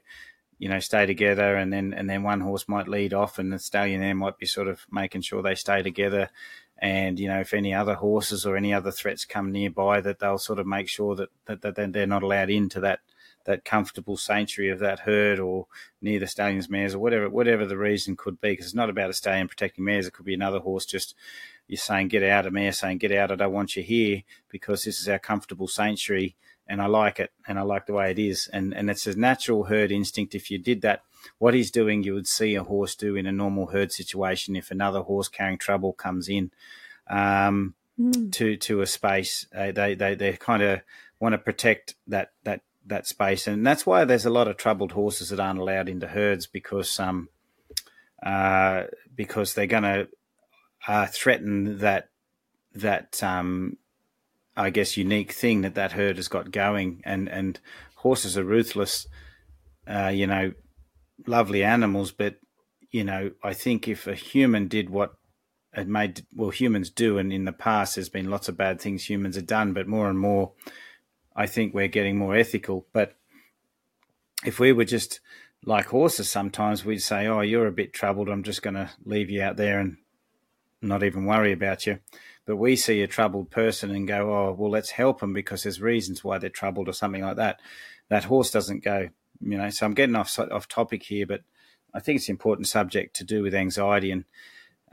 you 0.59 0.69
know 0.69 0.79
stay 0.79 1.07
together, 1.07 1.57
and 1.57 1.73
then 1.73 1.92
and 1.92 2.09
then 2.09 2.23
one 2.23 2.40
horse 2.40 2.69
might 2.69 2.88
lead 2.88 3.12
off, 3.12 3.38
and 3.38 3.53
the 3.53 3.59
stallion 3.59 4.01
there 4.01 4.14
might 4.14 4.38
be 4.38 4.47
sort 4.47 4.69
of 4.69 4.87
making 4.90 5.23
sure 5.23 5.42
they 5.42 5.55
stay 5.55 5.83
together. 5.83 6.31
And 6.79 7.19
you 7.19 7.29
know, 7.29 7.40
if 7.40 7.55
any 7.55 7.73
other 7.75 7.95
horses 7.95 8.45
or 8.45 8.57
any 8.57 8.73
other 8.73 8.90
threats 8.90 9.25
come 9.25 9.51
nearby, 9.51 10.01
that 10.03 10.19
they'll 10.19 10.38
sort 10.38 10.59
of 10.59 10.66
make 10.66 10.88
sure 10.88 11.16
that 11.16 11.31
that, 11.47 11.62
that 11.62 11.92
they're 11.92 12.07
not 12.07 12.23
allowed 12.23 12.51
into 12.51 12.81
that 12.81 13.01
that 13.45 13.64
comfortable 13.64 14.16
sanctuary 14.16 14.71
of 14.71 14.81
that 14.81 15.01
herd 15.01 15.38
or 15.38 15.66
near 16.03 16.19
the 16.19 16.27
stallion's 16.27 16.69
mares 16.69 16.95
or 16.95 16.99
whatever 16.99 17.31
whatever 17.31 17.64
the 17.64 17.79
reason 17.79 18.16
could 18.16 18.40
be. 18.40 18.51
Because 18.51 18.66
it's 18.66 18.75
not 18.75 18.90
about 18.90 19.11
a 19.11 19.14
stallion 19.14 19.49
protecting 19.49 19.85
mares. 19.85 20.07
It 20.07 20.12
could 20.12 20.27
be 20.27 20.35
another 20.35 20.61
horse 20.61 20.85
just 20.85 21.14
you're 21.69 21.79
saying 21.79 22.09
get 22.09 22.23
out 22.23 22.47
a 22.47 22.51
mare 22.51 22.73
saying 22.73 22.99
get 22.99 23.12
out. 23.12 23.33
I 23.33 23.37
don't 23.37 23.53
want 23.53 23.77
you 23.77 23.83
here 23.83 24.23
because 24.49 24.85
this 24.85 25.01
is 25.01 25.09
our 25.09 25.19
comfortable 25.19 25.69
sanctuary 25.69 26.37
and 26.68 26.81
I 26.83 26.87
like 26.87 27.20
it 27.20 27.31
and 27.46 27.59
I 27.59 27.62
like 27.62 27.87
the 27.87 27.92
way 27.92 28.11
it 28.11 28.18
is. 28.18 28.48
And 28.52 28.74
and 28.74 28.90
it's 28.90 29.07
a 29.07 29.18
natural 29.18 29.64
herd 29.64 29.92
instinct. 29.92 30.35
If 30.35 30.50
you 30.50 30.59
did 30.59 30.83
that 30.83 31.02
what 31.38 31.55
he's 31.55 31.70
doing 31.70 32.02
you 32.02 32.14
would 32.14 32.26
see 32.26 32.55
a 32.55 32.62
horse 32.62 32.94
do 32.94 33.16
in 33.16 33.26
a 33.26 33.33
normal 33.33 33.66
herd 33.66 33.92
situation 33.92 34.57
if 34.57 34.70
another 34.70 35.00
horse 35.00 35.29
carrying 35.29 35.59
trouble 35.59 35.92
comes 35.92 36.29
in. 36.29 36.50
Um, 37.09 37.74
mm. 38.00 38.33
to 38.33 38.57
to 38.57 38.81
a 38.81 38.87
space 38.87 39.46
uh, 39.55 39.70
they 39.72 39.94
they 39.94 40.14
they 40.14 40.33
kind 40.33 40.62
of 40.62 40.81
want 41.20 41.33
to 41.33 41.38
protect 41.38 41.94
that 42.07 42.33
that 42.44 42.62
that 42.87 43.07
space, 43.07 43.46
and 43.46 43.66
that's 43.66 43.85
why 43.85 44.05
there's 44.05 44.26
a 44.26 44.31
lot 44.31 44.48
of 44.48 44.57
troubled 44.57 44.92
horses 44.92 45.31
that 45.31 45.40
aren't 45.40 45.59
allowed 45.59 45.88
into 45.88 46.07
herds 46.07 46.46
because 46.46 46.98
um 47.00 47.29
uh 48.22 48.85
because 49.14 49.55
they're 49.55 49.66
going 49.66 49.83
to 49.83 50.09
uh, 50.88 51.07
threaten 51.07 51.79
that 51.79 52.11
that 52.74 53.22
um 53.22 53.76
I 54.57 54.71
guess 54.71 54.97
unique 54.97 55.33
thing 55.33 55.62
that 55.62 55.75
that 55.75 55.92
herd 55.92 56.16
has 56.16 56.29
got 56.29 56.51
going, 56.51 57.03
and 57.05 57.29
and 57.29 57.61
horses 57.97 58.38
are 58.38 58.45
ruthless, 58.45 59.07
uh, 59.87 60.09
you 60.09 60.27
know, 60.27 60.53
lovely 61.27 61.62
animals, 61.62 62.12
but 62.12 62.37
you 62.90 63.05
know 63.05 63.33
I 63.42 63.53
think 63.53 63.88
if 63.88 64.07
a 64.07 64.14
human 64.14 64.69
did 64.69 64.90
what 64.90 65.14
it 65.75 65.88
made 65.88 66.25
well 66.35 66.51
humans 66.51 66.90
do, 66.90 67.19
and 67.19 67.33
in 67.33 67.45
the 67.45 67.53
past 67.53 67.97
there's 67.97 68.09
been 68.09 68.31
lots 68.31 68.49
of 68.49 68.57
bad 68.57 68.81
things 68.81 69.09
humans 69.09 69.37
have 69.37 69.47
done, 69.47 69.73
but 69.73 69.87
more 69.87 70.09
and 70.09 70.19
more 70.19 70.53
I 71.35 71.47
think 71.47 71.75
we're 71.75 71.88
getting 71.88 72.16
more 72.16 72.35
ethical. 72.35 72.87
But 72.92 73.14
if 74.45 74.59
we 74.59 74.73
were 74.73 74.85
just 74.87 75.21
like 75.64 75.87
horses, 75.87 76.31
sometimes 76.31 76.85
we'd 76.85 77.03
say, 77.03 77.27
"Oh, 77.27 77.42
you're 77.42 77.66
a 77.66 77.73
bit 77.73 77.92
troubled. 77.92 78.29
I'm 78.29 78.42
just 78.42 78.62
going 78.62 78.75
to 78.75 78.90
leave 79.05 79.29
you 79.29 79.42
out 79.42 79.57
there 79.57 79.81
and 79.81 79.99
not 80.81 81.03
even 81.03 81.27
worry 81.27 81.53
about 81.53 81.87
you." 81.87 81.99
But 82.47 82.57
we 82.57 82.77
see 82.77 83.03
a 83.03 83.07
troubled 83.07 83.51
person 83.51 83.91
and 83.91 84.09
go, 84.09 84.33
"Oh, 84.33 84.53
well, 84.53 84.71
let's 84.71 84.91
help 84.91 85.21
them 85.21 85.33
because 85.33 85.65
there's 85.65 85.81
reasons 85.81 86.25
why 86.25 86.39
they're 86.39 86.49
troubled 86.51 86.89
or 86.89 86.93
something 86.93 87.23
like 87.23 87.37
that." 87.37 87.61
That 88.09 88.25
horse 88.25 88.51
doesn't 88.51 88.85
go, 88.85 89.09
you 89.41 89.59
know. 89.59 89.69
So 89.71 89.85
I'm 89.85 89.95
getting 89.95 90.17
off 90.17 90.39
off 90.39 90.69
topic 90.69 91.03
here, 91.03 91.27
but 91.27 91.43
I 91.93 92.01
think 92.01 92.17
it's 92.17 92.29
an 92.29 92.35
important 92.35 92.69
subject 92.69 93.17
to 93.17 93.25
do 93.25 93.43
with 93.43 93.55
anxiety 93.55 94.11
and 94.13 94.25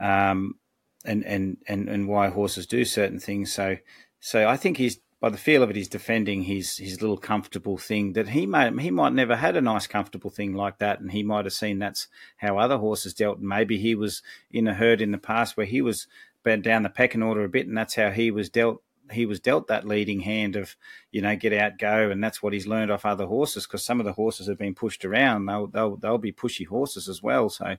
um, 0.00 0.56
and 1.04 1.24
and 1.24 1.58
and 1.68 1.88
and 1.88 2.08
why 2.08 2.28
horses 2.28 2.66
do 2.66 2.84
certain 2.84 3.20
things. 3.20 3.52
So 3.52 3.76
so 4.20 4.48
I 4.48 4.56
think 4.56 4.78
he's 4.78 4.98
by 5.20 5.30
the 5.30 5.38
feel 5.38 5.62
of 5.62 5.70
it, 5.70 5.76
he's 5.76 5.88
defending 5.88 6.42
his 6.42 6.76
his 6.76 7.00
little 7.00 7.16
comfortable 7.16 7.78
thing 7.78 8.12
that 8.12 8.28
he 8.28 8.46
might 8.46 8.78
he 8.78 8.90
might 8.90 9.12
never 9.12 9.36
had 9.36 9.56
a 9.56 9.60
nice 9.60 9.86
comfortable 9.86 10.30
thing 10.30 10.54
like 10.54 10.78
that, 10.78 11.00
and 11.00 11.12
he 11.12 11.22
might 11.22 11.44
have 11.44 11.54
seen 11.54 11.78
that's 11.78 12.08
how 12.36 12.58
other 12.58 12.78
horses 12.78 13.14
dealt. 13.14 13.40
Maybe 13.40 13.78
he 13.78 13.94
was 13.94 14.22
in 14.50 14.66
a 14.68 14.74
herd 14.74 15.00
in 15.00 15.12
the 15.12 15.18
past 15.18 15.56
where 15.56 15.66
he 15.66 15.80
was 15.80 16.06
down 16.44 16.82
the 16.82 16.90
pecking 16.90 17.22
order 17.22 17.44
a 17.44 17.48
bit, 17.48 17.66
and 17.66 17.76
that's 17.76 17.94
how 17.94 18.10
he 18.10 18.30
was 18.30 18.48
dealt. 18.48 18.82
He 19.10 19.26
was 19.26 19.38
dealt 19.38 19.68
that 19.68 19.86
leading 19.86 20.20
hand 20.20 20.56
of, 20.56 20.76
you 21.12 21.20
know, 21.20 21.36
get 21.36 21.52
out, 21.52 21.78
go, 21.78 22.10
and 22.10 22.24
that's 22.24 22.42
what 22.42 22.54
he's 22.54 22.66
learned 22.66 22.90
off 22.90 23.04
other 23.04 23.26
horses. 23.26 23.66
Because 23.66 23.84
some 23.84 24.00
of 24.00 24.06
the 24.06 24.14
horses 24.14 24.46
have 24.48 24.58
been 24.58 24.74
pushed 24.74 25.04
around; 25.04 25.46
they'll 25.46 25.66
they'll 25.66 25.96
they'll 25.96 26.18
be 26.18 26.32
pushy 26.32 26.66
horses 26.66 27.08
as 27.08 27.22
well. 27.22 27.48
So, 27.50 27.76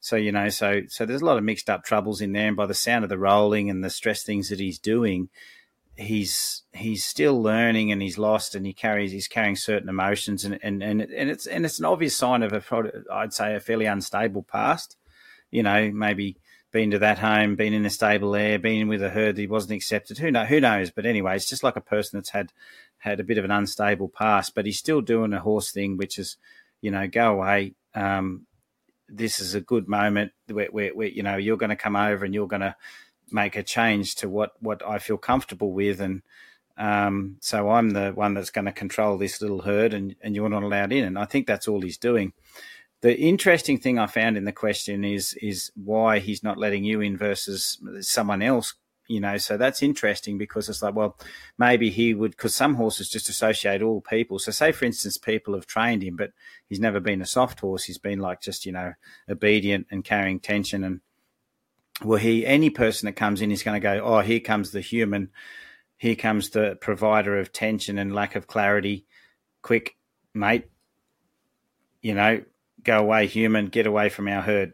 so 0.00 0.16
you 0.16 0.32
know, 0.32 0.48
so 0.48 0.82
so 0.88 1.04
there's 1.04 1.22
a 1.22 1.26
lot 1.26 1.38
of 1.38 1.44
mixed 1.44 1.68
up 1.68 1.84
troubles 1.84 2.20
in 2.20 2.32
there. 2.32 2.48
And 2.48 2.56
by 2.56 2.66
the 2.66 2.74
sound 2.74 3.04
of 3.04 3.10
the 3.10 3.18
rolling 3.18 3.68
and 3.68 3.84
the 3.84 3.90
stress 3.90 4.22
things 4.22 4.48
that 4.48 4.60
he's 4.60 4.78
doing, 4.78 5.28
he's 5.96 6.62
he's 6.72 7.04
still 7.04 7.40
learning 7.40 7.90
and 7.90 8.02
he's 8.02 8.18
lost 8.18 8.54
and 8.54 8.66
he 8.66 8.72
carries 8.72 9.12
he's 9.12 9.28
carrying 9.28 9.56
certain 9.56 9.88
emotions 9.88 10.44
and 10.44 10.58
and 10.62 10.82
and, 10.82 11.00
and 11.00 11.30
it's 11.30 11.46
and 11.46 11.64
it's 11.64 11.78
an 11.78 11.86
obvious 11.86 12.16
sign 12.16 12.42
of 12.42 12.52
a 12.52 12.62
I'd 13.12 13.32
say 13.32 13.54
a 13.54 13.60
fairly 13.60 13.86
unstable 13.86 14.42
past. 14.42 14.96
You 15.50 15.62
know, 15.62 15.90
maybe 15.92 16.36
been 16.76 16.90
to 16.90 16.98
that 16.98 17.18
home, 17.18 17.56
been 17.56 17.72
in 17.72 17.86
a 17.86 17.90
stable 17.90 18.32
there, 18.32 18.58
been 18.58 18.86
with 18.86 19.02
a 19.02 19.08
herd 19.08 19.34
that 19.34 19.40
he 19.40 19.46
wasn't 19.46 19.72
accepted. 19.72 20.18
Who 20.18 20.30
know? 20.30 20.44
Who 20.44 20.60
knows? 20.60 20.90
But 20.90 21.06
anyway, 21.06 21.34
it's 21.34 21.48
just 21.48 21.62
like 21.62 21.76
a 21.76 21.80
person 21.80 22.18
that's 22.18 22.28
had 22.28 22.52
had 22.98 23.18
a 23.18 23.24
bit 23.24 23.38
of 23.38 23.46
an 23.46 23.50
unstable 23.50 24.10
past, 24.10 24.54
but 24.54 24.66
he's 24.66 24.76
still 24.76 25.00
doing 25.00 25.32
a 25.32 25.40
horse 25.40 25.72
thing, 25.72 25.96
which 25.96 26.18
is, 26.18 26.36
you 26.82 26.90
know, 26.90 27.08
go 27.08 27.32
away. 27.32 27.72
Um, 27.94 28.46
this 29.08 29.40
is 29.40 29.54
a 29.54 29.60
good 29.62 29.88
moment 29.88 30.32
where, 30.50 30.66
where, 30.66 30.94
where 30.94 31.08
you 31.08 31.22
know 31.22 31.38
you're 31.38 31.56
going 31.56 31.70
to 31.70 31.76
come 31.76 31.96
over 31.96 32.26
and 32.26 32.34
you're 32.34 32.46
going 32.46 32.60
to 32.60 32.76
make 33.30 33.56
a 33.56 33.62
change 33.62 34.16
to 34.16 34.28
what 34.28 34.52
what 34.60 34.86
I 34.86 34.98
feel 34.98 35.16
comfortable 35.16 35.72
with, 35.72 35.98
and 36.02 36.20
um, 36.76 37.38
so 37.40 37.70
I'm 37.70 37.88
the 37.88 38.10
one 38.10 38.34
that's 38.34 38.50
going 38.50 38.66
to 38.66 38.72
control 38.72 39.16
this 39.16 39.40
little 39.40 39.62
herd, 39.62 39.94
and 39.94 40.14
and 40.20 40.36
you're 40.36 40.50
not 40.50 40.62
allowed 40.62 40.92
in. 40.92 41.04
And 41.04 41.18
I 41.18 41.24
think 41.24 41.46
that's 41.46 41.68
all 41.68 41.80
he's 41.80 41.96
doing. 41.96 42.34
The 43.02 43.16
interesting 43.16 43.78
thing 43.78 43.98
I 43.98 44.06
found 44.06 44.36
in 44.36 44.44
the 44.44 44.52
question 44.52 45.04
is 45.04 45.34
is 45.34 45.70
why 45.74 46.18
he's 46.18 46.42
not 46.42 46.58
letting 46.58 46.84
you 46.84 47.00
in 47.00 47.16
versus 47.16 47.78
someone 48.00 48.42
else. 48.42 48.74
You 49.08 49.20
know, 49.20 49.36
so 49.36 49.56
that's 49.56 49.84
interesting 49.84 50.36
because 50.36 50.68
it's 50.68 50.82
like, 50.82 50.96
well, 50.96 51.16
maybe 51.58 51.90
he 51.90 52.12
would, 52.12 52.32
because 52.32 52.56
some 52.56 52.74
horses 52.74 53.08
just 53.08 53.28
associate 53.28 53.80
all 53.80 54.00
people. 54.00 54.40
So, 54.40 54.50
say 54.50 54.72
for 54.72 54.84
instance, 54.84 55.16
people 55.16 55.54
have 55.54 55.66
trained 55.66 56.02
him, 56.02 56.16
but 56.16 56.32
he's 56.68 56.80
never 56.80 56.98
been 56.98 57.22
a 57.22 57.26
soft 57.26 57.60
horse. 57.60 57.84
He's 57.84 57.98
been 57.98 58.18
like 58.18 58.40
just, 58.40 58.66
you 58.66 58.72
know, 58.72 58.94
obedient 59.28 59.86
and 59.92 60.04
carrying 60.04 60.40
tension 60.40 60.82
and 60.82 61.00
well, 62.04 62.18
he 62.18 62.44
any 62.46 62.70
person 62.70 63.06
that 63.06 63.16
comes 63.16 63.40
in 63.40 63.50
is 63.50 63.62
going 63.62 63.80
to 63.80 63.84
go, 63.84 64.02
oh, 64.04 64.20
here 64.20 64.40
comes 64.40 64.70
the 64.70 64.80
human, 64.80 65.30
here 65.96 66.16
comes 66.16 66.50
the 66.50 66.76
provider 66.80 67.38
of 67.38 67.52
tension 67.52 67.98
and 67.98 68.14
lack 68.14 68.34
of 68.34 68.46
clarity. 68.46 69.06
Quick, 69.62 69.96
mate, 70.34 70.66
you 72.02 72.14
know, 72.14 72.42
go 72.86 72.98
away, 72.98 73.26
human, 73.26 73.66
get 73.66 73.86
away 73.86 74.08
from 74.08 74.28
our 74.28 74.42
herd. 74.42 74.72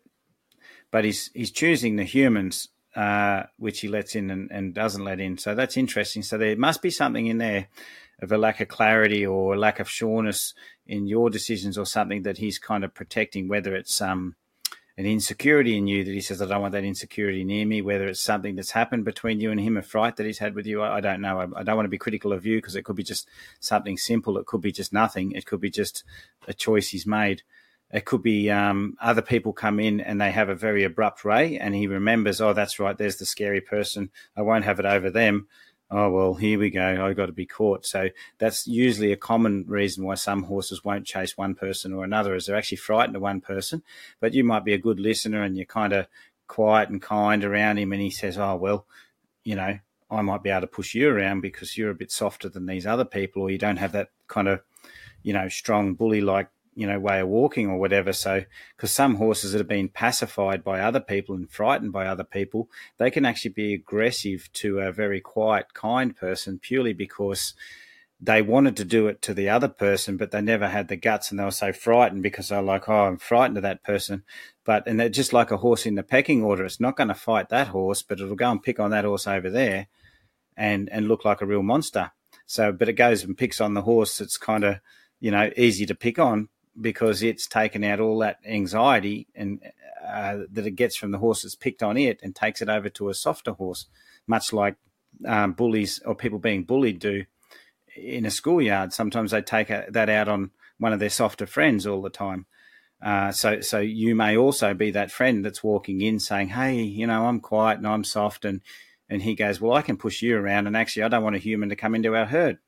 But 0.90 1.05
he's 1.05 1.31
he's 1.35 1.51
choosing 1.51 1.96
the 1.96 2.05
humans, 2.05 2.68
uh, 2.94 3.44
which 3.57 3.81
he 3.81 3.88
lets 3.88 4.14
in 4.14 4.31
and, 4.31 4.51
and 4.51 4.75
doesn't 4.75 5.05
let 5.05 5.20
in. 5.20 5.38
So 5.38 5.55
that's 5.55 5.77
interesting. 5.77 6.22
So 6.22 6.38
there 6.38 6.57
must 6.57 6.83
be 6.83 6.90
something 6.90 7.27
in 7.27 7.38
there 7.38 7.68
of 8.20 8.31
a 8.31 8.38
lack 8.38 8.61
of 8.61 8.68
clarity 8.68 9.27
or 9.27 9.55
a 9.55 9.59
lack 9.59 9.81
of 9.81 9.90
sureness 9.90 10.55
in 10.87 11.07
your 11.07 11.31
decisions 11.31 11.77
or 11.77 11.87
something 11.87 12.22
that 12.22 12.38
he's 12.38 12.59
kind 12.59 12.85
of 12.85 12.94
protecting, 12.94 13.48
whether 13.48 13.75
it's 13.75 14.01
um 14.01 14.37
an 14.98 15.07
insecurity 15.07 15.77
in 15.77 15.87
you 15.87 16.05
that 16.05 16.12
he 16.12 16.20
says, 16.20 16.42
I 16.42 16.46
don't 16.46 16.61
want 16.61 16.72
that 16.72 16.85
insecurity 16.85 17.44
near 17.44 17.64
me, 17.64 17.81
whether 17.81 18.07
it's 18.09 18.20
something 18.20 18.57
that's 18.57 18.72
happened 18.72 19.07
between 19.07 19.40
you 19.40 19.51
and 19.51 19.59
him, 19.59 19.79
a 19.79 19.83
fright 19.83 20.16
that 20.16 20.27
he's 20.27 20.38
had 20.38 20.55
with 20.55 20.66
you. 20.66 20.83
I, 20.83 20.98
I 20.98 21.01
don't 21.01 21.22
know. 21.22 21.40
I, 21.40 21.61
I, 21.61 21.62
don't 21.62 21.77
want 21.77 21.87
to 21.87 21.90
be 21.90 21.98
critical 21.98 22.33
of 22.33 22.44
you 22.44 22.59
because 22.59 22.77
it 22.77 22.85
could 22.85 22.96
be 22.96 23.03
just 23.03 23.27
something 23.59 23.96
simple. 23.96 24.37
It 24.37 24.44
could 24.44 24.61
be 24.61 24.70
just 24.70 24.92
nothing. 24.92 25.33
It 25.33 25.46
could 25.46 25.61
be 25.61 25.70
just 25.70 26.05
a 26.46 26.53
choice 26.53 26.90
he's 26.90 27.07
made. 27.07 27.42
It 27.92 28.05
could 28.05 28.22
be 28.22 28.50
um, 28.50 28.96
other 29.00 29.22
people 29.22 29.52
come 29.52 29.78
in 29.78 30.00
and 30.00 30.20
they 30.20 30.31
have 30.31 30.48
a 30.48 30.55
very 30.55 30.85
abrupt 30.85 31.24
ray 31.24 31.59
and 31.59 31.74
he 31.74 31.87
remembers, 31.87 32.40
oh, 32.40 32.52
that's 32.52 32.78
right, 32.78 32.96
there's 32.96 33.16
the 33.16 33.26
scary 33.26 33.61
person. 33.61 34.11
I 34.37 34.42
won't 34.42 34.64
have 34.64 34.81
it 34.81 34.87
over 34.87 35.11
them. 35.11 35.48
Oh 35.94 36.09
well 36.09 36.33
here 36.33 36.59
we 36.59 36.70
go. 36.70 37.05
I've 37.05 37.16
got 37.16 37.26
to 37.26 37.33
be 37.33 37.44
caught. 37.44 37.85
So 37.85 38.09
that's 38.38 38.66
usually 38.66 39.12
a 39.12 39.16
common 39.16 39.66
reason 39.68 40.07
why 40.07 40.14
some 40.14 40.44
horses 40.44 40.83
won't 40.83 41.05
chase 41.07 41.37
one 41.37 41.55
person 41.55 41.92
or 41.92 42.02
another 42.02 42.35
is 42.35 42.46
they're 42.46 42.57
actually 42.57 42.78
frightened 42.78 43.14
of 43.14 43.20
one 43.20 43.42
person. 43.42 43.83
But 44.18 44.33
you 44.33 44.42
might 44.42 44.64
be 44.64 44.72
a 44.72 44.78
good 44.78 44.98
listener 44.98 45.42
and 45.42 45.55
you're 45.55 45.66
kind 45.66 45.92
of 45.92 46.07
quiet 46.52 46.90
and 46.90 47.00
kind 47.00 47.44
around 47.44 47.78
him 47.78 47.94
and 47.94 48.02
he 48.02 48.11
says 48.11 48.37
oh 48.37 48.55
well 48.57 48.85
you 49.42 49.55
know 49.55 49.78
i 50.11 50.20
might 50.20 50.42
be 50.42 50.50
able 50.50 50.61
to 50.61 50.66
push 50.66 50.94
you 50.94 51.09
around 51.09 51.40
because 51.40 51.78
you're 51.78 51.90
a 51.90 51.94
bit 51.94 52.12
softer 52.12 52.46
than 52.46 52.66
these 52.66 52.87
other 52.87 53.07
people 53.07 53.40
or 53.40 53.50
you 53.50 53.57
don't 53.57 53.78
have 53.78 53.92
that 53.92 54.11
kind 54.28 54.48
of 54.48 54.61
you 55.22 55.33
know 55.33 55.48
strong 55.48 55.94
bully 55.94 56.20
like 56.20 56.49
you 56.75 56.87
know 56.87 56.99
way 56.99 57.20
of 57.20 57.29
walking 57.29 57.68
or 57.68 57.79
whatever. 57.79 58.12
So 58.12 58.45
because 58.77 58.91
some 58.91 59.16
horses 59.16 59.53
that 59.53 59.59
have 59.59 59.68
been 59.68 59.89
pacified 59.89 60.64
by 60.64 60.81
other 60.81 61.01
people 61.01 61.35
and 61.35 61.51
frightened 61.51 61.93
by 61.93 62.07
other 62.07 62.25
people 62.25 62.68
they 62.99 63.11
can 63.11 63.25
actually 63.25 63.53
be 63.53 63.75
aggressive 63.75 64.49
to 64.55 64.81
a 64.81 64.93
very 64.93 65.20
quiet 65.20 65.75
kind 65.75 66.16
person 66.16 66.59
purely 66.59 66.93
because 66.93 67.55
they 68.20 68.41
wanted 68.41 68.77
to 68.77 68.85
do 68.85 69.09
it 69.09 69.20
to 69.20 69.35
the 69.35 69.49
other 69.49 69.68
person 69.68 70.16
but 70.16 70.31
they 70.31 70.41
never 70.41 70.68
had 70.68 70.89
the 70.89 70.97
guts 70.97 71.31
and 71.31 71.41
they 71.41 71.45
were 71.45 71.51
so 71.51 71.73
frightened 71.73 72.23
because 72.23 72.49
they're 72.49 72.62
like 72.62 72.89
oh 72.89 73.05
i'm 73.05 73.18
frightened 73.18 73.57
of 73.57 73.62
that 73.62 73.85
person. 73.85 74.23
But 74.64 74.87
and 74.87 74.99
they're 74.99 75.09
just 75.09 75.33
like 75.33 75.51
a 75.51 75.57
horse 75.57 75.87
in 75.87 75.97
the 75.97 76.05
pecking 76.05 76.45
order. 76.45 76.64
It's 76.64 76.79
not 76.79 76.97
going 76.97 77.09
to 77.09 77.14
fight 77.14 77.49
that 77.49 77.68
horse 77.68 78.03
but 78.03 78.20
it'll 78.20 78.37
go 78.37 78.51
and 78.51 78.62
pick 78.62 78.81
on 78.81 78.91
that 78.91 79.05
horse 79.05 79.27
over 79.27 79.51
there 79.51 79.89
and 80.57 80.89
and 80.91 81.09
look 81.09 81.25
like 81.25 81.43
a 81.43 81.47
real 81.47 81.62
monster. 81.62 82.12
So 82.47 82.73
but 82.73 82.89
it 82.89 82.95
goes 82.95 83.25
and 83.25 83.37
picks 83.37 83.61
on 83.61 83.75
the 83.75 83.83
horse 83.83 84.18
that's 84.18 84.39
kind 84.39 84.64
of 84.64 84.81
you 85.23 85.31
know, 85.31 85.51
easy 85.57 85.87
to 85.87 85.95
pick 85.95 86.18
on 86.18 86.49
because 86.81 87.23
it's 87.23 87.47
taken 87.47 87.85
out 87.85 88.01
all 88.01 88.18
that 88.18 88.39
anxiety 88.47 89.27
and 89.35 89.61
uh, 90.07 90.39
that 90.51 90.66
it 90.66 90.73
gets 90.73 90.97
from 90.97 91.11
the 91.11 91.18
horse 91.18 91.43
that's 91.43 91.55
picked 91.55 91.83
on 91.83 91.97
it 91.97 92.20
and 92.23 92.35
takes 92.35 92.62
it 92.62 92.68
over 92.68 92.89
to 92.89 93.09
a 93.09 93.14
softer 93.14 93.53
horse, 93.53 93.87
much 94.27 94.53
like 94.53 94.77
um, 95.27 95.53
bullies 95.53 96.01
or 96.05 96.14
people 96.14 96.39
being 96.39 96.64
bullied 96.64 96.99
do 96.99 97.25
in 97.97 98.27
a 98.27 98.31
schoolyard. 98.31 98.93
Sometimes 98.93 99.31
they 99.31 99.43
take 99.43 99.70
a, 99.70 99.87
that 99.91 100.09
out 100.09 100.29
on 100.29 100.51
one 100.79 100.93
of 100.93 100.99
their 101.01 101.11
softer 101.11 101.47
friends 101.47 101.87
all 101.87 102.03
the 102.03 102.11
time. 102.11 102.47
Uh, 103.03 103.33
so, 103.33 103.61
so 103.61 103.79
you 103.79 104.14
may 104.14 104.37
also 104.37 104.75
be 104.75 104.93
that 104.93 105.11
friend 105.11 105.45
that's 105.45 105.62
walking 105.62 106.01
in 106.01 106.20
saying, 106.20 106.49
"Hey, 106.49 106.83
you 106.83 107.07
know, 107.07 107.27
I'm 107.27 107.41
quiet 107.41 107.79
and 107.79 107.87
I'm 107.87 108.05
soft," 108.05 108.45
and 108.45 108.61
and 109.09 109.23
he 109.23 109.35
goes, 109.35 109.61
"Well, 109.61 109.73
I 109.73 109.83
can 109.83 109.97
push 109.97 110.23
you 110.23 110.37
around, 110.37 110.68
and 110.68 110.77
actually, 110.77 111.03
I 111.03 111.09
don't 111.09 111.25
want 111.25 111.35
a 111.35 111.41
human 111.41 111.68
to 111.70 111.77
come 111.77 111.95
into 111.97 112.14
our 112.14 112.27
herd." 112.27 112.59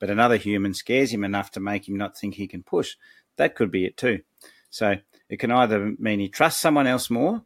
But 0.00 0.10
another 0.10 0.36
human 0.36 0.74
scares 0.74 1.12
him 1.12 1.22
enough 1.22 1.52
to 1.52 1.60
make 1.60 1.88
him 1.88 1.96
not 1.96 2.18
think 2.18 2.34
he 2.34 2.48
can 2.48 2.64
push. 2.64 2.96
That 3.36 3.54
could 3.54 3.70
be 3.70 3.84
it 3.84 3.96
too. 3.96 4.20
So 4.70 4.96
it 5.28 5.38
can 5.38 5.50
either 5.50 5.94
mean 5.98 6.20
he 6.20 6.28
trusts 6.28 6.60
someone 6.60 6.86
else 6.86 7.10
more 7.10 7.42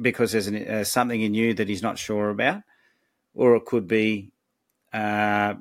because 0.00 0.32
there's 0.32 0.46
an, 0.46 0.66
uh, 0.66 0.84
something 0.84 1.20
in 1.20 1.34
you 1.34 1.54
that 1.54 1.68
he's 1.68 1.82
not 1.82 1.98
sure 1.98 2.30
about, 2.30 2.62
or 3.34 3.56
it 3.56 3.64
could 3.64 3.88
be 3.88 4.30
uh, 4.92 5.54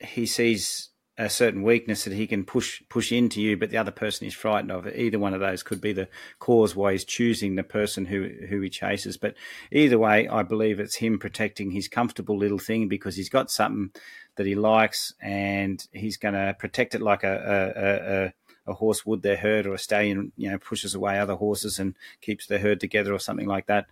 he 0.00 0.26
sees 0.26 0.90
a 1.18 1.30
certain 1.30 1.62
weakness 1.62 2.04
that 2.04 2.12
he 2.12 2.26
can 2.26 2.44
push 2.44 2.82
push 2.90 3.10
into 3.10 3.40
you, 3.40 3.56
but 3.56 3.70
the 3.70 3.78
other 3.78 3.90
person 3.90 4.26
is 4.26 4.34
frightened 4.34 4.70
of 4.70 4.86
it. 4.86 4.98
Either 4.98 5.18
one 5.18 5.32
of 5.32 5.40
those 5.40 5.62
could 5.62 5.80
be 5.80 5.92
the 5.92 6.08
cause 6.38 6.76
why 6.76 6.92
he's 6.92 7.04
choosing 7.04 7.54
the 7.54 7.62
person 7.62 8.04
who 8.04 8.28
who 8.48 8.60
he 8.60 8.68
chases. 8.68 9.16
But 9.16 9.34
either 9.72 9.98
way, 9.98 10.28
I 10.28 10.42
believe 10.42 10.78
it's 10.78 10.96
him 10.96 11.18
protecting 11.18 11.70
his 11.70 11.88
comfortable 11.88 12.36
little 12.36 12.58
thing 12.58 12.88
because 12.88 13.16
he's 13.16 13.30
got 13.30 13.50
something 13.50 13.92
that 14.36 14.46
he 14.46 14.54
likes, 14.54 15.14
and 15.20 15.86
he's 15.92 16.18
going 16.18 16.34
to 16.34 16.54
protect 16.58 16.94
it 16.94 17.00
like 17.00 17.24
a, 17.24 17.72
a, 17.76 18.24
a 18.26 18.32
a 18.66 18.74
horse 18.74 19.06
would 19.06 19.22
their 19.22 19.36
herd, 19.36 19.66
or 19.66 19.74
a 19.74 19.78
stallion, 19.78 20.32
you 20.36 20.50
know, 20.50 20.58
pushes 20.58 20.94
away 20.94 21.18
other 21.18 21.34
horses 21.34 21.78
and 21.78 21.94
keeps 22.20 22.46
the 22.46 22.58
herd 22.58 22.80
together, 22.80 23.12
or 23.12 23.18
something 23.18 23.46
like 23.46 23.66
that. 23.66 23.86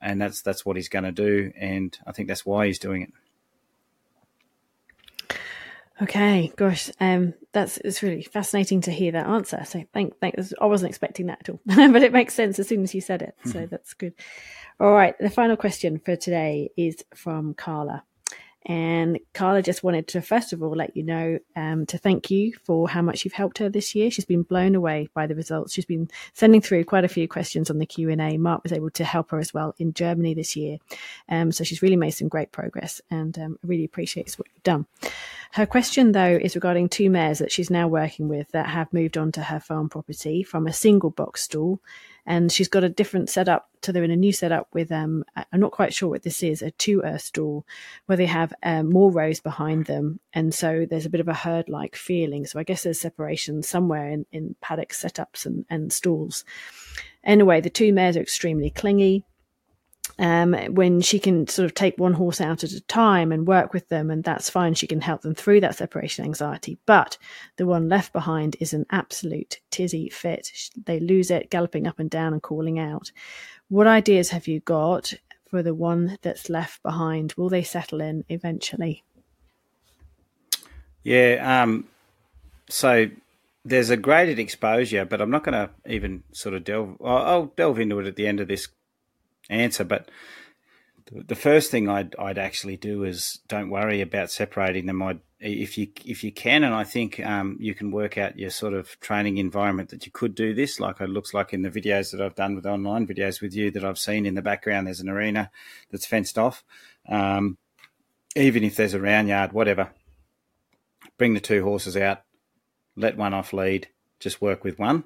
And 0.00 0.20
that's 0.20 0.42
that's 0.42 0.64
what 0.64 0.76
he's 0.76 0.88
going 0.88 1.04
to 1.04 1.12
do, 1.12 1.52
and 1.58 1.96
I 2.06 2.12
think 2.12 2.28
that's 2.28 2.44
why 2.44 2.66
he's 2.66 2.78
doing 2.78 3.02
it. 3.02 3.12
Okay, 6.02 6.52
gosh, 6.56 6.90
um, 7.00 7.32
that's 7.52 7.78
it's 7.78 8.02
really 8.02 8.22
fascinating 8.22 8.82
to 8.82 8.90
hear 8.90 9.12
that 9.12 9.26
answer. 9.26 9.62
So 9.64 9.82
thank, 9.94 10.18
thank. 10.20 10.34
I 10.60 10.66
wasn't 10.66 10.90
expecting 10.90 11.26
that 11.26 11.40
at 11.40 11.48
all, 11.48 11.60
but 11.64 12.02
it 12.02 12.12
makes 12.12 12.34
sense 12.34 12.58
as 12.58 12.68
soon 12.68 12.82
as 12.82 12.94
you 12.94 13.00
said 13.00 13.22
it. 13.22 13.34
So 13.46 13.66
that's 13.70 13.94
good. 13.94 14.12
All 14.78 14.92
right, 14.92 15.14
the 15.18 15.30
final 15.30 15.56
question 15.56 15.98
for 15.98 16.16
today 16.16 16.70
is 16.76 17.02
from 17.14 17.54
Carla. 17.54 18.04
And 18.68 19.20
Carla 19.32 19.62
just 19.62 19.84
wanted 19.84 20.08
to, 20.08 20.20
first 20.20 20.52
of 20.52 20.60
all, 20.60 20.74
let 20.74 20.96
you 20.96 21.04
know 21.04 21.38
um, 21.54 21.86
to 21.86 21.98
thank 21.98 22.32
you 22.32 22.52
for 22.64 22.88
how 22.88 23.00
much 23.00 23.24
you've 23.24 23.32
helped 23.32 23.58
her 23.58 23.68
this 23.68 23.94
year. 23.94 24.10
She's 24.10 24.24
been 24.24 24.42
blown 24.42 24.74
away 24.74 25.08
by 25.14 25.28
the 25.28 25.36
results. 25.36 25.72
She's 25.72 25.84
been 25.84 26.10
sending 26.34 26.60
through 26.60 26.84
quite 26.84 27.04
a 27.04 27.08
few 27.08 27.28
questions 27.28 27.70
on 27.70 27.78
the 27.78 27.86
Q 27.86 28.10
and 28.10 28.20
A. 28.20 28.36
Mark 28.36 28.64
was 28.64 28.72
able 28.72 28.90
to 28.90 29.04
help 29.04 29.30
her 29.30 29.38
as 29.38 29.54
well 29.54 29.76
in 29.78 29.92
Germany 29.92 30.34
this 30.34 30.56
year, 30.56 30.78
um, 31.28 31.52
so 31.52 31.62
she's 31.62 31.80
really 31.80 31.94
made 31.94 32.10
some 32.10 32.26
great 32.26 32.50
progress, 32.50 33.00
and 33.08 33.38
um, 33.38 33.58
really 33.62 33.84
appreciates 33.84 34.36
what 34.36 34.48
you've 34.52 34.62
done. 34.64 34.86
Her 35.52 35.66
question, 35.66 36.10
though, 36.10 36.38
is 36.42 36.56
regarding 36.56 36.88
two 36.88 37.08
mares 37.08 37.38
that 37.38 37.52
she's 37.52 37.70
now 37.70 37.86
working 37.86 38.26
with 38.26 38.50
that 38.50 38.66
have 38.66 38.92
moved 38.92 39.16
on 39.16 39.30
to 39.32 39.42
her 39.42 39.60
farm 39.60 39.88
property 39.88 40.42
from 40.42 40.66
a 40.66 40.72
single 40.72 41.10
box 41.10 41.44
stall 41.44 41.80
and 42.26 42.50
she's 42.50 42.68
got 42.68 42.84
a 42.84 42.88
different 42.88 43.30
setup. 43.30 43.68
So 43.82 43.92
they're 43.92 44.02
in 44.02 44.10
a 44.10 44.16
new 44.16 44.32
setup 44.32 44.68
with 44.72 44.90
um, 44.90 45.24
I'm 45.36 45.60
not 45.60 45.70
quite 45.70 45.94
sure 45.94 46.08
what 46.08 46.22
this 46.22 46.42
is, 46.42 46.60
a 46.60 46.72
two 46.72 47.02
earth 47.02 47.22
stall 47.22 47.64
where 48.06 48.16
they 48.16 48.26
have 48.26 48.52
um, 48.62 48.90
more 48.90 49.12
rows 49.12 49.40
behind 49.40 49.86
them, 49.86 50.18
and 50.32 50.52
so 50.52 50.86
there's 50.88 51.06
a 51.06 51.10
bit 51.10 51.20
of 51.20 51.28
a 51.28 51.34
herd 51.34 51.68
like 51.68 51.94
feeling. 51.94 52.46
So 52.46 52.58
I 52.58 52.64
guess 52.64 52.82
there's 52.82 53.00
separation 53.00 53.62
somewhere 53.62 54.08
in, 54.08 54.26
in 54.32 54.56
paddock 54.60 54.90
setups 54.90 55.46
and, 55.46 55.64
and 55.70 55.92
stalls. 55.92 56.44
Anyway, 57.22 57.60
the 57.60 57.70
two 57.70 57.92
mares 57.92 58.16
are 58.16 58.22
extremely 58.22 58.70
clingy 58.70 59.24
um, 60.18 60.54
when 60.74 61.00
she 61.00 61.18
can 61.18 61.46
sort 61.46 61.66
of 61.66 61.74
take 61.74 61.98
one 61.98 62.14
horse 62.14 62.40
out 62.40 62.64
at 62.64 62.72
a 62.72 62.80
time 62.82 63.32
and 63.32 63.46
work 63.46 63.72
with 63.72 63.88
them, 63.88 64.10
and 64.10 64.24
that's 64.24 64.48
fine. 64.48 64.74
She 64.74 64.86
can 64.86 65.00
help 65.00 65.22
them 65.22 65.34
through 65.34 65.60
that 65.60 65.76
separation 65.76 66.24
anxiety. 66.24 66.78
But 66.86 67.18
the 67.56 67.66
one 67.66 67.88
left 67.88 68.12
behind 68.12 68.56
is 68.58 68.72
an 68.72 68.86
absolute 68.90 69.60
tizzy 69.70 70.08
fit. 70.08 70.50
They 70.86 71.00
lose 71.00 71.30
it, 71.30 71.50
galloping 71.50 71.86
up 71.86 71.98
and 71.98 72.08
down 72.08 72.32
and 72.32 72.42
calling 72.42 72.78
out. 72.78 73.12
What 73.68 73.86
ideas 73.86 74.30
have 74.30 74.48
you 74.48 74.60
got 74.60 75.12
for 75.48 75.62
the 75.62 75.74
one 75.74 76.18
that's 76.22 76.48
left 76.48 76.82
behind? 76.82 77.34
Will 77.36 77.48
they 77.48 77.62
settle 77.62 78.00
in 78.00 78.24
eventually? 78.28 79.04
Yeah. 81.02 81.62
Um, 81.62 81.86
so 82.68 83.10
there's 83.64 83.90
a 83.90 83.96
graded 83.96 84.38
exposure, 84.38 85.04
but 85.04 85.20
I'm 85.20 85.30
not 85.30 85.44
going 85.44 85.52
to 85.52 85.70
even 85.86 86.22
sort 86.32 86.54
of 86.54 86.64
delve. 86.64 86.96
I'll, 87.04 87.16
I'll 87.18 87.52
delve 87.56 87.78
into 87.78 87.98
it 88.00 88.06
at 88.06 88.16
the 88.16 88.26
end 88.26 88.40
of 88.40 88.48
this 88.48 88.68
answer. 89.48 89.84
But 89.84 90.10
the 91.10 91.36
first 91.36 91.70
thing 91.70 91.88
I'd 91.88 92.14
I'd 92.18 92.38
actually 92.38 92.76
do 92.76 93.04
is 93.04 93.40
don't 93.48 93.70
worry 93.70 94.00
about 94.00 94.30
separating 94.30 94.86
them. 94.86 95.02
I'd 95.02 95.20
if 95.38 95.76
you 95.76 95.88
if 96.04 96.24
you 96.24 96.32
can, 96.32 96.64
and 96.64 96.74
I 96.74 96.84
think 96.84 97.20
um, 97.20 97.56
you 97.60 97.74
can 97.74 97.90
work 97.90 98.18
out 98.18 98.38
your 98.38 98.50
sort 98.50 98.74
of 98.74 98.98
training 99.00 99.38
environment 99.38 99.90
that 99.90 100.06
you 100.06 100.12
could 100.12 100.34
do 100.34 100.54
this. 100.54 100.80
Like 100.80 101.00
it 101.00 101.10
looks 101.10 101.34
like 101.34 101.52
in 101.52 101.62
the 101.62 101.70
videos 101.70 102.10
that 102.10 102.20
I've 102.20 102.34
done 102.34 102.54
with 102.54 102.66
online 102.66 103.06
videos 103.06 103.40
with 103.40 103.54
you 103.54 103.70
that 103.72 103.84
I've 103.84 103.98
seen 103.98 104.26
in 104.26 104.34
the 104.34 104.42
background. 104.42 104.86
There's 104.86 105.00
an 105.00 105.08
arena 105.08 105.50
that's 105.90 106.06
fenced 106.06 106.38
off. 106.38 106.64
Um, 107.08 107.58
even 108.34 108.64
if 108.64 108.76
there's 108.76 108.94
a 108.94 109.00
round 109.00 109.28
yard, 109.28 109.52
whatever. 109.52 109.90
Bring 111.18 111.34
the 111.34 111.40
two 111.40 111.62
horses 111.62 111.96
out. 111.96 112.22
Let 112.96 113.16
one 113.16 113.32
off 113.32 113.52
lead. 113.52 113.88
Just 114.18 114.42
work 114.42 114.64
with 114.64 114.78
one. 114.78 115.04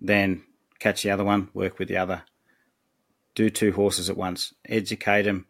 Then 0.00 0.44
catch 0.78 1.02
the 1.02 1.10
other 1.10 1.24
one. 1.24 1.50
Work 1.54 1.78
with 1.78 1.88
the 1.88 1.96
other 1.96 2.22
do 3.38 3.48
two 3.48 3.70
horses 3.70 4.10
at 4.10 4.16
once, 4.16 4.52
educate 4.68 5.22
them 5.22 5.46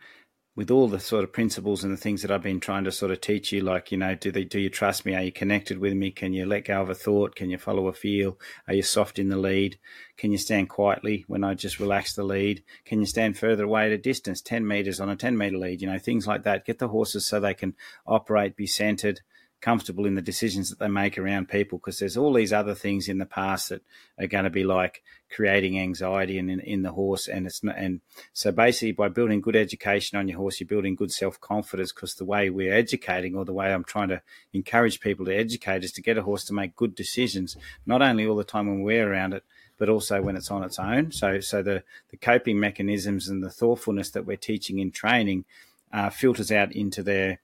with 0.55 0.71
all 0.71 0.89
the 0.89 1.01
sort 1.01 1.25
of 1.25 1.33
principles 1.33 1.83
and 1.83 1.91
the 1.91 1.97
things 1.97 2.21
that 2.21 2.31
I've 2.31 2.43
been 2.43 2.61
trying 2.61 2.85
to 2.85 2.93
sort 2.93 3.13
of 3.13 3.23
teach 3.23 3.51
you, 3.51 3.63
like, 3.63 3.91
you 3.91 3.97
know, 3.97 4.15
do 4.15 4.31
they, 4.31 4.45
do 4.45 4.61
you 4.61 4.69
trust 4.69 5.07
me? 5.07 5.15
Are 5.15 5.23
you 5.23 5.33
connected 5.33 5.79
with 5.79 5.95
me? 5.95 6.11
Can 6.11 6.35
you 6.35 6.45
let 6.45 6.67
go 6.67 6.83
of 6.83 6.91
a 6.91 6.95
thought? 6.95 7.35
Can 7.35 7.49
you 7.49 7.57
follow 7.57 7.89
a 7.89 7.95
feel? 7.95 8.39
Are 8.67 8.75
you 8.75 8.83
soft 8.83 9.19
in 9.19 9.31
the 9.31 9.39
lead? 9.39 9.79
Can 10.19 10.33
you 10.33 10.37
stand 10.37 10.69
quietly 10.69 11.25
when 11.29 11.45
I 11.45 11.55
just 11.55 11.81
relax 11.81 12.13
the 12.13 12.25
lead? 12.25 12.63
Can 12.85 13.01
you 13.01 13.07
stand 13.07 13.39
further 13.39 13.65
away 13.65 13.87
at 13.87 13.93
a 13.93 13.97
distance, 13.97 14.43
10 14.43 14.69
meters 14.69 15.01
on 15.01 15.09
a 15.09 15.17
10 15.17 15.39
meter 15.39 15.57
lead? 15.57 15.81
You 15.81 15.91
know, 15.91 15.99
things 15.99 16.27
like 16.27 16.43
that. 16.43 16.67
Get 16.67 16.79
the 16.79 16.89
horses 16.89 17.27
so 17.27 17.41
they 17.41 17.55
can 17.55 17.75
operate, 18.07 18.55
be 18.55 18.67
centered, 18.67 19.23
comfortable 19.61 20.07
in 20.07 20.15
the 20.15 20.23
decisions 20.23 20.71
that 20.71 20.79
they 20.79 20.89
make 20.89 21.19
around 21.19 21.49
people 21.49 21.79
because 21.79 21.99
there's 21.99 22.17
all 22.17 22.33
these 22.33 22.53
other 22.53 22.75
things 22.75 23.09
in 23.09 23.19
the 23.19 23.27
past 23.27 23.69
that 23.71 23.83
are 24.19 24.27
going 24.27 24.45
to 24.45 24.51
be 24.51 24.65
like 24.65 25.03
creating 25.31 25.79
anxiety 25.79 26.39
in, 26.39 26.49
in, 26.49 26.61
in 26.61 26.83
the 26.83 26.93
horse 26.93 27.27
and 27.27 27.47
it's 27.47 27.63
not, 27.65 27.77
and 27.77 28.01
so 28.33 28.53
basically 28.53 28.93
by 28.93 29.09
building 29.09 29.41
good 29.41 29.57
education 29.57 30.19
on 30.19 30.29
your 30.29 30.39
horse 30.39 30.61
you're 30.61 30.67
building 30.69 30.95
good 30.95 31.13
self-confidence 31.13 31.93
because 31.93 32.15
the 32.15 32.25
way 32.25 32.51
we're 32.51 32.73
educating 32.73 33.35
or 33.35 33.45
the 33.45 33.53
way 33.53 33.73
I'm 33.73 33.85
trying 33.85 34.09
to 34.09 34.23
encourage 34.53 35.01
people 35.01 35.27
to 35.27 35.35
educate 35.35 35.85
is 35.85 35.93
to 35.93 36.03
get 36.03 36.19
a 36.19 36.23
horse 36.23 36.45
to 36.45 36.55
make 36.55 36.77
good 36.77 36.95
decisions 36.95 37.57
not 37.85 38.01
only 38.01 38.27
all 38.27 38.37
the 38.37 38.45
time 38.45 38.69
when 38.69 38.83
we're 38.83 39.11
around 39.11 39.35
it 39.35 39.43
but 39.79 39.89
also 39.89 40.21
when 40.21 40.37
it's 40.37 40.51
on 40.51 40.65
its 40.65 40.79
own. 40.79 41.13
So 41.13 41.41
so 41.41 41.63
the 41.63 41.85
the 42.11 42.17
coping 42.17 42.61
mechanisms 42.61 43.29
and 43.29 43.43
the 43.43 43.51
thoughtfulness 43.51 44.11
that 44.11 44.27
we're 44.27 44.37
teaching 44.37 44.81
in 44.81 44.91
training 44.91 45.45
uh, 45.93 46.11
filters 46.11 46.53
out 46.53 46.73
into 46.73 47.03
their 47.03 47.41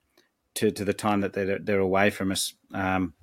to, 0.55 0.71
to 0.71 0.85
the 0.85 0.93
time 0.93 1.21
that 1.21 1.33
they're, 1.33 1.59
they're 1.59 1.79
away 1.79 2.09
from 2.09 2.31
us. 2.31 2.53
Um, 2.73 3.13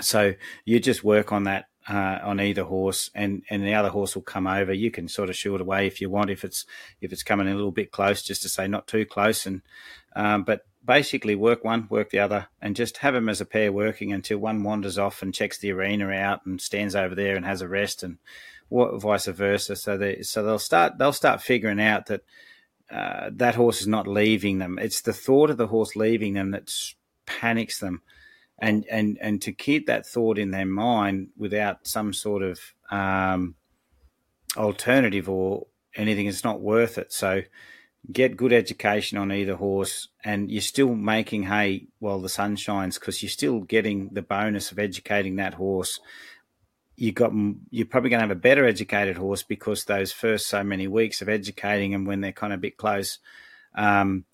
so 0.00 0.34
you 0.64 0.78
just 0.80 1.04
work 1.04 1.32
on 1.32 1.44
that 1.44 1.68
uh, 1.88 2.18
on 2.22 2.40
either 2.40 2.64
horse, 2.64 3.10
and, 3.14 3.42
and 3.48 3.62
the 3.62 3.74
other 3.74 3.90
horse 3.90 4.14
will 4.14 4.22
come 4.22 4.46
over. 4.46 4.72
You 4.72 4.90
can 4.90 5.08
sort 5.08 5.30
of 5.30 5.36
it 5.36 5.60
away 5.60 5.86
if 5.86 6.00
you 6.00 6.10
want, 6.10 6.30
if 6.30 6.44
it's 6.44 6.66
if 7.00 7.12
it's 7.12 7.22
coming 7.22 7.48
a 7.48 7.54
little 7.54 7.70
bit 7.70 7.92
close, 7.92 8.22
just 8.22 8.42
to 8.42 8.48
say 8.48 8.66
not 8.66 8.86
too 8.86 9.04
close. 9.04 9.46
And 9.46 9.62
um, 10.14 10.42
but 10.42 10.66
basically 10.84 11.34
work 11.34 11.64
one, 11.64 11.86
work 11.88 12.10
the 12.10 12.18
other, 12.18 12.48
and 12.60 12.76
just 12.76 12.98
have 12.98 13.14
them 13.14 13.28
as 13.28 13.40
a 13.40 13.46
pair 13.46 13.72
working 13.72 14.12
until 14.12 14.38
one 14.38 14.62
wanders 14.62 14.98
off 14.98 15.22
and 15.22 15.34
checks 15.34 15.58
the 15.58 15.72
arena 15.72 16.10
out 16.10 16.44
and 16.44 16.60
stands 16.60 16.96
over 16.96 17.14
there 17.14 17.36
and 17.36 17.44
has 17.46 17.60
a 17.60 17.68
rest, 17.68 18.02
and 18.02 18.18
what, 18.68 19.00
vice 19.00 19.26
versa. 19.26 19.76
So 19.76 19.96
they 19.96 20.22
so 20.22 20.42
they'll 20.42 20.58
start 20.58 20.98
they'll 20.98 21.12
start 21.12 21.40
figuring 21.40 21.80
out 21.80 22.06
that 22.06 22.22
uh, 22.90 23.30
that 23.34 23.54
horse 23.54 23.80
is 23.80 23.86
not 23.88 24.06
leaving 24.06 24.58
them. 24.58 24.78
It's 24.78 25.00
the 25.00 25.12
thought 25.12 25.50
of 25.50 25.56
the 25.56 25.66
horse 25.66 25.96
leaving 25.96 26.34
them 26.34 26.52
that 26.52 26.72
panics 27.26 27.80
them, 27.80 28.02
and 28.58 28.84
and 28.90 29.18
and 29.20 29.42
to 29.42 29.52
keep 29.52 29.86
that 29.86 30.06
thought 30.06 30.38
in 30.38 30.50
their 30.50 30.66
mind 30.66 31.28
without 31.36 31.86
some 31.86 32.12
sort 32.12 32.42
of 32.42 32.60
um, 32.90 33.56
alternative 34.56 35.28
or 35.28 35.66
anything, 35.96 36.26
it's 36.26 36.44
not 36.44 36.60
worth 36.60 36.98
it. 36.98 37.12
So 37.12 37.42
get 38.12 38.36
good 38.36 38.52
education 38.52 39.18
on 39.18 39.32
either 39.32 39.56
horse, 39.56 40.08
and 40.24 40.50
you're 40.50 40.62
still 40.62 40.94
making 40.94 41.44
hay 41.44 41.88
while 41.98 42.20
the 42.20 42.28
sun 42.28 42.54
shines 42.54 42.98
because 42.98 43.22
you're 43.22 43.30
still 43.30 43.60
getting 43.60 44.10
the 44.12 44.22
bonus 44.22 44.70
of 44.70 44.78
educating 44.78 45.36
that 45.36 45.54
horse 45.54 45.98
you 46.96 47.12
got 47.12 47.32
you're 47.70 47.86
probably 47.86 48.10
going 48.10 48.20
to 48.20 48.26
have 48.26 48.36
a 48.36 48.40
better 48.40 48.64
educated 48.66 49.16
horse 49.16 49.42
because 49.42 49.84
those 49.84 50.12
first 50.12 50.48
so 50.48 50.64
many 50.64 50.88
weeks 50.88 51.20
of 51.20 51.28
educating 51.28 51.92
them 51.92 52.04
when 52.04 52.20
they're 52.20 52.32
kind 52.32 52.52
of 52.52 52.58
a 52.58 52.62
bit 52.62 52.78
close, 52.78 53.18
um, 53.74 54.24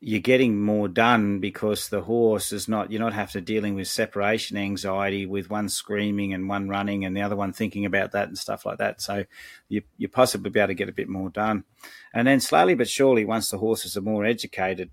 you're 0.00 0.20
getting 0.20 0.60
more 0.60 0.86
done 0.86 1.40
because 1.40 1.88
the 1.88 2.02
horse 2.02 2.52
is 2.52 2.68
not 2.68 2.92
you're 2.92 3.00
not 3.00 3.12
have 3.12 3.32
to 3.32 3.40
dealing 3.40 3.74
with 3.74 3.88
separation 3.88 4.56
anxiety 4.56 5.26
with 5.26 5.50
one 5.50 5.68
screaming 5.68 6.32
and 6.32 6.48
one 6.48 6.68
running 6.68 7.04
and 7.04 7.16
the 7.16 7.22
other 7.22 7.36
one 7.36 7.52
thinking 7.52 7.86
about 7.86 8.12
that 8.12 8.28
and 8.28 8.38
stuff 8.38 8.64
like 8.64 8.78
that. 8.78 9.00
So 9.00 9.24
you 9.68 9.82
you 9.96 10.08
possibly 10.08 10.50
be 10.50 10.60
able 10.60 10.68
to 10.68 10.74
get 10.74 10.88
a 10.88 10.92
bit 10.92 11.08
more 11.08 11.30
done. 11.30 11.64
And 12.12 12.28
then 12.28 12.38
slowly 12.38 12.74
but 12.74 12.88
surely 12.88 13.24
once 13.24 13.50
the 13.50 13.58
horses 13.58 13.96
are 13.96 14.02
more 14.02 14.24
educated 14.24 14.90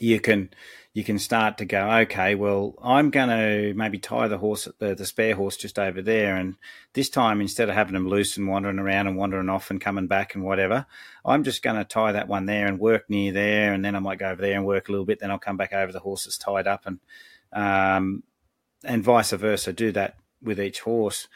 you 0.00 0.20
can 0.20 0.50
you 0.98 1.04
can 1.04 1.18
start 1.20 1.58
to 1.58 1.64
go, 1.64 1.88
okay, 2.00 2.34
well, 2.34 2.74
I'm 2.82 3.10
going 3.10 3.28
to 3.28 3.72
maybe 3.74 3.98
tie 3.98 4.26
the 4.26 4.38
horse, 4.38 4.66
the, 4.80 4.96
the 4.96 5.06
spare 5.06 5.36
horse 5.36 5.56
just 5.56 5.78
over 5.78 6.02
there. 6.02 6.34
And 6.34 6.56
this 6.92 7.08
time, 7.08 7.40
instead 7.40 7.68
of 7.68 7.76
having 7.76 7.94
them 7.94 8.08
loose 8.08 8.36
and 8.36 8.48
wandering 8.48 8.80
around 8.80 9.06
and 9.06 9.16
wandering 9.16 9.48
off 9.48 9.70
and 9.70 9.80
coming 9.80 10.08
back 10.08 10.34
and 10.34 10.42
whatever, 10.42 10.86
I'm 11.24 11.44
just 11.44 11.62
going 11.62 11.76
to 11.76 11.84
tie 11.84 12.10
that 12.12 12.26
one 12.26 12.46
there 12.46 12.66
and 12.66 12.80
work 12.80 13.08
near 13.08 13.32
there. 13.32 13.72
And 13.72 13.84
then 13.84 13.94
I 13.94 14.00
might 14.00 14.18
go 14.18 14.30
over 14.30 14.42
there 14.42 14.56
and 14.56 14.66
work 14.66 14.88
a 14.88 14.90
little 14.90 15.06
bit. 15.06 15.20
Then 15.20 15.30
I'll 15.30 15.38
come 15.38 15.56
back 15.56 15.72
over 15.72 15.92
the 15.92 16.00
horse 16.00 16.24
that's 16.24 16.36
tied 16.36 16.66
up 16.66 16.84
and, 16.84 16.98
um, 17.52 18.24
and 18.82 19.04
vice 19.04 19.30
versa. 19.30 19.72
Do 19.72 19.92
that 19.92 20.16
with 20.42 20.58
each 20.58 20.80
horse 20.80 21.28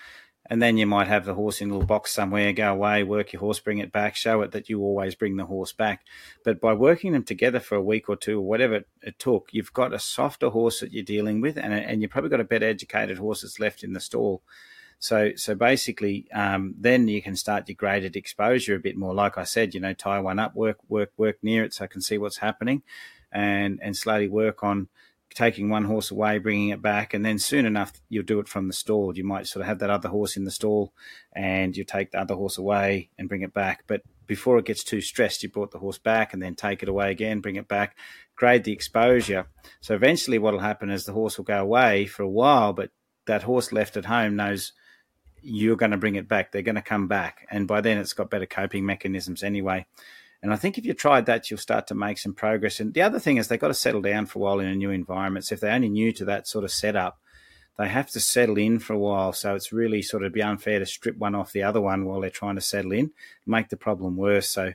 and 0.46 0.60
then 0.60 0.76
you 0.76 0.86
might 0.86 1.06
have 1.06 1.24
the 1.24 1.34
horse 1.34 1.60
in 1.60 1.70
a 1.70 1.72
little 1.72 1.86
box 1.86 2.12
somewhere, 2.12 2.52
go 2.52 2.72
away, 2.72 3.04
work 3.04 3.32
your 3.32 3.40
horse, 3.40 3.60
bring 3.60 3.78
it 3.78 3.92
back, 3.92 4.16
show 4.16 4.42
it 4.42 4.50
that 4.50 4.68
you 4.68 4.80
always 4.80 5.14
bring 5.14 5.36
the 5.36 5.46
horse 5.46 5.72
back. 5.72 6.04
But 6.44 6.60
by 6.60 6.74
working 6.74 7.12
them 7.12 7.22
together 7.22 7.60
for 7.60 7.76
a 7.76 7.82
week 7.82 8.08
or 8.08 8.16
two, 8.16 8.38
or 8.38 8.42
whatever 8.42 8.84
it, 9.02 9.18
took, 9.18 9.50
you've 9.52 9.72
got 9.72 9.94
a 9.94 9.98
softer 9.98 10.50
horse 10.50 10.80
that 10.80 10.92
you're 10.92 11.04
dealing 11.04 11.40
with, 11.40 11.56
and, 11.56 11.72
and 11.72 12.02
you've 12.02 12.10
probably 12.10 12.30
got 12.30 12.40
a 12.40 12.44
better 12.44 12.66
educated 12.66 13.18
horse 13.18 13.42
that's 13.42 13.60
left 13.60 13.84
in 13.84 13.92
the 13.92 14.00
stall. 14.00 14.42
So, 14.98 15.32
so 15.36 15.54
basically, 15.54 16.26
um, 16.32 16.74
then 16.78 17.08
you 17.08 17.22
can 17.22 17.34
start 17.34 17.68
your 17.68 17.76
graded 17.76 18.16
exposure 18.16 18.76
a 18.76 18.80
bit 18.80 18.96
more. 18.96 19.14
Like 19.14 19.38
I 19.38 19.44
said, 19.44 19.74
you 19.74 19.80
know, 19.80 19.94
tie 19.94 20.20
one 20.20 20.38
up, 20.38 20.54
work, 20.54 20.78
work, 20.88 21.12
work 21.16 21.38
near 21.42 21.64
it, 21.64 21.74
so 21.74 21.84
I 21.84 21.88
can 21.88 22.00
see 22.00 22.18
what's 22.18 22.38
happening, 22.38 22.82
and 23.32 23.80
and 23.82 23.96
slowly 23.96 24.28
work 24.28 24.62
on 24.62 24.88
taking 25.34 25.68
one 25.68 25.84
horse 25.84 26.10
away, 26.10 26.38
bringing 26.38 26.70
it 26.70 26.82
back, 26.82 27.14
and 27.14 27.24
then 27.24 27.38
soon 27.38 27.66
enough 27.66 27.92
you'll 28.08 28.24
do 28.24 28.38
it 28.38 28.48
from 28.48 28.66
the 28.66 28.72
stall. 28.72 29.16
You 29.16 29.24
might 29.24 29.46
sort 29.46 29.62
of 29.62 29.66
have 29.66 29.78
that 29.80 29.90
other 29.90 30.08
horse 30.08 30.36
in 30.36 30.44
the 30.44 30.50
stall, 30.50 30.92
and 31.32 31.76
you 31.76 31.84
take 31.84 32.10
the 32.10 32.20
other 32.20 32.34
horse 32.34 32.58
away 32.58 33.10
and 33.18 33.28
bring 33.28 33.42
it 33.42 33.54
back. 33.54 33.84
But 33.86 34.02
before 34.26 34.58
it 34.58 34.64
gets 34.64 34.84
too 34.84 35.00
stressed, 35.00 35.42
you 35.42 35.48
brought 35.48 35.70
the 35.70 35.78
horse 35.78 35.98
back 35.98 36.32
and 36.32 36.42
then 36.42 36.54
take 36.54 36.82
it 36.82 36.88
away 36.88 37.10
again, 37.10 37.40
bring 37.40 37.56
it 37.56 37.68
back, 37.68 37.96
grade 38.36 38.64
the 38.64 38.72
exposure. 38.72 39.46
So 39.80 39.94
eventually, 39.94 40.38
what 40.38 40.54
will 40.54 40.60
happen 40.60 40.90
is 40.90 41.04
the 41.04 41.12
horse 41.12 41.36
will 41.36 41.44
go 41.44 41.60
away 41.60 42.06
for 42.06 42.22
a 42.22 42.28
while, 42.28 42.72
but 42.72 42.90
that 43.26 43.42
horse 43.42 43.72
left 43.72 43.96
at 43.96 44.06
home 44.06 44.36
knows 44.36 44.72
you're 45.42 45.76
going 45.76 45.90
to 45.90 45.96
bring 45.96 46.14
it 46.14 46.28
back. 46.28 46.52
They're 46.52 46.62
going 46.62 46.76
to 46.76 46.82
come 46.82 47.08
back, 47.08 47.46
and 47.50 47.66
by 47.66 47.80
then 47.80 47.98
it's 47.98 48.12
got 48.12 48.30
better 48.30 48.46
coping 48.46 48.86
mechanisms 48.86 49.42
anyway. 49.42 49.86
And 50.42 50.52
I 50.52 50.56
think 50.56 50.76
if 50.76 50.84
you 50.84 50.92
tried 50.92 51.26
that, 51.26 51.50
you'll 51.50 51.58
start 51.58 51.86
to 51.86 51.94
make 51.94 52.18
some 52.18 52.34
progress. 52.34 52.80
And 52.80 52.92
the 52.92 53.02
other 53.02 53.20
thing 53.20 53.36
is 53.36 53.46
they've 53.46 53.60
got 53.60 53.68
to 53.68 53.74
settle 53.74 54.02
down 54.02 54.26
for 54.26 54.40
a 54.40 54.42
while 54.42 54.60
in 54.60 54.66
a 54.66 54.74
new 54.74 54.90
environment. 54.90 55.44
So 55.46 55.54
if 55.54 55.60
they're 55.60 55.74
only 55.74 55.88
new 55.88 56.12
to 56.12 56.24
that 56.24 56.48
sort 56.48 56.64
of 56.64 56.72
setup, 56.72 57.20
they 57.78 57.88
have 57.88 58.10
to 58.10 58.20
settle 58.20 58.58
in 58.58 58.80
for 58.80 58.92
a 58.92 58.98
while. 58.98 59.32
So 59.32 59.54
it's 59.54 59.72
really 59.72 60.02
sort 60.02 60.24
of 60.24 60.32
be 60.32 60.42
unfair 60.42 60.80
to 60.80 60.86
strip 60.86 61.16
one 61.16 61.36
off 61.36 61.52
the 61.52 61.62
other 61.62 61.80
one 61.80 62.04
while 62.04 62.20
they're 62.20 62.30
trying 62.30 62.56
to 62.56 62.60
settle 62.60 62.92
in, 62.92 63.12
make 63.46 63.68
the 63.68 63.76
problem 63.76 64.16
worse. 64.16 64.48
So 64.48 64.72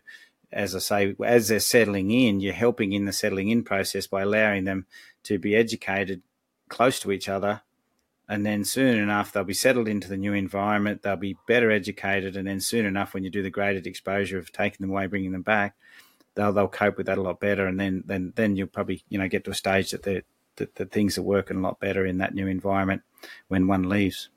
as 0.54 0.74
I 0.74 0.80
say, 0.80 1.16
as 1.24 1.50
they're 1.50 1.60
settling 1.60 2.12
in, 2.12 2.40
you're 2.40 2.54
helping 2.54 2.94
in 2.94 3.06
the 3.06 3.14
settling 3.14 3.50
in 3.50 3.64
process 3.64 4.08
by 4.08 4.22
allowing 4.22 4.64
them 4.64 4.86
to 5.24 5.38
be 5.38 5.56
educated 5.56 6.22
close 6.70 7.00
to 7.02 7.12
each 7.12 7.28
other 7.28 7.62
and 8.30 8.46
then 8.46 8.64
soon 8.64 8.98
enough 8.98 9.32
they'll 9.32 9.44
be 9.44 9.54
settled 9.54 9.88
into 9.88 10.08
the 10.08 10.18
new 10.18 10.34
environment 10.34 11.02
they'll 11.02 11.16
be 11.16 11.38
better 11.48 11.72
educated 11.72 12.36
and 12.36 12.48
then 12.48 12.60
soon 12.60 12.86
enough 12.86 13.14
when 13.14 13.24
you 13.24 13.30
do 13.30 13.44
the 13.44 13.50
graded 13.50 13.88
exposure 13.88 14.38
of 14.38 14.52
taking 14.52 14.80
them 14.82 14.90
away 14.90 15.08
bringing 15.08 15.32
them 15.32 15.42
back 15.42 15.76
they'll 16.36 16.54
they'll 16.54 16.68
cope 16.68 16.98
with 16.98 17.06
that 17.06 17.18
a 17.18 17.22
lot 17.22 17.40
better 17.40 17.68
and 17.68 17.80
then 17.80 18.04
then 18.06 18.34
then 18.36 18.56
you'll 18.56 18.68
probably 18.68 19.04
you 19.10 19.18
know 19.18 19.28
get 19.28 19.44
to 19.44 19.52
a 19.52 19.56
stage 19.56 19.92
that 19.92 20.04
the 20.04 20.24
that, 20.56 20.74
that 20.76 20.92
things 20.92 21.18
are 21.18 21.24
working 21.24 21.58
a 21.58 21.62
lot 21.62 21.80
better 21.80 22.06
in 22.06 22.18
that 22.18 22.34
new 22.34 22.48
environment 22.48 23.02
when 23.48 23.68
one 23.68 23.88
leaves 23.88 24.30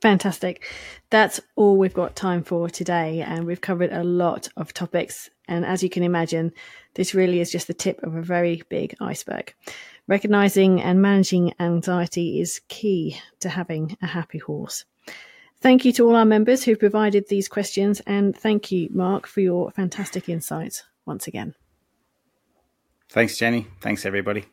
Fantastic. 0.00 0.68
That's 1.10 1.40
all 1.54 1.76
we've 1.76 1.94
got 1.94 2.16
time 2.16 2.42
for 2.42 2.68
today. 2.68 3.20
And 3.20 3.46
we've 3.46 3.60
covered 3.60 3.92
a 3.92 4.02
lot 4.02 4.48
of 4.56 4.74
topics. 4.74 5.30
And 5.46 5.64
as 5.64 5.82
you 5.82 5.90
can 5.90 6.02
imagine, 6.02 6.52
this 6.94 7.14
really 7.14 7.40
is 7.40 7.52
just 7.52 7.66
the 7.66 7.74
tip 7.74 8.02
of 8.02 8.14
a 8.14 8.22
very 8.22 8.62
big 8.68 8.96
iceberg. 9.00 9.54
Recognizing 10.08 10.80
and 10.82 11.00
managing 11.00 11.54
anxiety 11.60 12.40
is 12.40 12.60
key 12.68 13.16
to 13.40 13.48
having 13.48 13.96
a 14.02 14.06
happy 14.06 14.38
horse. 14.38 14.84
Thank 15.60 15.84
you 15.84 15.92
to 15.92 16.08
all 16.08 16.16
our 16.16 16.24
members 16.24 16.64
who 16.64 16.76
provided 16.76 17.28
these 17.28 17.48
questions, 17.48 18.00
and 18.06 18.36
thank 18.36 18.72
you, 18.72 18.88
Mark, 18.90 19.28
for 19.28 19.40
your 19.40 19.70
fantastic 19.70 20.28
insights 20.28 20.82
once 21.06 21.28
again. 21.28 21.54
Thanks, 23.08 23.38
Jenny. 23.38 23.68
Thanks, 23.80 24.04
everybody. 24.04 24.46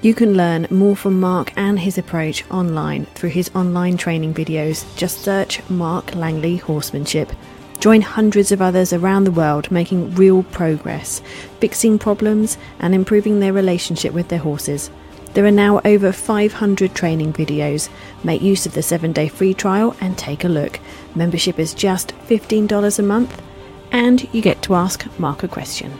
You 0.00 0.14
can 0.14 0.34
learn 0.34 0.66
more 0.70 0.96
from 0.96 1.20
Mark 1.20 1.52
and 1.56 1.78
his 1.78 1.98
approach 1.98 2.50
online 2.50 3.04
through 3.14 3.30
his 3.30 3.50
online 3.54 3.96
training 3.96 4.32
videos. 4.32 4.84
Just 4.96 5.20
search 5.20 5.60
Mark 5.68 6.14
Langley 6.14 6.56
Horsemanship 6.56 7.30
Join 7.82 8.00
hundreds 8.02 8.52
of 8.52 8.62
others 8.62 8.92
around 8.92 9.24
the 9.24 9.32
world 9.32 9.68
making 9.72 10.14
real 10.14 10.44
progress, 10.44 11.20
fixing 11.58 11.98
problems, 11.98 12.56
and 12.78 12.94
improving 12.94 13.40
their 13.40 13.52
relationship 13.52 14.12
with 14.12 14.28
their 14.28 14.38
horses. 14.38 14.88
There 15.34 15.44
are 15.44 15.50
now 15.50 15.80
over 15.84 16.12
500 16.12 16.94
training 16.94 17.32
videos. 17.32 17.88
Make 18.22 18.40
use 18.40 18.66
of 18.66 18.74
the 18.74 18.84
7 18.84 19.12
day 19.12 19.26
free 19.26 19.52
trial 19.52 19.96
and 20.00 20.16
take 20.16 20.44
a 20.44 20.48
look. 20.48 20.78
Membership 21.16 21.58
is 21.58 21.74
just 21.74 22.14
$15 22.28 23.00
a 23.00 23.02
month, 23.02 23.42
and 23.90 24.32
you 24.32 24.42
get 24.42 24.62
to 24.62 24.76
ask 24.76 25.04
Mark 25.18 25.42
a 25.42 25.48
question. 25.48 25.98